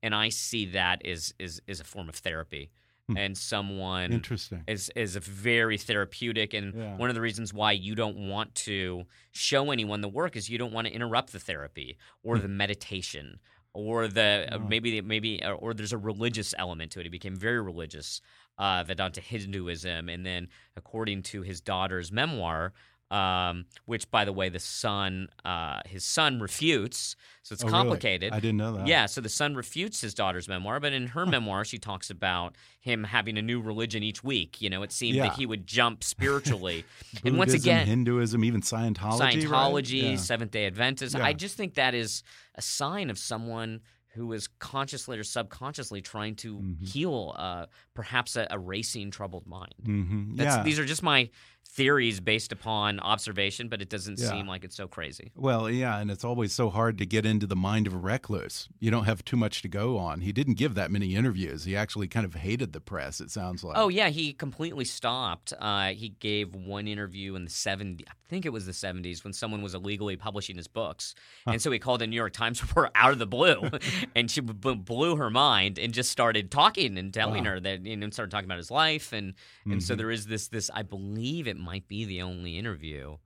and 0.03 0.15
I 0.15 0.29
see 0.29 0.67
that 0.67 1.05
as 1.07 1.35
is 1.39 1.61
is 1.67 1.81
a 1.81 1.85
form 1.85 2.09
of 2.09 2.15
therapy, 2.17 2.71
Hmm. 3.09 3.19
and 3.19 3.37
someone 3.37 4.13
Interesting. 4.13 4.65
is 4.67 4.91
is 4.97 5.15
a 5.17 5.21
very 5.21 5.77
therapeutic. 5.77 6.55
And 6.55 6.73
Yeah. 6.75 6.97
one 6.97 7.11
of 7.11 7.15
the 7.15 7.21
reasons 7.21 7.53
why 7.53 7.73
you 7.73 7.95
don't 7.95 8.17
want 8.29 8.55
to 8.67 9.05
show 9.33 9.71
anyone 9.73 10.01
the 10.01 10.09
work 10.09 10.37
is 10.37 10.49
you 10.49 10.57
don't 10.59 10.73
want 10.73 10.87
to 10.87 10.93
interrupt 10.93 11.33
the 11.33 11.41
therapy 11.41 11.99
or 12.23 12.39
the 12.39 12.49
meditation. 12.49 13.41
Or 13.77 14.07
the 14.07 14.49
Oh. 14.53 14.59
maybe 14.61 15.01
maybe 15.01 15.43
or, 15.45 15.55
or 15.55 15.75
there's 15.75 15.93
a 15.93 15.99
religious 15.99 16.55
element 16.57 16.93
to 16.93 17.01
it. 17.01 17.03
He 17.03 17.09
became 17.09 17.35
very 17.35 17.61
religious, 17.61 18.21
uh, 18.59 18.85
Vedanta 18.87 19.21
Hinduism, 19.21 20.09
and 20.09 20.25
then 20.25 20.49
according 20.77 21.23
to 21.25 21.43
his 21.43 21.61
daughter's 21.61 22.13
memoir, 22.13 22.73
um, 23.11 23.67
which 23.85 24.11
by 24.11 24.25
the 24.25 24.33
way 24.33 24.49
the 24.49 24.59
son 24.59 25.29
uh, 25.45 25.81
his 25.87 26.05
son 26.05 26.41
refutes, 26.41 27.15
so 27.43 27.53
it's 27.53 27.63
Oh, 27.63 27.67
really? 27.67 27.79
complicated. 27.79 28.33
I 28.33 28.41
didn't 28.41 28.57
know 28.57 28.73
that. 28.79 28.87
Yeah, 28.87 29.07
so 29.07 29.21
the 29.21 29.29
son 29.29 29.55
refutes 29.55 30.01
his 30.01 30.15
daughter's 30.15 30.49
memoir, 30.49 30.81
but 30.81 30.93
in 30.93 31.09
her 31.09 31.27
memoir, 31.27 31.65
she 31.65 31.79
talks 31.79 32.09
about 32.11 32.57
him 32.81 33.05
having 33.05 33.37
a 33.37 33.43
new 33.43 33.61
religion 33.61 34.03
each 34.03 34.25
week. 34.25 34.61
You 34.63 34.71
know, 34.71 34.83
it 34.83 34.91
seemed 34.91 35.17
Yeah. 35.17 35.29
that 35.29 35.37
he 35.37 35.45
would 35.47 35.67
jump 35.67 36.03
spiritually. 36.03 36.85
and 37.25 37.37
once 37.39 37.53
again, 37.53 37.87
Hinduism, 37.87 38.43
even 38.45 38.63
Scientology. 38.63 39.49
right? 39.51 39.89
Yeah. 39.91 40.17
Seventh 40.17 40.51
day 40.53 40.67
Adventist. 40.67 41.15
Yeah. 41.17 41.25
I 41.25 41.35
just 41.35 41.57
think 41.57 41.75
that 41.75 41.95
is 41.95 42.23
a 42.55 42.63
sign 42.63 43.11
of 43.11 43.19
someone 43.19 43.81
who 44.15 44.33
is 44.33 44.49
consciously 44.61 45.19
or 45.19 45.25
subconsciously 45.25 46.01
trying 46.01 46.37
to 46.37 46.59
Mhm. 46.59 46.87
heal 46.89 47.35
uh, 47.37 47.67
perhaps 47.95 48.37
a, 48.37 48.47
a 48.51 48.59
racing 48.59 49.11
troubled 49.11 49.47
mind. 49.47 49.75
hmm 49.85 50.35
That's, 50.37 50.57
Yeah. 50.57 50.63
These 50.63 50.79
are 50.79 50.85
just 50.85 51.03
my 51.03 51.31
theories 51.67 52.21
based 52.21 52.53
upon 52.53 53.01
observation, 53.01 53.69
but 53.69 53.83
it 53.83 53.89
doesn't 53.89 54.19
Yeah. 54.21 54.31
seem 54.31 54.47
like 54.47 54.63
it's 54.65 54.77
so 54.77 54.87
crazy. 54.87 55.33
Well, 55.35 55.69
yeah, 55.69 55.99
and 55.99 56.11
it's 56.11 56.25
always 56.25 56.53
so 56.53 56.71
hard 56.71 56.99
to 56.99 57.07
get 57.07 57.27
into 57.27 57.47
the 57.47 57.57
mind 57.57 57.87
of 57.87 57.95
a 57.95 57.99
recluse. 57.99 58.69
You 58.79 58.91
don't 58.93 59.05
have 59.07 59.25
too 59.25 59.37
much 59.37 59.61
to 59.63 59.69
go 59.69 59.99
on. 59.99 60.21
He 60.21 60.31
didn't 60.33 60.55
give 60.55 60.75
that 60.75 60.91
many 60.93 61.17
interviews. 61.17 61.65
He 61.65 61.75
actually 61.77 62.07
kind 62.07 62.25
of 62.25 62.35
hated 62.35 62.73
the 62.73 62.81
press, 62.81 63.21
it 63.21 63.31
sounds 63.31 63.65
like. 63.65 63.77
Oh 63.77 63.89
yeah, 63.89 64.09
he 64.11 64.33
completely 64.33 64.85
stopped. 64.85 65.53
Uh, 65.59 65.89
he 65.95 66.11
gave 66.11 66.55
one 66.55 66.87
interview 66.87 67.35
in 67.35 67.45
the 67.45 67.51
70s, 67.51 68.05
I 68.09 68.13
think 68.29 68.47
it 68.47 68.53
was 68.53 68.67
the 68.67 68.73
70s, 68.73 69.23
when 69.25 69.33
someone 69.33 69.63
was 69.63 69.75
illegally 69.75 70.17
publishing 70.17 70.57
his 70.57 70.67
books, 70.69 71.15
and 71.47 71.61
so 71.61 71.71
he 71.71 71.79
called 71.79 72.01
the 72.01 72.07
New 72.07 72.17
York 72.17 72.33
Times 72.33 72.61
reporter 72.63 72.91
out 72.95 73.13
of 73.13 73.19
the 73.19 73.27
blue, 73.27 73.69
and 74.15 74.31
she 74.31 74.41
blew 74.41 75.17
her 75.17 75.31
mind 75.31 75.79
and 75.79 75.93
just 75.93 76.11
started 76.11 76.51
talking 76.51 76.99
and 76.99 77.13
telling 77.13 77.45
Wow. 77.45 77.51
her 77.51 77.61
that 77.61 77.85
you 77.85 77.97
know 77.97 78.11
started 78.11 78.31
talking 78.31 78.47
about 78.47 78.59
his 78.59 78.71
life, 78.71 79.13
and 79.13 79.35
and 79.67 79.83
so 79.83 79.95
Mhm. 79.95 79.99
there 79.99 80.11
is 80.11 80.27
this 80.27 80.49
this 80.49 80.71
I 80.73 80.83
believe 80.83 81.47
it 81.49 81.54
might 81.57 81.89
be 81.89 82.05
the 82.05 82.23
only 82.23 82.59
interview. 82.59 83.17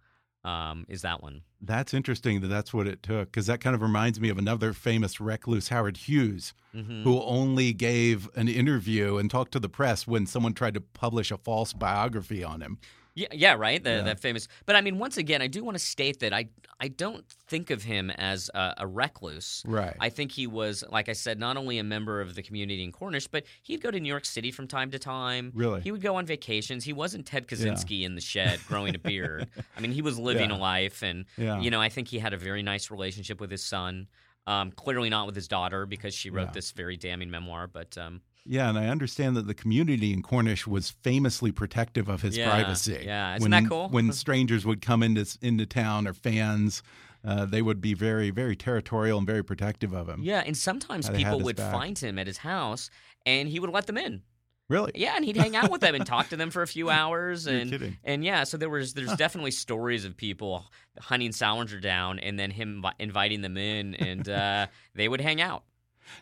Um, 0.44 0.86
is 0.88 1.02
that 1.02 1.22
one? 1.22 1.42
That's 1.60 1.92
interesting 1.92 2.40
that 2.40 2.46
that's 2.46 2.72
what 2.72 2.86
it 2.86 3.02
took, 3.02 3.30
because 3.30 3.46
that 3.46 3.60
kind 3.60 3.74
of 3.74 3.82
reminds 3.82 4.20
me 4.20 4.28
of 4.28 4.38
another 4.38 4.72
famous 4.72 5.20
recluse, 5.20 5.68
Howard 5.68 5.96
Hughes, 5.96 6.54
hmm 6.72 7.02
who 7.02 7.20
only 7.22 7.72
gave 7.72 8.28
an 8.36 8.48
interview 8.48 9.16
and 9.16 9.30
talked 9.30 9.52
to 9.52 9.58
the 9.58 9.68
press 9.68 10.06
when 10.06 10.26
someone 10.26 10.54
tried 10.54 10.74
to 10.74 10.80
publish 10.80 11.30
a 11.30 11.36
false 11.36 11.72
biography 11.72 12.44
on 12.44 12.60
him. 12.60 12.78
Yeah, 13.18 13.26
yeah, 13.32 13.54
right. 13.54 13.82
The, 13.82 13.90
Yeah. 13.90 14.02
That 14.02 14.20
famous. 14.20 14.46
But 14.64 14.76
I 14.76 14.80
mean, 14.80 14.98
once 14.98 15.16
again, 15.16 15.42
I 15.42 15.48
do 15.48 15.64
want 15.64 15.76
to 15.76 15.84
state 15.84 16.20
that 16.20 16.32
I 16.32 16.48
I 16.80 16.86
don't 16.86 17.24
think 17.48 17.70
of 17.70 17.82
him 17.82 18.08
as 18.10 18.50
a, 18.54 18.74
a 18.78 18.86
recluse. 18.86 19.64
Right. 19.66 19.96
I 19.98 20.10
think 20.10 20.30
he 20.30 20.46
was, 20.46 20.84
like 20.88 21.08
I 21.08 21.12
said, 21.12 21.36
not 21.40 21.56
only 21.56 21.78
a 21.78 21.82
member 21.84 22.20
of 22.20 22.36
the 22.36 22.42
community 22.42 22.84
in 22.84 22.92
Cornish, 22.92 23.26
but 23.26 23.42
he'd 23.62 23.82
go 23.82 23.90
to 23.90 23.98
New 23.98 24.08
York 24.08 24.24
City 24.24 24.52
from 24.52 24.68
time 24.68 24.92
to 24.92 24.98
time. 25.00 25.50
Really? 25.56 25.80
He 25.80 25.90
would 25.90 26.02
go 26.02 26.14
on 26.14 26.24
vacations. 26.26 26.84
He 26.84 26.92
wasn't 26.92 27.26
Ted 27.26 27.48
Kaczynski 27.48 28.04
in 28.04 28.14
the 28.14 28.20
shed 28.20 28.60
growing 28.68 28.94
a 28.94 28.98
beard. 29.00 29.48
I 29.76 29.80
mean, 29.80 29.90
he 29.90 30.02
was 30.02 30.16
living 30.20 30.50
Yeah. 30.50 30.56
a 30.56 30.58
life, 30.58 31.02
and 31.02 31.24
Yeah. 31.36 31.60
you 31.60 31.70
know, 31.70 31.80
I 31.80 31.88
think 31.88 32.06
he 32.06 32.20
had 32.20 32.32
a 32.32 32.38
very 32.38 32.62
nice 32.62 32.90
relationship 32.92 33.40
with 33.40 33.50
his 33.50 33.64
son. 33.64 34.06
Um, 34.46 34.70
clearly 34.70 35.10
not 35.10 35.26
with 35.26 35.34
his 35.34 35.46
daughter 35.48 35.84
because 35.84 36.14
she 36.14 36.30
wrote 36.30 36.46
Yeah. 36.48 36.52
this 36.52 36.70
very 36.70 36.96
damning 36.96 37.30
memoir. 37.30 37.66
But 37.66 37.98
um, 37.98 38.22
Yeah, 38.50 38.70
and 38.70 38.78
I 38.78 38.86
understand 38.86 39.36
that 39.36 39.46
the 39.46 39.54
community 39.54 40.12
in 40.12 40.22
Cornish 40.22 40.66
was 40.66 40.90
famously 40.90 41.52
protective 41.52 42.08
of 42.08 42.22
his 42.22 42.36
Yeah, 42.36 42.48
privacy. 42.50 43.02
yeah. 43.04 43.34
Isn't 43.36 43.42
when, 43.42 43.62
that 43.62 43.68
cool? 43.68 43.88
When 43.90 44.10
strangers 44.12 44.64
would 44.64 44.80
come 44.80 45.02
into 45.02 45.26
into 45.42 45.66
town 45.66 46.08
or 46.08 46.14
fans, 46.14 46.82
uh, 47.24 47.44
they 47.44 47.60
would 47.60 47.80
be 47.82 47.92
very, 47.92 48.30
very 48.30 48.56
territorial 48.56 49.18
and 49.18 49.26
very 49.26 49.44
protective 49.44 49.92
of 49.92 50.08
him. 50.08 50.22
yeah, 50.22 50.42
and 50.46 50.56
sometimes 50.56 51.10
people 51.10 51.40
would 51.40 51.56
back. 51.56 51.72
find 51.72 51.98
him 51.98 52.18
at 52.18 52.26
his 52.26 52.38
house, 52.38 52.88
and 53.26 53.48
he 53.48 53.60
would 53.60 53.70
let 53.70 53.86
them 53.86 53.98
in. 53.98 54.22
Really? 54.70 54.92
Yeah, 54.94 55.14
and 55.16 55.24
he'd 55.24 55.36
hang 55.36 55.56
out 55.56 55.70
with 55.70 55.80
them 55.80 55.94
and 55.94 56.04
talk 56.04 56.28
to 56.28 56.36
them 56.36 56.50
for 56.50 56.62
a 56.62 56.66
few 56.66 56.90
hours. 57.00 57.46
And 57.46 57.70
kidding. 57.70 57.96
and 58.04 58.24
yeah, 58.24 58.44
so 58.44 58.56
there 58.56 58.70
was 58.70 58.94
there's 58.94 59.14
definitely 59.16 59.50
stories 59.50 60.04
of 60.04 60.16
people 60.16 60.64
hunting 60.98 61.32
Salinger 61.32 61.80
down 61.80 62.18
and 62.18 62.38
then 62.38 62.50
him 62.50 62.84
inviting 62.98 63.40
them 63.42 63.56
in, 63.58 63.94
and 63.94 64.26
uh, 64.28 64.66
they 64.94 65.08
would 65.08 65.20
hang 65.20 65.40
out. 65.42 65.64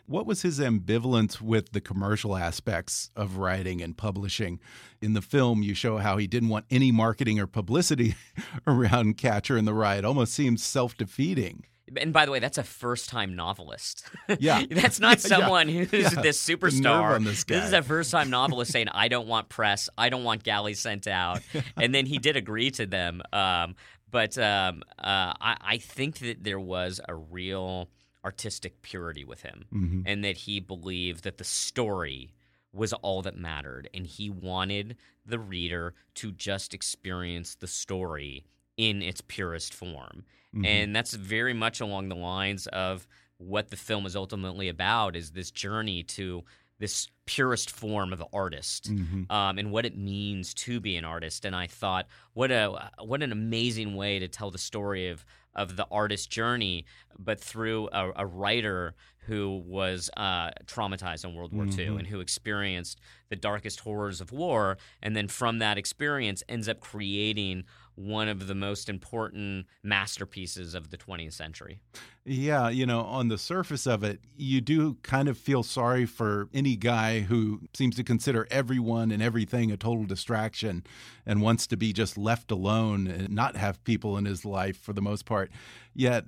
What 0.05 0.25
was 0.25 0.41
his 0.41 0.59
ambivalence 0.59 1.41
with 1.41 1.71
the 1.71 1.81
commercial 1.81 2.35
aspects 2.35 3.11
of 3.15 3.37
writing 3.37 3.81
and 3.81 3.97
publishing? 3.97 4.59
In 5.01 5.13
the 5.13 5.21
film, 5.21 5.61
you 5.63 5.73
show 5.73 5.97
how 5.97 6.17
he 6.17 6.27
didn't 6.27 6.49
want 6.49 6.65
any 6.69 6.91
marketing 6.91 7.39
or 7.39 7.47
publicity 7.47 8.15
around 8.67 9.17
Catcher 9.17 9.57
in 9.57 9.65
the 9.65 9.73
Rye. 9.73 9.97
It 9.97 10.05
almost 10.05 10.33
seems 10.33 10.63
self 10.63 10.95
defeating. 10.97 11.65
And 11.95 12.11
by 12.11 12.25
the 12.25 12.31
way, 12.31 12.39
that's 12.39 12.57
a 12.57 12.63
first 12.63 13.09
time 13.09 13.35
novelist. 13.35 14.05
Yeah. 14.39 14.65
that's 14.69 14.99
not 14.99 15.23
Yeah, 15.23 15.29
yeah, 15.29 15.37
someone 15.37 15.69
who's 15.69 15.91
yeah. 15.91 16.21
this 16.21 16.43
superstar. 16.43 17.15
on 17.15 17.23
this 17.23 17.45
is 17.49 17.73
a 17.73 17.81
first 17.81 18.11
time 18.11 18.29
novelist 18.29 18.71
saying, 18.71 18.89
I 18.89 19.07
don't 19.07 19.27
want 19.27 19.47
press, 19.47 19.89
I 19.97 20.09
don't 20.09 20.25
want 20.25 20.43
galleys 20.43 20.79
sent 20.79 21.07
out. 21.07 21.41
and 21.77 21.95
then 21.95 22.05
he 22.05 22.17
did 22.17 22.35
agree 22.35 22.71
to 22.71 22.85
them. 22.85 23.21
Um, 23.31 23.75
but 24.11 24.37
um, 24.37 24.83
uh, 24.99 25.33
I, 25.39 25.57
I 25.61 25.77
think 25.77 26.19
that 26.19 26.43
there 26.43 26.59
was 26.59 26.99
a 27.07 27.15
real 27.15 27.89
artistic 28.27 28.81
purity 28.81 29.23
with 29.23 29.41
him, 29.41 29.65
Mhm. 29.71 30.03
and 30.05 30.23
that 30.23 30.37
he 30.45 30.59
believed 30.59 31.23
that 31.23 31.37
the 31.37 31.43
story 31.45 32.33
was 32.73 32.91
all 32.93 33.21
that 33.21 33.37
mattered, 33.37 33.89
and 33.93 34.05
he 34.05 34.29
wanted 34.29 34.97
the 35.25 35.39
reader 35.39 35.93
to 36.15 36.31
just 36.33 36.73
experience 36.73 37.55
the 37.55 37.67
story 37.67 38.45
in 38.75 39.01
its 39.01 39.21
purest 39.21 39.73
form. 39.73 40.25
Mhm. 40.53 40.65
And 40.65 40.95
that's 40.95 41.13
very 41.15 41.53
much 41.53 41.79
along 41.79 42.09
the 42.09 42.15
lines 42.15 42.67
of 42.67 43.07
what 43.37 43.69
the 43.69 43.77
film 43.77 44.05
is 44.05 44.15
ultimately 44.15 44.67
about 44.67 45.15
is 45.15 45.31
this 45.31 45.49
journey 45.51 46.03
to 46.03 46.43
this 46.79 47.07
purest 47.25 47.71
form 47.71 48.13
of 48.13 48.19
the 48.19 48.27
artist 48.31 48.91
Mhm. 48.93 49.31
um, 49.31 49.57
and 49.57 49.71
what 49.71 49.85
it 49.85 49.97
means 49.97 50.53
to 50.53 50.79
be 50.79 50.95
an 50.95 51.05
artist. 51.05 51.43
And 51.45 51.55
I 51.55 51.65
thought, 51.67 52.07
what 52.33 52.51
a 52.51 52.91
what 52.99 53.23
an 53.23 53.31
amazing 53.31 53.95
way 53.95 54.19
to 54.19 54.27
tell 54.27 54.51
the 54.51 54.59
story 54.59 55.07
of 55.07 55.25
of 55.57 55.75
the 55.75 55.87
artist 55.91 56.29
journey, 56.29 56.85
but 57.17 57.39
through 57.39 57.89
a, 57.91 58.11
a 58.17 58.25
writer 58.25 58.93
who 59.25 59.61
was 59.65 60.09
uh, 60.15 60.51
traumatized 60.65 61.25
in 61.25 61.35
World 61.35 61.51
War 61.51 61.65
II 61.65 61.71
Mhm. 61.87 61.97
and 61.99 62.07
who 62.07 62.21
experienced 62.21 62.99
the 63.29 63.35
darkest 63.35 63.81
horrors 63.81 64.21
of 64.21 64.31
war, 64.31 64.77
and 65.03 65.15
then 65.17 65.27
from 65.27 65.59
that 65.59 65.77
experience 65.77 66.43
ends 66.47 66.69
up 66.69 66.79
creating 66.79 67.65
one 67.97 68.27
of 68.27 68.45
the 68.45 68.53
most 68.55 68.89
important 68.89 69.65
masterpieces 69.81 70.75
of 70.75 70.91
the 70.91 70.97
20th 70.97 71.33
century. 71.33 71.79
Yeah, 72.25 72.69
you 72.69 72.85
know, 72.85 73.01
on 73.01 73.27
the 73.27 73.37
surface 73.37 73.87
of 73.87 74.03
it, 74.03 74.19
you 74.35 74.61
do 74.61 74.97
kind 75.01 75.27
of 75.27 75.37
feel 75.37 75.63
sorry 75.63 76.05
for 76.05 76.47
any 76.53 76.75
guy 76.75 77.21
who 77.21 77.61
seems 77.73 77.95
to 77.95 78.03
consider 78.03 78.47
everyone 78.51 79.11
and 79.11 79.23
everything 79.23 79.71
a 79.71 79.77
total 79.77 80.05
distraction 80.05 80.83
and 81.25 81.41
wants 81.41 81.65
to 81.67 81.77
be 81.77 81.91
just 81.91 82.17
left 82.17 82.51
alone 82.51 83.07
and 83.07 83.29
not 83.29 83.55
have 83.55 83.83
people 83.83 84.15
in 84.17 84.25
his 84.25 84.45
life 84.45 84.77
for 84.77 84.93
the 84.93 85.01
most 85.01 85.25
part. 85.25 85.49
Yet, 85.95 86.25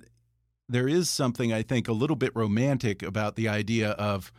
there 0.68 0.88
is 0.88 1.08
something 1.08 1.52
I 1.52 1.62
think 1.62 1.86
a 1.86 1.92
little 1.92 2.16
bit 2.16 2.34
romantic 2.34 3.02
about 3.02 3.36
the 3.36 3.48
idea 3.48 3.90
of 3.92 4.32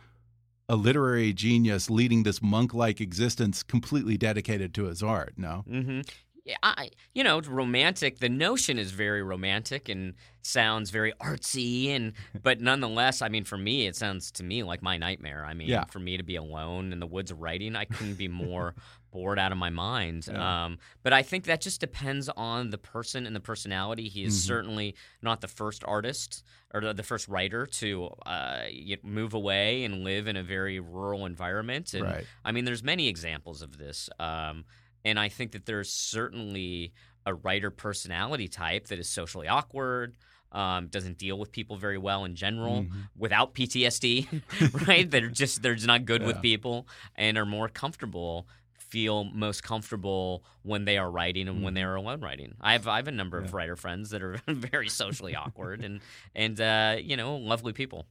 a 0.68 0.76
literary 0.76 1.32
genius 1.32 1.90
leading 1.90 2.22
this 2.22 2.40
monk 2.40 2.72
like 2.72 3.00
existence 3.00 3.62
completely 3.62 4.16
dedicated 4.16 4.74
to 4.74 4.84
his 4.84 5.02
art. 5.02 5.34
No? 5.36 5.64
Mm-hmm. 5.68 6.00
Yeah, 6.44 6.56
I, 6.62 6.90
you 7.14 7.22
know, 7.22 7.40
romantic. 7.40 8.18
The 8.18 8.28
notion 8.28 8.76
is 8.76 8.90
very 8.90 9.22
romantic 9.22 9.88
and 9.88 10.14
sounds 10.42 10.90
very 10.90 11.12
artsy, 11.20 11.90
and 11.90 12.14
but 12.42 12.60
nonetheless, 12.60 13.22
I 13.22 13.28
mean, 13.28 13.44
for 13.44 13.56
me, 13.56 13.86
it 13.86 13.94
sounds 13.94 14.32
to 14.32 14.42
me 14.42 14.64
like 14.64 14.82
my 14.82 14.96
nightmare. 14.96 15.44
I 15.44 15.54
mean, 15.54 15.68
Yeah. 15.68 15.84
for 15.84 16.00
me 16.00 16.16
to 16.16 16.24
be 16.24 16.34
alone 16.34 16.92
in 16.92 16.98
the 16.98 17.06
woods 17.06 17.32
writing, 17.32 17.76
I 17.76 17.84
couldn't 17.84 18.14
be 18.18 18.26
more 18.28 18.74
bored 19.12 19.38
out 19.38 19.52
of 19.52 19.58
my 19.58 19.70
mind. 19.70 20.26
Yeah. 20.28 20.64
Um, 20.64 20.78
but 21.04 21.12
I 21.12 21.22
think 21.22 21.44
that 21.44 21.60
just 21.60 21.80
depends 21.80 22.28
on 22.30 22.70
the 22.70 22.78
person 22.78 23.24
and 23.24 23.36
the 23.36 23.40
personality. 23.40 24.08
He 24.08 24.24
is 24.24 24.34
Mhm. 24.34 24.46
certainly 24.46 24.94
not 25.20 25.42
the 25.42 25.48
first 25.48 25.84
artist 25.84 26.42
or 26.74 26.80
the, 26.80 26.92
the 26.94 27.02
first 27.04 27.28
writer 27.28 27.66
to 27.66 28.06
uh, 28.26 28.62
move 29.04 29.34
away 29.34 29.84
and 29.84 30.02
live 30.02 30.26
in 30.26 30.36
a 30.36 30.42
very 30.42 30.80
rural 30.80 31.24
environment. 31.26 31.92
And 31.94 32.04
Right. 32.04 32.26
I 32.44 32.50
mean, 32.52 32.64
there's 32.64 32.82
many 32.82 33.06
examples 33.06 33.60
of 33.62 33.76
this, 33.76 34.08
um, 34.18 34.64
and 35.04 35.18
I 35.18 35.28
think 35.28 35.52
that 35.52 35.66
there's 35.66 35.90
certainly 35.90 36.92
a 37.26 37.34
writer 37.34 37.70
personality 37.70 38.48
type 38.48 38.88
that 38.88 38.98
is 38.98 39.08
socially 39.08 39.48
awkward, 39.48 40.16
um, 40.52 40.88
doesn't 40.88 41.18
deal 41.18 41.38
with 41.38 41.52
people 41.52 41.76
very 41.76 41.98
well 41.98 42.24
in 42.24 42.34
general, 42.34 42.82
Mhm. 42.82 43.08
without 43.16 43.54
PTSD, 43.54 44.28
right? 44.86 45.10
They're 45.10 45.28
just 45.30 45.62
they're 45.62 45.74
just 45.74 45.86
not 45.86 46.04
good 46.04 46.22
with 46.22 46.42
people 46.42 46.86
and 47.16 47.38
are 47.38 47.46
more 47.46 47.68
comfortable. 47.68 48.46
Feel 48.76 49.24
most 49.24 49.62
comfortable 49.62 50.44
when 50.62 50.84
they 50.84 50.98
are 50.98 51.10
writing 51.10 51.48
and 51.48 51.62
when 51.62 51.72
they 51.72 51.82
are 51.82 51.94
alone 51.94 52.20
writing. 52.20 52.54
I 52.60 52.72
have 52.72 52.86
I 52.86 52.96
have 52.96 53.08
a 53.08 53.12
number 53.12 53.38
of 53.38 53.46
Mm-hmm. 53.46 53.56
Writer 53.56 53.76
friends 53.76 54.10
that 54.10 54.22
are 54.22 54.38
very 54.46 54.90
socially 54.90 55.34
awkward 55.34 55.82
and 55.82 56.00
and 56.34 56.60
uh, 56.60 56.96
you 57.00 57.16
know 57.16 57.36
lovely 57.36 57.72
people, 57.72 58.06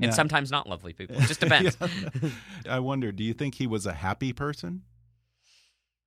and 0.00 0.12
sometimes 0.12 0.50
not 0.50 0.68
lovely 0.68 0.92
people. 0.92 1.14
It 1.20 1.28
just 1.28 1.38
depends. 1.38 1.76
Yeah. 1.80 2.30
I 2.68 2.80
wonder, 2.80 3.12
do 3.12 3.22
you 3.22 3.32
think 3.34 3.54
he 3.54 3.68
was 3.68 3.86
a 3.86 3.92
happy 3.92 4.32
person? 4.32 4.82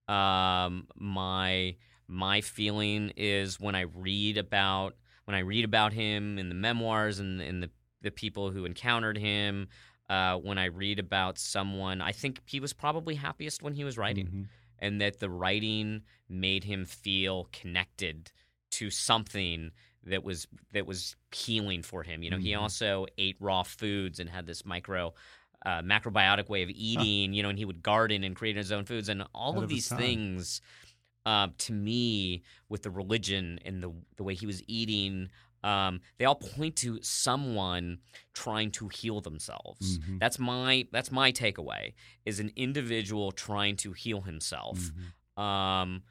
Um, 0.08 0.88
my 0.96 1.76
my 2.08 2.42
feeling 2.42 3.12
is 3.18 3.60
when 3.60 3.76
I 3.76 3.82
read 3.82 4.38
about 4.38 4.96
when 5.26 5.36
I 5.36 5.40
read 5.40 5.66
about 5.66 5.92
him 5.94 6.38
in 6.40 6.50
the 6.50 6.56
memoirs 6.56 7.20
and, 7.20 7.42
and 7.42 7.62
the 7.64 7.70
the 8.02 8.12
people 8.12 8.52
who 8.52 8.66
encountered 8.66 9.18
him. 9.18 9.68
Uh, 10.10 10.38
when 10.38 10.58
I 10.58 10.66
read 10.66 11.00
about 11.00 11.38
someone, 11.38 12.00
I 12.00 12.14
think 12.14 12.40
he 12.46 12.62
was 12.62 12.72
probably 12.72 13.16
happiest 13.16 13.62
when 13.62 13.74
he 13.74 13.84
was 13.84 13.98
writing, 13.98 14.28
Mhm. 14.28 14.48
and 14.80 15.02
that 15.02 15.20
the 15.20 15.30
writing 15.30 16.04
made 16.30 16.64
him 16.64 16.86
feel 16.86 17.50
connected 17.52 18.32
to 18.72 18.90
something 18.90 19.72
that 20.04 20.24
was 20.24 20.48
that 20.72 20.86
was 20.86 21.18
healing 21.36 21.82
for 21.84 22.04
him. 22.04 22.24
You 22.24 22.30
know, 22.30 22.38
he 22.38 22.52
Mhm. 22.52 22.62
also 22.62 23.06
ate 23.18 23.36
raw 23.42 23.64
foods 23.64 24.18
and 24.22 24.30
had 24.30 24.46
this 24.46 24.64
micro 24.64 25.14
uh, 25.66 25.82
macrobiotic 25.82 26.50
way 26.50 26.64
of 26.64 26.70
eating. 26.70 27.34
You 27.34 27.44
know, 27.44 27.50
and 27.50 27.58
he 27.58 27.66
would 27.66 27.82
garden 27.84 28.24
and 28.24 28.36
create 28.36 28.56
his 28.56 28.72
own 28.72 28.86
foods, 28.86 29.10
and 29.10 29.24
all 29.34 29.58
of 29.58 29.64
of 29.64 29.70
these 29.70 29.88
things. 30.00 30.62
Uh, 31.26 31.50
to 31.58 31.74
me, 31.74 32.42
with 32.70 32.84
the 32.84 32.90
religion 32.90 33.60
and 33.66 33.84
the 33.84 33.92
the 34.16 34.24
way 34.24 34.34
he 34.34 34.46
was 34.46 34.64
eating, 34.68 35.28
um, 35.62 36.00
they 36.18 36.24
all 36.24 36.36
point 36.36 36.78
to 36.78 37.02
someone 37.02 38.00
trying 38.34 38.72
to 38.72 38.88
heal 38.88 39.20
themselves. 39.20 40.00
Mhm. 40.00 40.20
That's 40.20 40.40
my 40.40 40.88
that's 40.94 41.12
my 41.12 41.34
takeaway 41.34 41.96
is 42.26 42.40
an 42.40 42.52
individual 42.56 43.34
trying 43.34 43.76
to 43.78 43.92
heal 43.92 44.22
himself. 44.22 44.80
Mhm. 44.80 45.42
Um, 45.44 46.04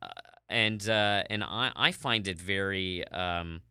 uh, 0.00 0.08
and 0.48 0.88
uh, 0.88 1.24
and 1.28 1.42
I, 1.42 1.72
I 1.74 1.90
find 1.90 2.28
it 2.28 2.38
very 2.38 3.04
um, 3.08 3.62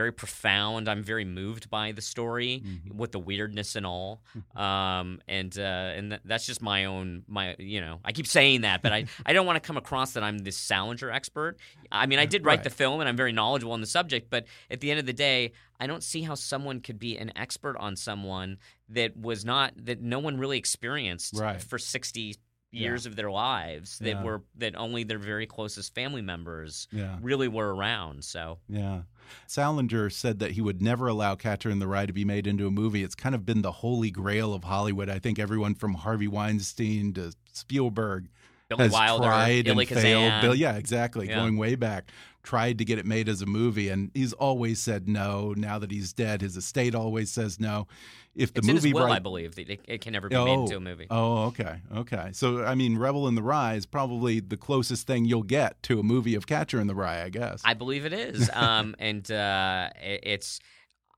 very 0.00 0.12
profound. 0.12 0.88
I'm 0.88 1.02
very 1.02 1.24
moved 1.26 1.68
by 1.68 1.92
the 1.92 2.00
story 2.02 2.62
Mhm. 2.64 2.94
with 3.00 3.12
the 3.12 3.18
weirdness 3.18 3.76
and 3.76 3.84
all. 3.84 4.22
Um, 4.56 5.20
and 5.28 5.52
uh, 5.58 5.96
and 5.96 6.10
th- 6.12 6.22
that's 6.24 6.46
just 6.46 6.62
my 6.62 6.86
own 6.86 7.24
my 7.28 7.54
you 7.58 7.80
know 7.84 8.00
I 8.04 8.12
keep 8.12 8.26
saying 8.26 8.62
that, 8.62 8.80
but 8.82 8.92
I 8.92 9.00
I 9.26 9.32
don't 9.34 9.46
want 9.46 9.56
to 9.62 9.66
come 9.66 9.76
across 9.76 10.12
that 10.14 10.22
I'm 10.22 10.38
this 10.38 10.56
Salinger 10.56 11.10
expert. 11.10 11.58
I 11.92 12.06
mean 12.06 12.18
I 12.18 12.26
did 12.26 12.44
write 12.44 12.50
Right. 12.60 12.64
the 12.64 12.70
film 12.70 13.00
and 13.00 13.08
I'm 13.08 13.16
very 13.16 13.32
knowledgeable 13.32 13.72
on 13.72 13.80
the 13.82 13.86
subject, 13.98 14.30
but 14.30 14.46
at 14.70 14.80
the 14.80 14.90
end 14.90 15.00
of 15.00 15.06
the 15.06 15.12
day, 15.12 15.52
I 15.78 15.86
don't 15.86 16.02
see 16.02 16.22
how 16.22 16.34
someone 16.34 16.80
could 16.80 16.98
be 16.98 17.16
an 17.18 17.30
expert 17.36 17.76
on 17.78 17.96
someone 17.96 18.58
that 18.88 19.16
was 19.16 19.44
not 19.44 19.72
that 19.86 20.00
no 20.00 20.18
one 20.18 20.38
really 20.38 20.58
experienced 20.58 21.34
Right. 21.38 21.60
for 21.62 21.78
60 21.78 22.36
years 22.72 23.04
of 23.06 23.16
their 23.16 23.30
lives 23.30 23.98
that 23.98 24.08
Yeah. 24.08 24.22
were 24.22 24.42
that 24.56 24.76
only 24.76 25.02
their 25.02 25.18
very 25.18 25.46
closest 25.46 25.94
family 25.94 26.22
members 26.22 26.86
Yeah. 26.92 27.18
really 27.20 27.48
were 27.48 27.74
around. 27.74 28.24
So 28.24 28.58
Yeah. 28.68 29.02
Salinger 29.46 30.10
said 30.10 30.38
that 30.40 30.52
he 30.52 30.60
would 30.60 30.80
never 30.82 31.08
allow 31.08 31.34
Catcher 31.34 31.70
in 31.70 31.78
the 31.78 31.86
Rye 31.88 32.06
to 32.06 32.12
be 32.12 32.24
made 32.24 32.46
into 32.46 32.66
a 32.66 32.70
movie. 32.70 33.02
It's 33.02 33.14
kind 33.14 33.34
of 33.34 33.44
been 33.46 33.62
the 33.62 33.72
holy 33.72 34.10
grail 34.10 34.54
of 34.54 34.64
Hollywood. 34.64 35.08
I 35.08 35.18
think 35.18 35.38
everyone 35.38 35.74
from 35.74 35.94
Harvey 35.94 36.28
Weinstein 36.28 37.12
to 37.14 37.32
Spielberg 37.52 38.28
Billy 38.68 38.84
has 38.84 38.92
Wilder, 38.92 39.24
tried 39.24 39.64
Billy 39.64 39.86
and 39.90 40.00
failed. 40.00 40.42
Bill, 40.42 40.54
yeah, 40.54 40.76
exactly. 40.76 41.28
Yeah. 41.28 41.36
Going 41.36 41.56
way 41.56 41.74
back, 41.74 42.10
tried 42.44 42.78
to 42.78 42.84
get 42.84 42.98
it 42.98 43.06
made 43.06 43.28
as 43.28 43.42
a 43.42 43.46
movie, 43.46 43.88
and 43.88 44.10
he's 44.14 44.32
always 44.32 44.78
said 44.80 45.08
no. 45.08 45.52
Now 45.56 45.78
that 45.80 45.90
he's 45.90 46.12
dead, 46.12 46.40
his 46.40 46.56
estate 46.56 46.94
always 46.94 47.30
says 47.32 47.58
no. 47.58 47.88
If 48.36 48.54
the 48.54 48.58
it's 48.58 48.68
in 48.68 48.74
movie 48.74 48.92
will, 48.92 49.06
right- 49.06 49.16
I 49.16 49.18
believe. 49.18 49.56
that 49.56 49.68
It, 49.68 49.80
it 49.88 50.00
can 50.00 50.12
never 50.12 50.28
be 50.28 50.36
made 50.36 50.52
into 50.60 50.76
a 50.76 50.80
movie. 50.80 51.06
Oh, 51.10 51.46
okay, 51.46 51.80
okay. 51.96 52.30
So, 52.32 52.64
I 52.64 52.74
mean, 52.76 52.96
Rebel 52.96 53.26
in 53.28 53.34
the 53.34 53.42
Rye 53.42 53.74
is 53.74 53.86
probably 53.86 54.38
the 54.40 54.56
closest 54.56 55.06
thing 55.06 55.24
you'll 55.24 55.42
get 55.42 55.82
to 55.84 55.98
a 55.98 56.02
movie 56.02 56.34
of 56.36 56.46
Catcher 56.46 56.80
in 56.80 56.86
the 56.86 56.94
Rye, 56.94 57.22
I 57.24 57.28
guess. 57.28 57.60
I 57.64 57.74
believe 57.74 58.04
it 58.04 58.12
is. 58.12 58.48
Um, 58.54 58.94
and 58.98 59.28
uh, 59.30 59.90
it- 60.00 60.20
it's 60.22 60.60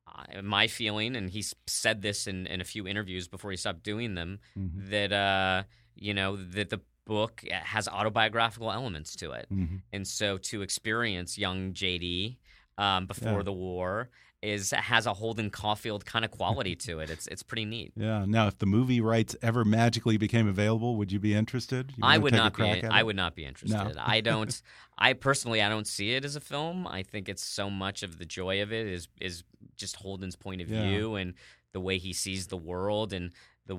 uh, 0.08 0.40
my 0.42 0.66
feeling, 0.68 1.14
and 1.16 1.28
he's 1.30 1.54
said 1.66 2.00
this 2.02 2.26
in, 2.26 2.46
in 2.46 2.60
a 2.60 2.64
few 2.64 2.86
interviews 2.86 3.28
before 3.28 3.50
he 3.50 3.56
stopped 3.56 3.82
doing 3.82 4.14
them, 4.14 4.38
Mhm. 4.58 4.90
that 4.90 5.12
uh, 5.12 5.62
you 5.94 6.14
know 6.14 6.36
that 6.36 6.70
the 6.70 6.80
book 7.04 7.44
has 7.50 7.88
autobiographical 7.88 8.70
elements 8.72 9.16
to 9.16 9.32
it, 9.32 9.46
Mhm. 9.52 9.82
and 9.92 10.06
so 10.06 10.38
to 10.38 10.62
experience 10.62 11.36
young 11.36 11.72
JD 11.74 12.38
um, 12.78 13.06
before 13.06 13.38
Yeah. 13.38 13.42
the 13.42 13.52
war 13.52 14.08
is 14.42 14.72
has 14.72 15.06
a 15.06 15.14
Holden 15.14 15.50
Caulfield 15.50 16.04
kind 16.04 16.24
of 16.24 16.30
quality 16.32 16.74
to 16.76 16.98
it. 16.98 17.10
It's 17.10 17.26
it's 17.28 17.42
pretty 17.42 17.64
neat. 17.64 17.92
Yeah. 17.96 18.24
Now, 18.26 18.48
if 18.48 18.58
the 18.58 18.66
movie 18.66 19.00
rights 19.00 19.36
ever 19.40 19.64
magically 19.64 20.16
became 20.16 20.48
available, 20.48 20.96
would 20.96 21.12
you 21.12 21.20
be 21.20 21.32
interested? 21.34 21.92
You 21.96 22.02
I 22.02 22.18
would 22.18 22.34
not 22.34 22.56
be. 22.56 22.84
I 22.84 23.02
would 23.02 23.16
not 23.16 23.36
be 23.36 23.44
interested. 23.44 23.96
I 23.98 24.20
don't. 24.30 24.60
I 24.98 25.12
personally, 25.12 25.62
I 25.62 25.68
don't 25.68 25.86
see 25.86 26.14
it 26.14 26.24
as 26.24 26.34
a 26.36 26.40
film. 26.40 26.86
I 26.86 27.02
think 27.02 27.28
it's 27.28 27.44
so 27.44 27.70
much 27.70 28.02
of 28.02 28.18
the 28.18 28.24
joy 28.24 28.60
of 28.62 28.72
it 28.72 28.86
is 28.86 29.08
is 29.20 29.44
just 29.76 29.96
Holden's 29.96 30.36
point 30.36 30.60
of 30.60 30.68
Yeah. 30.68 30.82
view 30.88 31.14
and 31.14 31.34
the 31.72 31.80
way 31.80 31.98
he 31.98 32.12
sees 32.12 32.48
the 32.48 32.56
world 32.56 33.12
and 33.12 33.32
the, 33.66 33.76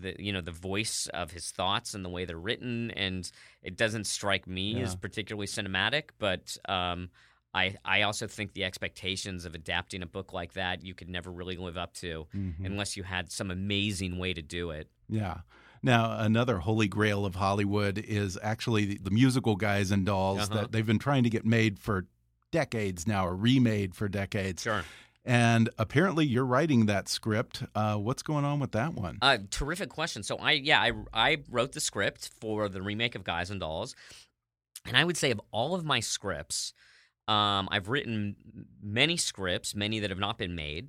the 0.00 0.16
you 0.18 0.32
know 0.32 0.40
the 0.40 0.50
voice 0.50 1.08
of 1.12 1.30
his 1.32 1.50
thoughts 1.50 1.92
and 1.94 2.02
the 2.04 2.08
way 2.08 2.24
they're 2.24 2.38
written. 2.38 2.90
And 2.92 3.30
it 3.62 3.76
doesn't 3.76 4.04
strike 4.04 4.46
me 4.46 4.80
as 4.80 4.96
particularly 4.96 5.46
cinematic, 5.46 6.04
but. 6.18 6.56
Um, 6.68 7.10
I, 7.56 7.74
I 7.84 8.02
also 8.02 8.26
think 8.26 8.52
the 8.52 8.64
expectations 8.64 9.44
of 9.46 9.54
adapting 9.54 10.02
a 10.02 10.06
book 10.06 10.32
like 10.32 10.52
that 10.52 10.84
you 10.84 10.94
could 10.94 11.08
never 11.08 11.30
really 11.30 11.56
live 11.56 11.76
up 11.76 11.94
to 11.94 12.26
Mhm. 12.34 12.64
unless 12.64 12.96
you 12.96 13.02
had 13.02 13.32
some 13.32 13.50
amazing 13.50 14.18
way 14.18 14.34
to 14.34 14.42
do 14.42 14.70
it. 14.70 14.88
Yeah. 15.08 15.38
Now, 15.82 16.18
another 16.18 16.58
holy 16.58 16.88
grail 16.88 17.24
of 17.24 17.34
Hollywood 17.36 17.98
is 17.98 18.38
actually 18.42 18.84
the, 18.86 18.98
the 18.98 19.10
musical 19.10 19.56
Guys 19.56 19.90
and 19.90 20.04
Dolls 20.04 20.50
Uh-huh. 20.50 20.60
that 20.62 20.72
they've 20.72 20.86
been 20.86 20.98
trying 20.98 21.22
to 21.24 21.30
get 21.30 21.44
made 21.46 21.78
for 21.78 22.06
decades 22.50 23.06
now, 23.06 23.26
or 23.26 23.34
remade 23.36 23.94
for 23.94 24.08
decades. 24.08 24.62
Sure. 24.62 24.84
And 25.24 25.68
apparently, 25.78 26.24
you're 26.24 26.46
writing 26.46 26.86
that 26.86 27.08
script. 27.08 27.62
Uh, 27.74 27.96
what's 27.96 28.22
going 28.22 28.44
on 28.44 28.60
with 28.60 28.72
that 28.72 28.94
one? 28.94 29.18
Uh, 29.20 29.38
terrific 29.50 29.88
question. 29.90 30.22
So 30.22 30.36
I 30.38 30.52
yeah 30.52 30.80
I 30.80 30.92
I 31.12 31.38
wrote 31.50 31.72
the 31.72 31.80
script 31.80 32.30
for 32.40 32.68
the 32.68 32.80
remake 32.80 33.14
of 33.16 33.24
Guys 33.24 33.50
and 33.50 33.58
Dolls, 33.60 33.96
and 34.84 34.96
I 34.96 35.02
would 35.04 35.16
say 35.16 35.30
of 35.32 35.40
all 35.50 35.74
of 35.74 35.84
my 35.84 35.98
scripts, 36.00 36.72
um, 37.28 37.68
I've 37.70 37.88
written 37.88 38.36
many 38.82 39.16
scripts, 39.16 39.74
many 39.74 40.00
that 40.00 40.10
have 40.10 40.18
not 40.18 40.38
been 40.38 40.54
made, 40.54 40.88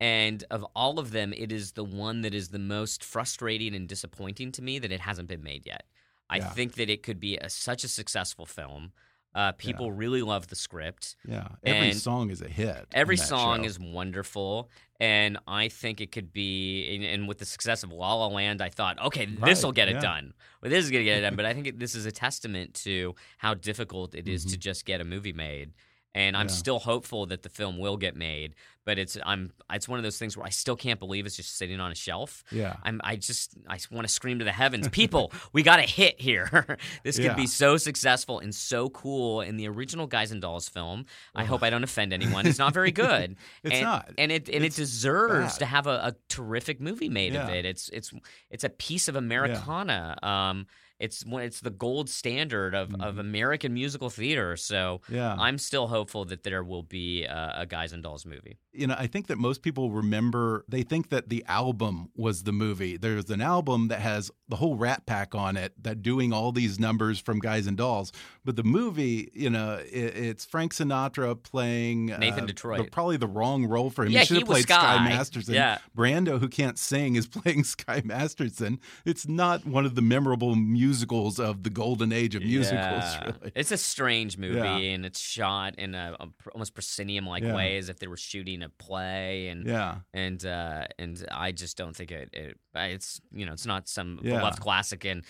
and 0.00 0.44
of 0.50 0.64
all 0.74 0.98
of 0.98 1.10
them, 1.12 1.32
it 1.32 1.50
is 1.52 1.72
the 1.72 1.84
one 1.84 2.20
that 2.22 2.34
is 2.34 2.48
the 2.48 2.58
most 2.58 3.02
frustrating 3.04 3.74
and 3.74 3.88
disappointing 3.88 4.52
to 4.52 4.62
me 4.62 4.78
that 4.78 4.92
it 4.92 5.00
hasn't 5.00 5.28
been 5.28 5.42
made 5.42 5.66
yet. 5.66 5.84
I 6.28 6.38
Yeah. 6.38 6.50
think 6.50 6.74
that 6.74 6.90
it 6.90 7.02
could 7.02 7.20
be 7.20 7.36
a, 7.38 7.48
such 7.48 7.84
a 7.84 7.88
successful 7.88 8.46
film. 8.46 8.92
Uh, 9.36 9.52
people 9.52 9.92
really 9.92 10.22
love 10.22 10.48
the 10.48 10.56
script. 10.56 11.14
yeah. 11.28 11.48
Every 11.62 11.90
and 11.90 11.98
song 11.98 12.30
is 12.30 12.40
a 12.40 12.48
hit. 12.48 12.86
Every 12.94 13.18
song 13.18 13.58
show. 13.62 13.66
is 13.68 13.78
wonderful, 13.78 14.70
and 14.98 15.36
I 15.46 15.68
think 15.68 16.00
it 16.00 16.10
could 16.10 16.32
be. 16.32 16.94
And, 16.94 17.04
and 17.04 17.28
with 17.28 17.36
the 17.38 17.44
success 17.44 17.82
of 17.82 17.92
La 17.92 18.14
La 18.14 18.28
Land, 18.28 18.62
I 18.62 18.70
thought, 18.70 18.98
okay, 19.04 19.26
this 19.26 19.62
will 19.62 19.70
Right, 19.70 19.76
get 19.76 19.88
it 19.88 19.96
yeah. 19.96 20.00
done. 20.00 20.32
Well, 20.62 20.70
this 20.70 20.84
is 20.84 20.90
gonna 20.90 21.04
get 21.04 21.18
it 21.18 21.20
done. 21.20 21.36
But 21.36 21.44
I 21.44 21.52
think 21.52 21.66
it, 21.66 21.78
this 21.84 21.94
is 21.94 22.06
a 22.06 22.12
testament 22.12 22.72
to 22.84 23.14
how 23.36 23.52
difficult 23.54 24.14
it 24.14 24.26
is 24.26 24.44
to 24.46 24.56
just 24.56 24.86
get 24.86 25.02
a 25.02 25.04
movie 25.04 25.34
made. 25.34 25.72
And 26.16 26.36
I'm. 26.36 26.46
Yeah. 26.46 26.52
still 26.52 26.78
hopeful 26.78 27.26
that 27.26 27.42
the 27.42 27.48
film 27.48 27.78
will 27.78 27.96
get 27.96 28.16
made, 28.16 28.54
but 28.84 28.98
it's 28.98 29.18
I'm 29.24 29.52
it's 29.70 29.86
one 29.88 29.98
of 29.98 30.02
those 30.04 30.18
things 30.18 30.36
where 30.36 30.46
I 30.46 30.50
still 30.50 30.74
can't 30.76 30.98
believe 30.98 31.26
it's 31.26 31.36
just 31.36 31.56
sitting 31.58 31.78
on 31.80 31.92
a 31.92 31.94
shelf. 31.94 32.42
Yeah. 32.50 32.76
I'm 32.82 33.00
I 33.04 33.16
just 33.16 33.54
I 33.68 33.78
want 33.90 34.06
to 34.06 34.12
scream 34.12 34.38
to 34.38 34.44
the 34.44 34.52
heavens, 34.52 34.88
people, 34.88 35.32
we 35.52 35.62
got 35.62 35.78
a 35.78 35.82
hit 35.82 36.20
here. 36.20 36.78
this 37.04 37.16
could 37.16 37.24
Yeah. 37.26 37.34
be 37.34 37.46
so 37.46 37.76
successful 37.76 38.38
and 38.38 38.54
so 38.54 38.88
cool. 38.88 39.42
In 39.42 39.56
the 39.58 39.68
original 39.68 40.06
Guys 40.06 40.32
and 40.32 40.40
Dolls 40.40 40.68
film, 40.68 41.04
I 41.34 41.44
hope 41.44 41.62
I 41.62 41.70
don't 41.70 41.84
offend 41.84 42.12
anyone. 42.12 42.46
It's 42.46 42.58
not 42.58 42.72
very 42.72 42.92
good. 43.06 43.36
It's 43.62 43.74
and, 43.74 43.82
not. 43.82 44.10
and 44.16 44.32
it 44.32 44.48
and 44.48 44.64
It's 44.64 44.78
it 44.78 44.82
deserves 44.82 45.54
bad. 45.54 45.58
to 45.58 45.66
have 45.66 45.86
a, 45.86 45.90
a 45.90 46.14
terrific 46.28 46.80
movie 46.80 47.08
made 47.10 47.36
of 47.36 47.48
it. 47.50 47.64
It's 47.66 47.88
it's 47.90 48.12
it's 48.50 48.64
a 48.64 48.70
piece 48.70 49.08
of 49.08 49.16
Americana. 49.16 50.16
Um, 50.22 50.66
it's 50.98 51.24
one- 51.24 51.42
it's 51.42 51.60
the 51.60 51.70
gold 51.70 52.08
standard 52.08 52.74
of, 52.74 52.94
of 53.00 53.18
American 53.18 53.74
musical 53.74 54.10
theater. 54.10 54.56
So 54.56 54.76
Mm-hmm. 55.06 55.14
Yeah. 55.14 55.34
I'm 55.38 55.58
still 55.58 55.86
hopeful 55.88 56.24
that 56.26 56.42
there 56.42 56.62
will 56.62 56.82
be 56.82 57.24
a, 57.24 57.52
a 57.58 57.66
Guys 57.66 57.92
and 57.92 58.02
Dolls 58.02 58.24
movie. 58.26 58.58
you 58.72 58.86
know, 58.86 58.94
I 58.98 59.06
think 59.06 59.26
that 59.28 59.38
most 59.38 59.62
people 59.62 59.90
remember, 59.90 60.64
they 60.68 60.82
think 60.82 61.08
that 61.10 61.28
the 61.28 61.44
album 61.48 62.10
was 62.14 62.42
the 62.44 62.52
movie. 62.52 62.96
There's 62.96 63.30
an 63.30 63.40
album 63.40 63.88
that 63.88 64.00
has 64.00 64.30
the 64.48 64.56
whole 64.56 64.76
Rat 64.76 65.06
Pack 65.06 65.34
on 65.34 65.56
it 65.56 65.72
that 65.82 66.02
doing 66.02 66.32
all 66.32 66.52
these 66.52 66.78
numbers 66.78 67.18
from 67.18 67.38
Guys 67.38 67.66
and 67.66 67.76
Dolls. 67.76 68.12
But 68.44 68.56
the 68.56 68.62
movie, 68.64 69.30
you 69.34 69.50
know, 69.50 69.74
it, 69.90 70.16
it's 70.16 70.44
Frank 70.44 70.72
Sinatra 70.74 71.42
playing 71.42 72.06
Nathan 72.06 72.44
uh, 72.44 72.46
Detroit. 72.46 72.84
the- 72.84 72.90
probably 72.90 73.16
the 73.16 73.26
wrong 73.26 73.66
role 73.66 73.90
for 73.90 74.04
him. 74.04 74.12
Yeah, 74.12 74.20
he 74.20 74.26
should 74.26 74.38
have 74.38 74.46
played 74.46 74.62
Sky 74.64 74.96
Sky. 74.96 75.04
Masterson. 75.08 75.54
Yeah. 75.54 75.78
Brando, 75.96 76.38
who 76.40 76.48
can't 76.48 76.78
sing, 76.78 77.16
is 77.16 77.26
playing 77.36 77.64
Sky 77.64 78.02
Masterson. 78.04 78.78
It's 79.04 79.26
not 79.26 79.64
one 79.66 79.84
of 79.86 79.94
the 79.94 80.02
memorable 80.02 80.54
musicals 80.86 81.38
of 81.38 81.62
the 81.62 81.70
golden 81.70 82.12
age 82.12 82.34
of 82.34 82.42
musicals, 82.42 83.04
Yeah. 83.04 83.24
really. 83.40 83.52
It's 83.54 83.72
a 83.72 83.76
strange 83.76 84.38
movie, 84.38 84.58
Yeah. 84.58 84.94
and 84.94 85.04
it's 85.04 85.20
shot 85.20 85.74
in 85.78 85.94
a, 85.94 86.16
a 86.20 86.26
pr- 86.28 86.50
almost 86.54 86.74
proscenium 86.74 87.26
like 87.26 87.42
Yeah. 87.42 87.54
way, 87.54 87.76
as 87.78 87.88
if 87.88 87.98
they 87.98 88.06
were 88.06 88.16
shooting 88.16 88.62
a 88.62 88.68
play, 88.68 89.48
and 89.48 89.66
Yeah. 89.66 89.96
and 90.14 90.44
uh, 90.44 90.86
and 90.98 91.14
I 91.30 91.52
just 91.52 91.76
don't 91.76 91.94
think 91.96 92.10
it, 92.10 92.28
it. 92.32 92.58
It's 92.74 93.20
you 93.32 93.44
know, 93.46 93.52
it's 93.52 93.66
not 93.66 93.88
some 93.88 94.20
Yeah. 94.22 94.38
beloved 94.38 94.60
classic, 94.60 95.04
and 95.04 95.24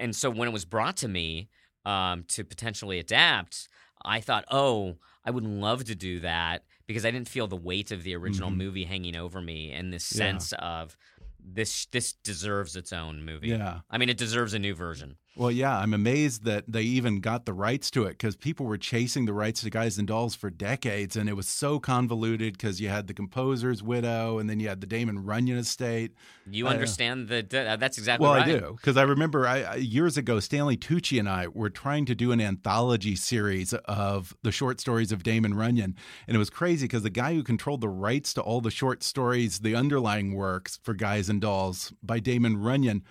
and 0.00 0.14
so 0.14 0.30
when 0.30 0.48
it 0.48 0.52
was 0.52 0.64
brought 0.64 0.96
to 0.98 1.08
me 1.08 1.48
um, 1.84 2.22
to 2.28 2.44
potentially 2.44 2.98
adapt, 3.00 3.68
I 4.04 4.20
thought, 4.20 4.44
oh, 4.50 4.98
I 5.24 5.30
would 5.32 5.44
love 5.44 5.84
to 5.84 5.94
do 5.96 6.20
that 6.20 6.64
because 6.86 7.04
I 7.04 7.10
didn't 7.10 7.28
feel 7.28 7.46
the 7.48 7.56
weight 7.56 7.90
of 7.90 8.02
the 8.04 8.14
original 8.14 8.50
Mhm. 8.50 8.56
movie 8.56 8.84
hanging 8.84 9.16
over 9.16 9.40
me, 9.40 9.72
and 9.72 9.92
this 9.92 10.12
Yeah. 10.12 10.18
sense 10.18 10.52
of 10.58 10.96
this 11.44 11.86
this 11.86 12.12
deserves 12.12 12.76
its 12.76 12.92
own 12.92 13.24
movie. 13.24 13.48
Yeah. 13.48 13.80
I 13.90 13.98
mean, 13.98 14.08
it 14.08 14.16
deserves 14.16 14.54
a 14.54 14.58
new 14.58 14.74
version. 14.74 15.16
Well, 15.34 15.50
yeah, 15.50 15.78
I'm 15.78 15.94
amazed 15.94 16.44
that 16.44 16.64
they 16.68 16.82
even 16.82 17.20
got 17.20 17.46
the 17.46 17.54
rights 17.54 17.90
to 17.92 18.04
it 18.04 18.10
because 18.10 18.36
people 18.36 18.66
were 18.66 18.76
chasing 18.76 19.24
the 19.24 19.32
rights 19.32 19.62
to 19.62 19.70
Guys 19.70 19.96
and 19.96 20.06
Dolls 20.06 20.34
for 20.34 20.50
decades, 20.50 21.16
and 21.16 21.26
it 21.26 21.32
was 21.32 21.48
so 21.48 21.80
convoluted 21.80 22.52
because 22.52 22.82
you 22.82 22.90
had 22.90 23.06
the 23.06 23.14
composer's 23.14 23.82
widow, 23.82 24.38
and 24.38 24.50
then 24.50 24.60
you 24.60 24.68
had 24.68 24.82
the 24.82 24.86
Damon 24.86 25.24
Runyon 25.24 25.56
estate. 25.56 26.12
You 26.50 26.66
uh, 26.66 26.70
understand 26.70 27.28
that 27.28 27.54
uh, 27.54 27.76
that's 27.76 27.96
exactly 27.96 28.24
well, 28.26 28.34
right. 28.34 28.46
I 28.46 28.58
do 28.58 28.74
because 28.76 28.98
I 28.98 29.04
remember 29.04 29.48
I, 29.48 29.62
I- 29.62 29.74
years 29.76 30.18
ago 30.18 30.38
Stanley 30.38 30.76
Tucci 30.76 31.18
and 31.18 31.28
I 31.28 31.46
were 31.48 31.70
trying 31.70 32.04
to 32.06 32.14
do 32.14 32.30
an 32.32 32.40
anthology 32.40 33.16
series 33.16 33.72
of 33.72 34.36
the 34.42 34.52
short 34.52 34.80
stories 34.80 35.12
of 35.12 35.22
Damon 35.22 35.54
Runyon, 35.54 35.96
and 36.26 36.34
it 36.34 36.38
was 36.38 36.50
crazy 36.50 36.84
because 36.84 37.04
the 37.04 37.10
guy 37.10 37.32
who 37.32 37.42
controlled 37.42 37.80
the 37.80 37.88
rights 37.88 38.34
to 38.34 38.42
all 38.42 38.60
the 38.60 38.70
short 38.70 39.02
stories, 39.02 39.60
the 39.60 39.74
underlying 39.74 40.34
works 40.34 40.78
for 40.82 40.92
Guys 40.92 41.30
and 41.30 41.40
Dolls 41.40 41.90
by 42.02 42.20
Damon 42.20 42.58
Runyon, 42.58 43.02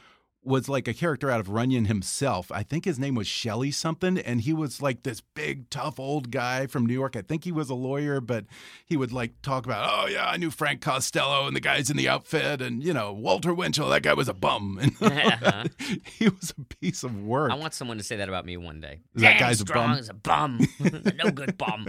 was 0.44 0.68
like 0.68 0.88
a 0.88 0.94
character 0.94 1.30
out 1.30 1.40
of 1.40 1.50
Runyon 1.50 1.86
himself. 1.86 2.52
I 2.52 2.64
think 2.64 2.86
his 2.86 2.98
name 2.98 3.14
was 3.14 3.28
Shelley 3.28 3.72
something, 3.72 4.18
and 4.18 4.42
he 4.42 4.54
was 4.54 4.82
like 4.82 5.04
this 5.04 5.22
big, 5.22 5.70
tough 5.70 6.00
old 6.00 6.32
guy 6.32 6.66
from 6.66 6.86
New 6.86 6.94
York. 6.94 7.16
I 7.16 7.22
think 7.22 7.44
he 7.44 7.52
was 7.52 7.70
a 7.70 7.76
lawyer, 7.76 8.20
but 8.20 8.46
he 8.84 8.98
would 8.98 9.12
like 9.12 9.42
talk 9.44 9.66
about, 9.66 9.88
oh 9.88 10.08
yeah, 10.08 10.26
I 10.26 10.38
knew 10.38 10.50
Frank 10.50 10.82
Costello 10.82 11.46
and 11.46 11.56
the 11.56 11.60
guys 11.60 11.90
in 11.90 11.98
the 11.98 12.10
outfit, 12.10 12.62
and 12.62 12.84
you 12.84 12.94
know 12.94 13.14
Walter 13.14 13.54
Winchell. 13.54 13.90
That 13.90 14.02
guy 14.02 14.14
was 14.14 14.28
a 14.28 14.34
bum. 14.34 14.80
he 16.06 16.30
was 16.30 16.54
a 16.58 16.76
piece 16.76 17.04
of 17.04 17.22
work. 17.22 17.52
I 17.52 17.56
want 17.56 17.74
someone 17.74 17.98
to 17.98 18.04
say 18.04 18.16
that 18.16 18.28
about 18.28 18.46
me 18.46 18.58
one 18.58 18.82
day. 18.82 19.02
That 19.16 19.40
guy's 19.40 19.62
a 19.62 19.66
bum. 19.66 19.92
Is 19.94 20.10
a 20.10 20.14
bum. 20.14 20.68
no 21.24 21.30
good 21.30 21.58
bum. 21.58 21.88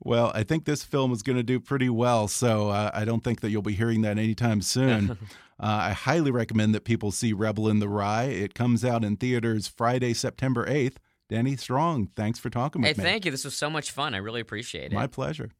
well, 0.00 0.30
I 0.34 0.42
think 0.42 0.66
this 0.66 0.84
film 0.84 1.12
is 1.12 1.22
going 1.22 1.36
to 1.36 1.42
do 1.42 1.58
pretty 1.58 1.88
well, 1.88 2.28
so 2.28 2.68
uh, 2.68 2.90
I 2.92 3.06
don't 3.06 3.24
think 3.24 3.40
that 3.40 3.50
you'll 3.50 3.62
be 3.62 3.74
hearing 3.74 4.02
that 4.02 4.18
anytime 4.18 4.60
soon. 4.60 5.16
Uh, 5.60 5.90
I 5.90 5.92
highly 5.92 6.30
recommend 6.30 6.74
that 6.74 6.84
people 6.84 7.12
see 7.12 7.34
Rebel 7.34 7.68
in 7.68 7.80
the 7.80 7.88
Rye. 7.88 8.24
It 8.24 8.54
comes 8.54 8.82
out 8.82 9.04
in 9.04 9.16
theaters 9.16 9.68
Friday, 9.68 10.14
September 10.14 10.66
8th. 10.66 10.96
Danny 11.28 11.54
Strong, 11.54 12.08
thanks 12.16 12.38
for 12.38 12.48
talking 12.48 12.80
with 12.80 12.96
hey, 12.96 13.02
me. 13.02 13.08
Thank 13.08 13.24
you. 13.26 13.30
This 13.30 13.44
was 13.44 13.54
so 13.54 13.68
much 13.68 13.90
fun. 13.90 14.14
I 14.14 14.18
really 14.18 14.40
appreciate 14.40 14.90
it. 14.90 14.94
My 14.94 15.06
pleasure. 15.06 15.50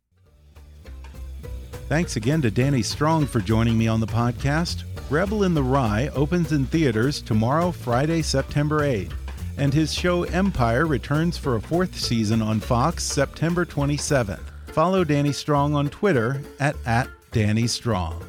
Thanks 1.89 2.17
again 2.17 2.41
to 2.43 2.51
Danny 2.51 2.83
Strong 2.83 3.27
for 3.27 3.41
joining 3.41 3.77
me 3.77 3.89
on 3.89 4.01
the 4.01 4.07
podcast. 4.07 4.85
Rebel 5.11 5.45
in 5.45 5.55
the 5.55 5.63
Rye 5.63 6.09
opens 6.15 6.53
in 6.53 6.65
theaters 6.67 7.21
tomorrow, 7.21 7.71
Friday, 7.71 8.23
September 8.23 8.81
8th, 8.81 9.13
and 9.59 9.75
his 9.75 9.93
show 9.93 10.23
Empire 10.23 10.87
returns 10.87 11.37
for 11.37 11.57
a 11.57 11.61
fourth 11.61 11.99
season 11.99 12.41
on 12.41 12.59
Fox 12.59 13.05
September 13.05 13.67
27th. 13.67 14.41
Follow 14.69 15.05
Danny 15.05 15.33
Strong 15.33 15.75
on 15.75 15.91
Twitter 15.91 16.41
at, 16.59 16.77
at 16.87 17.09
Danny 17.33 17.67
Strong. 17.67 18.25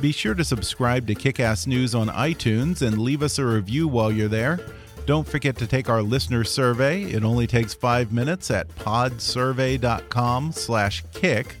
Be 0.00 0.12
sure 0.12 0.34
to 0.34 0.44
subscribe 0.44 1.08
to 1.08 1.14
Kickass 1.14 1.66
News 1.66 1.94
on 1.94 2.08
iTunes 2.08 2.80
and 2.82 2.98
leave 2.98 3.22
us 3.22 3.38
a 3.40 3.44
review 3.44 3.88
while 3.88 4.12
you're 4.12 4.28
there. 4.28 4.60
Don't 5.06 5.26
forget 5.26 5.56
to 5.56 5.66
take 5.66 5.88
our 5.88 6.02
listener 6.02 6.44
survey. 6.44 7.02
It 7.02 7.24
only 7.24 7.48
takes 7.48 7.74
five 7.74 8.12
minutes 8.12 8.52
at 8.52 8.68
podsurvey.com/kick. 8.76 11.56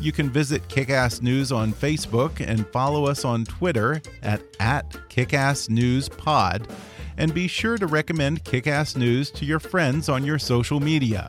You 0.00 0.12
can 0.12 0.30
visit 0.30 0.68
Kickass 0.68 1.22
News 1.22 1.50
on 1.50 1.72
Facebook 1.72 2.46
and 2.46 2.68
follow 2.68 3.06
us 3.06 3.24
on 3.24 3.46
Twitter 3.46 4.02
at, 4.22 4.42
at 4.60 4.90
KickassNewsPod. 5.08 6.68
And 7.16 7.32
be 7.32 7.48
sure 7.48 7.78
to 7.78 7.86
recommend 7.86 8.44
Kickass 8.44 8.96
News 8.96 9.30
to 9.32 9.46
your 9.46 9.60
friends 9.60 10.08
on 10.08 10.24
your 10.24 10.38
social 10.38 10.78
media. 10.78 11.28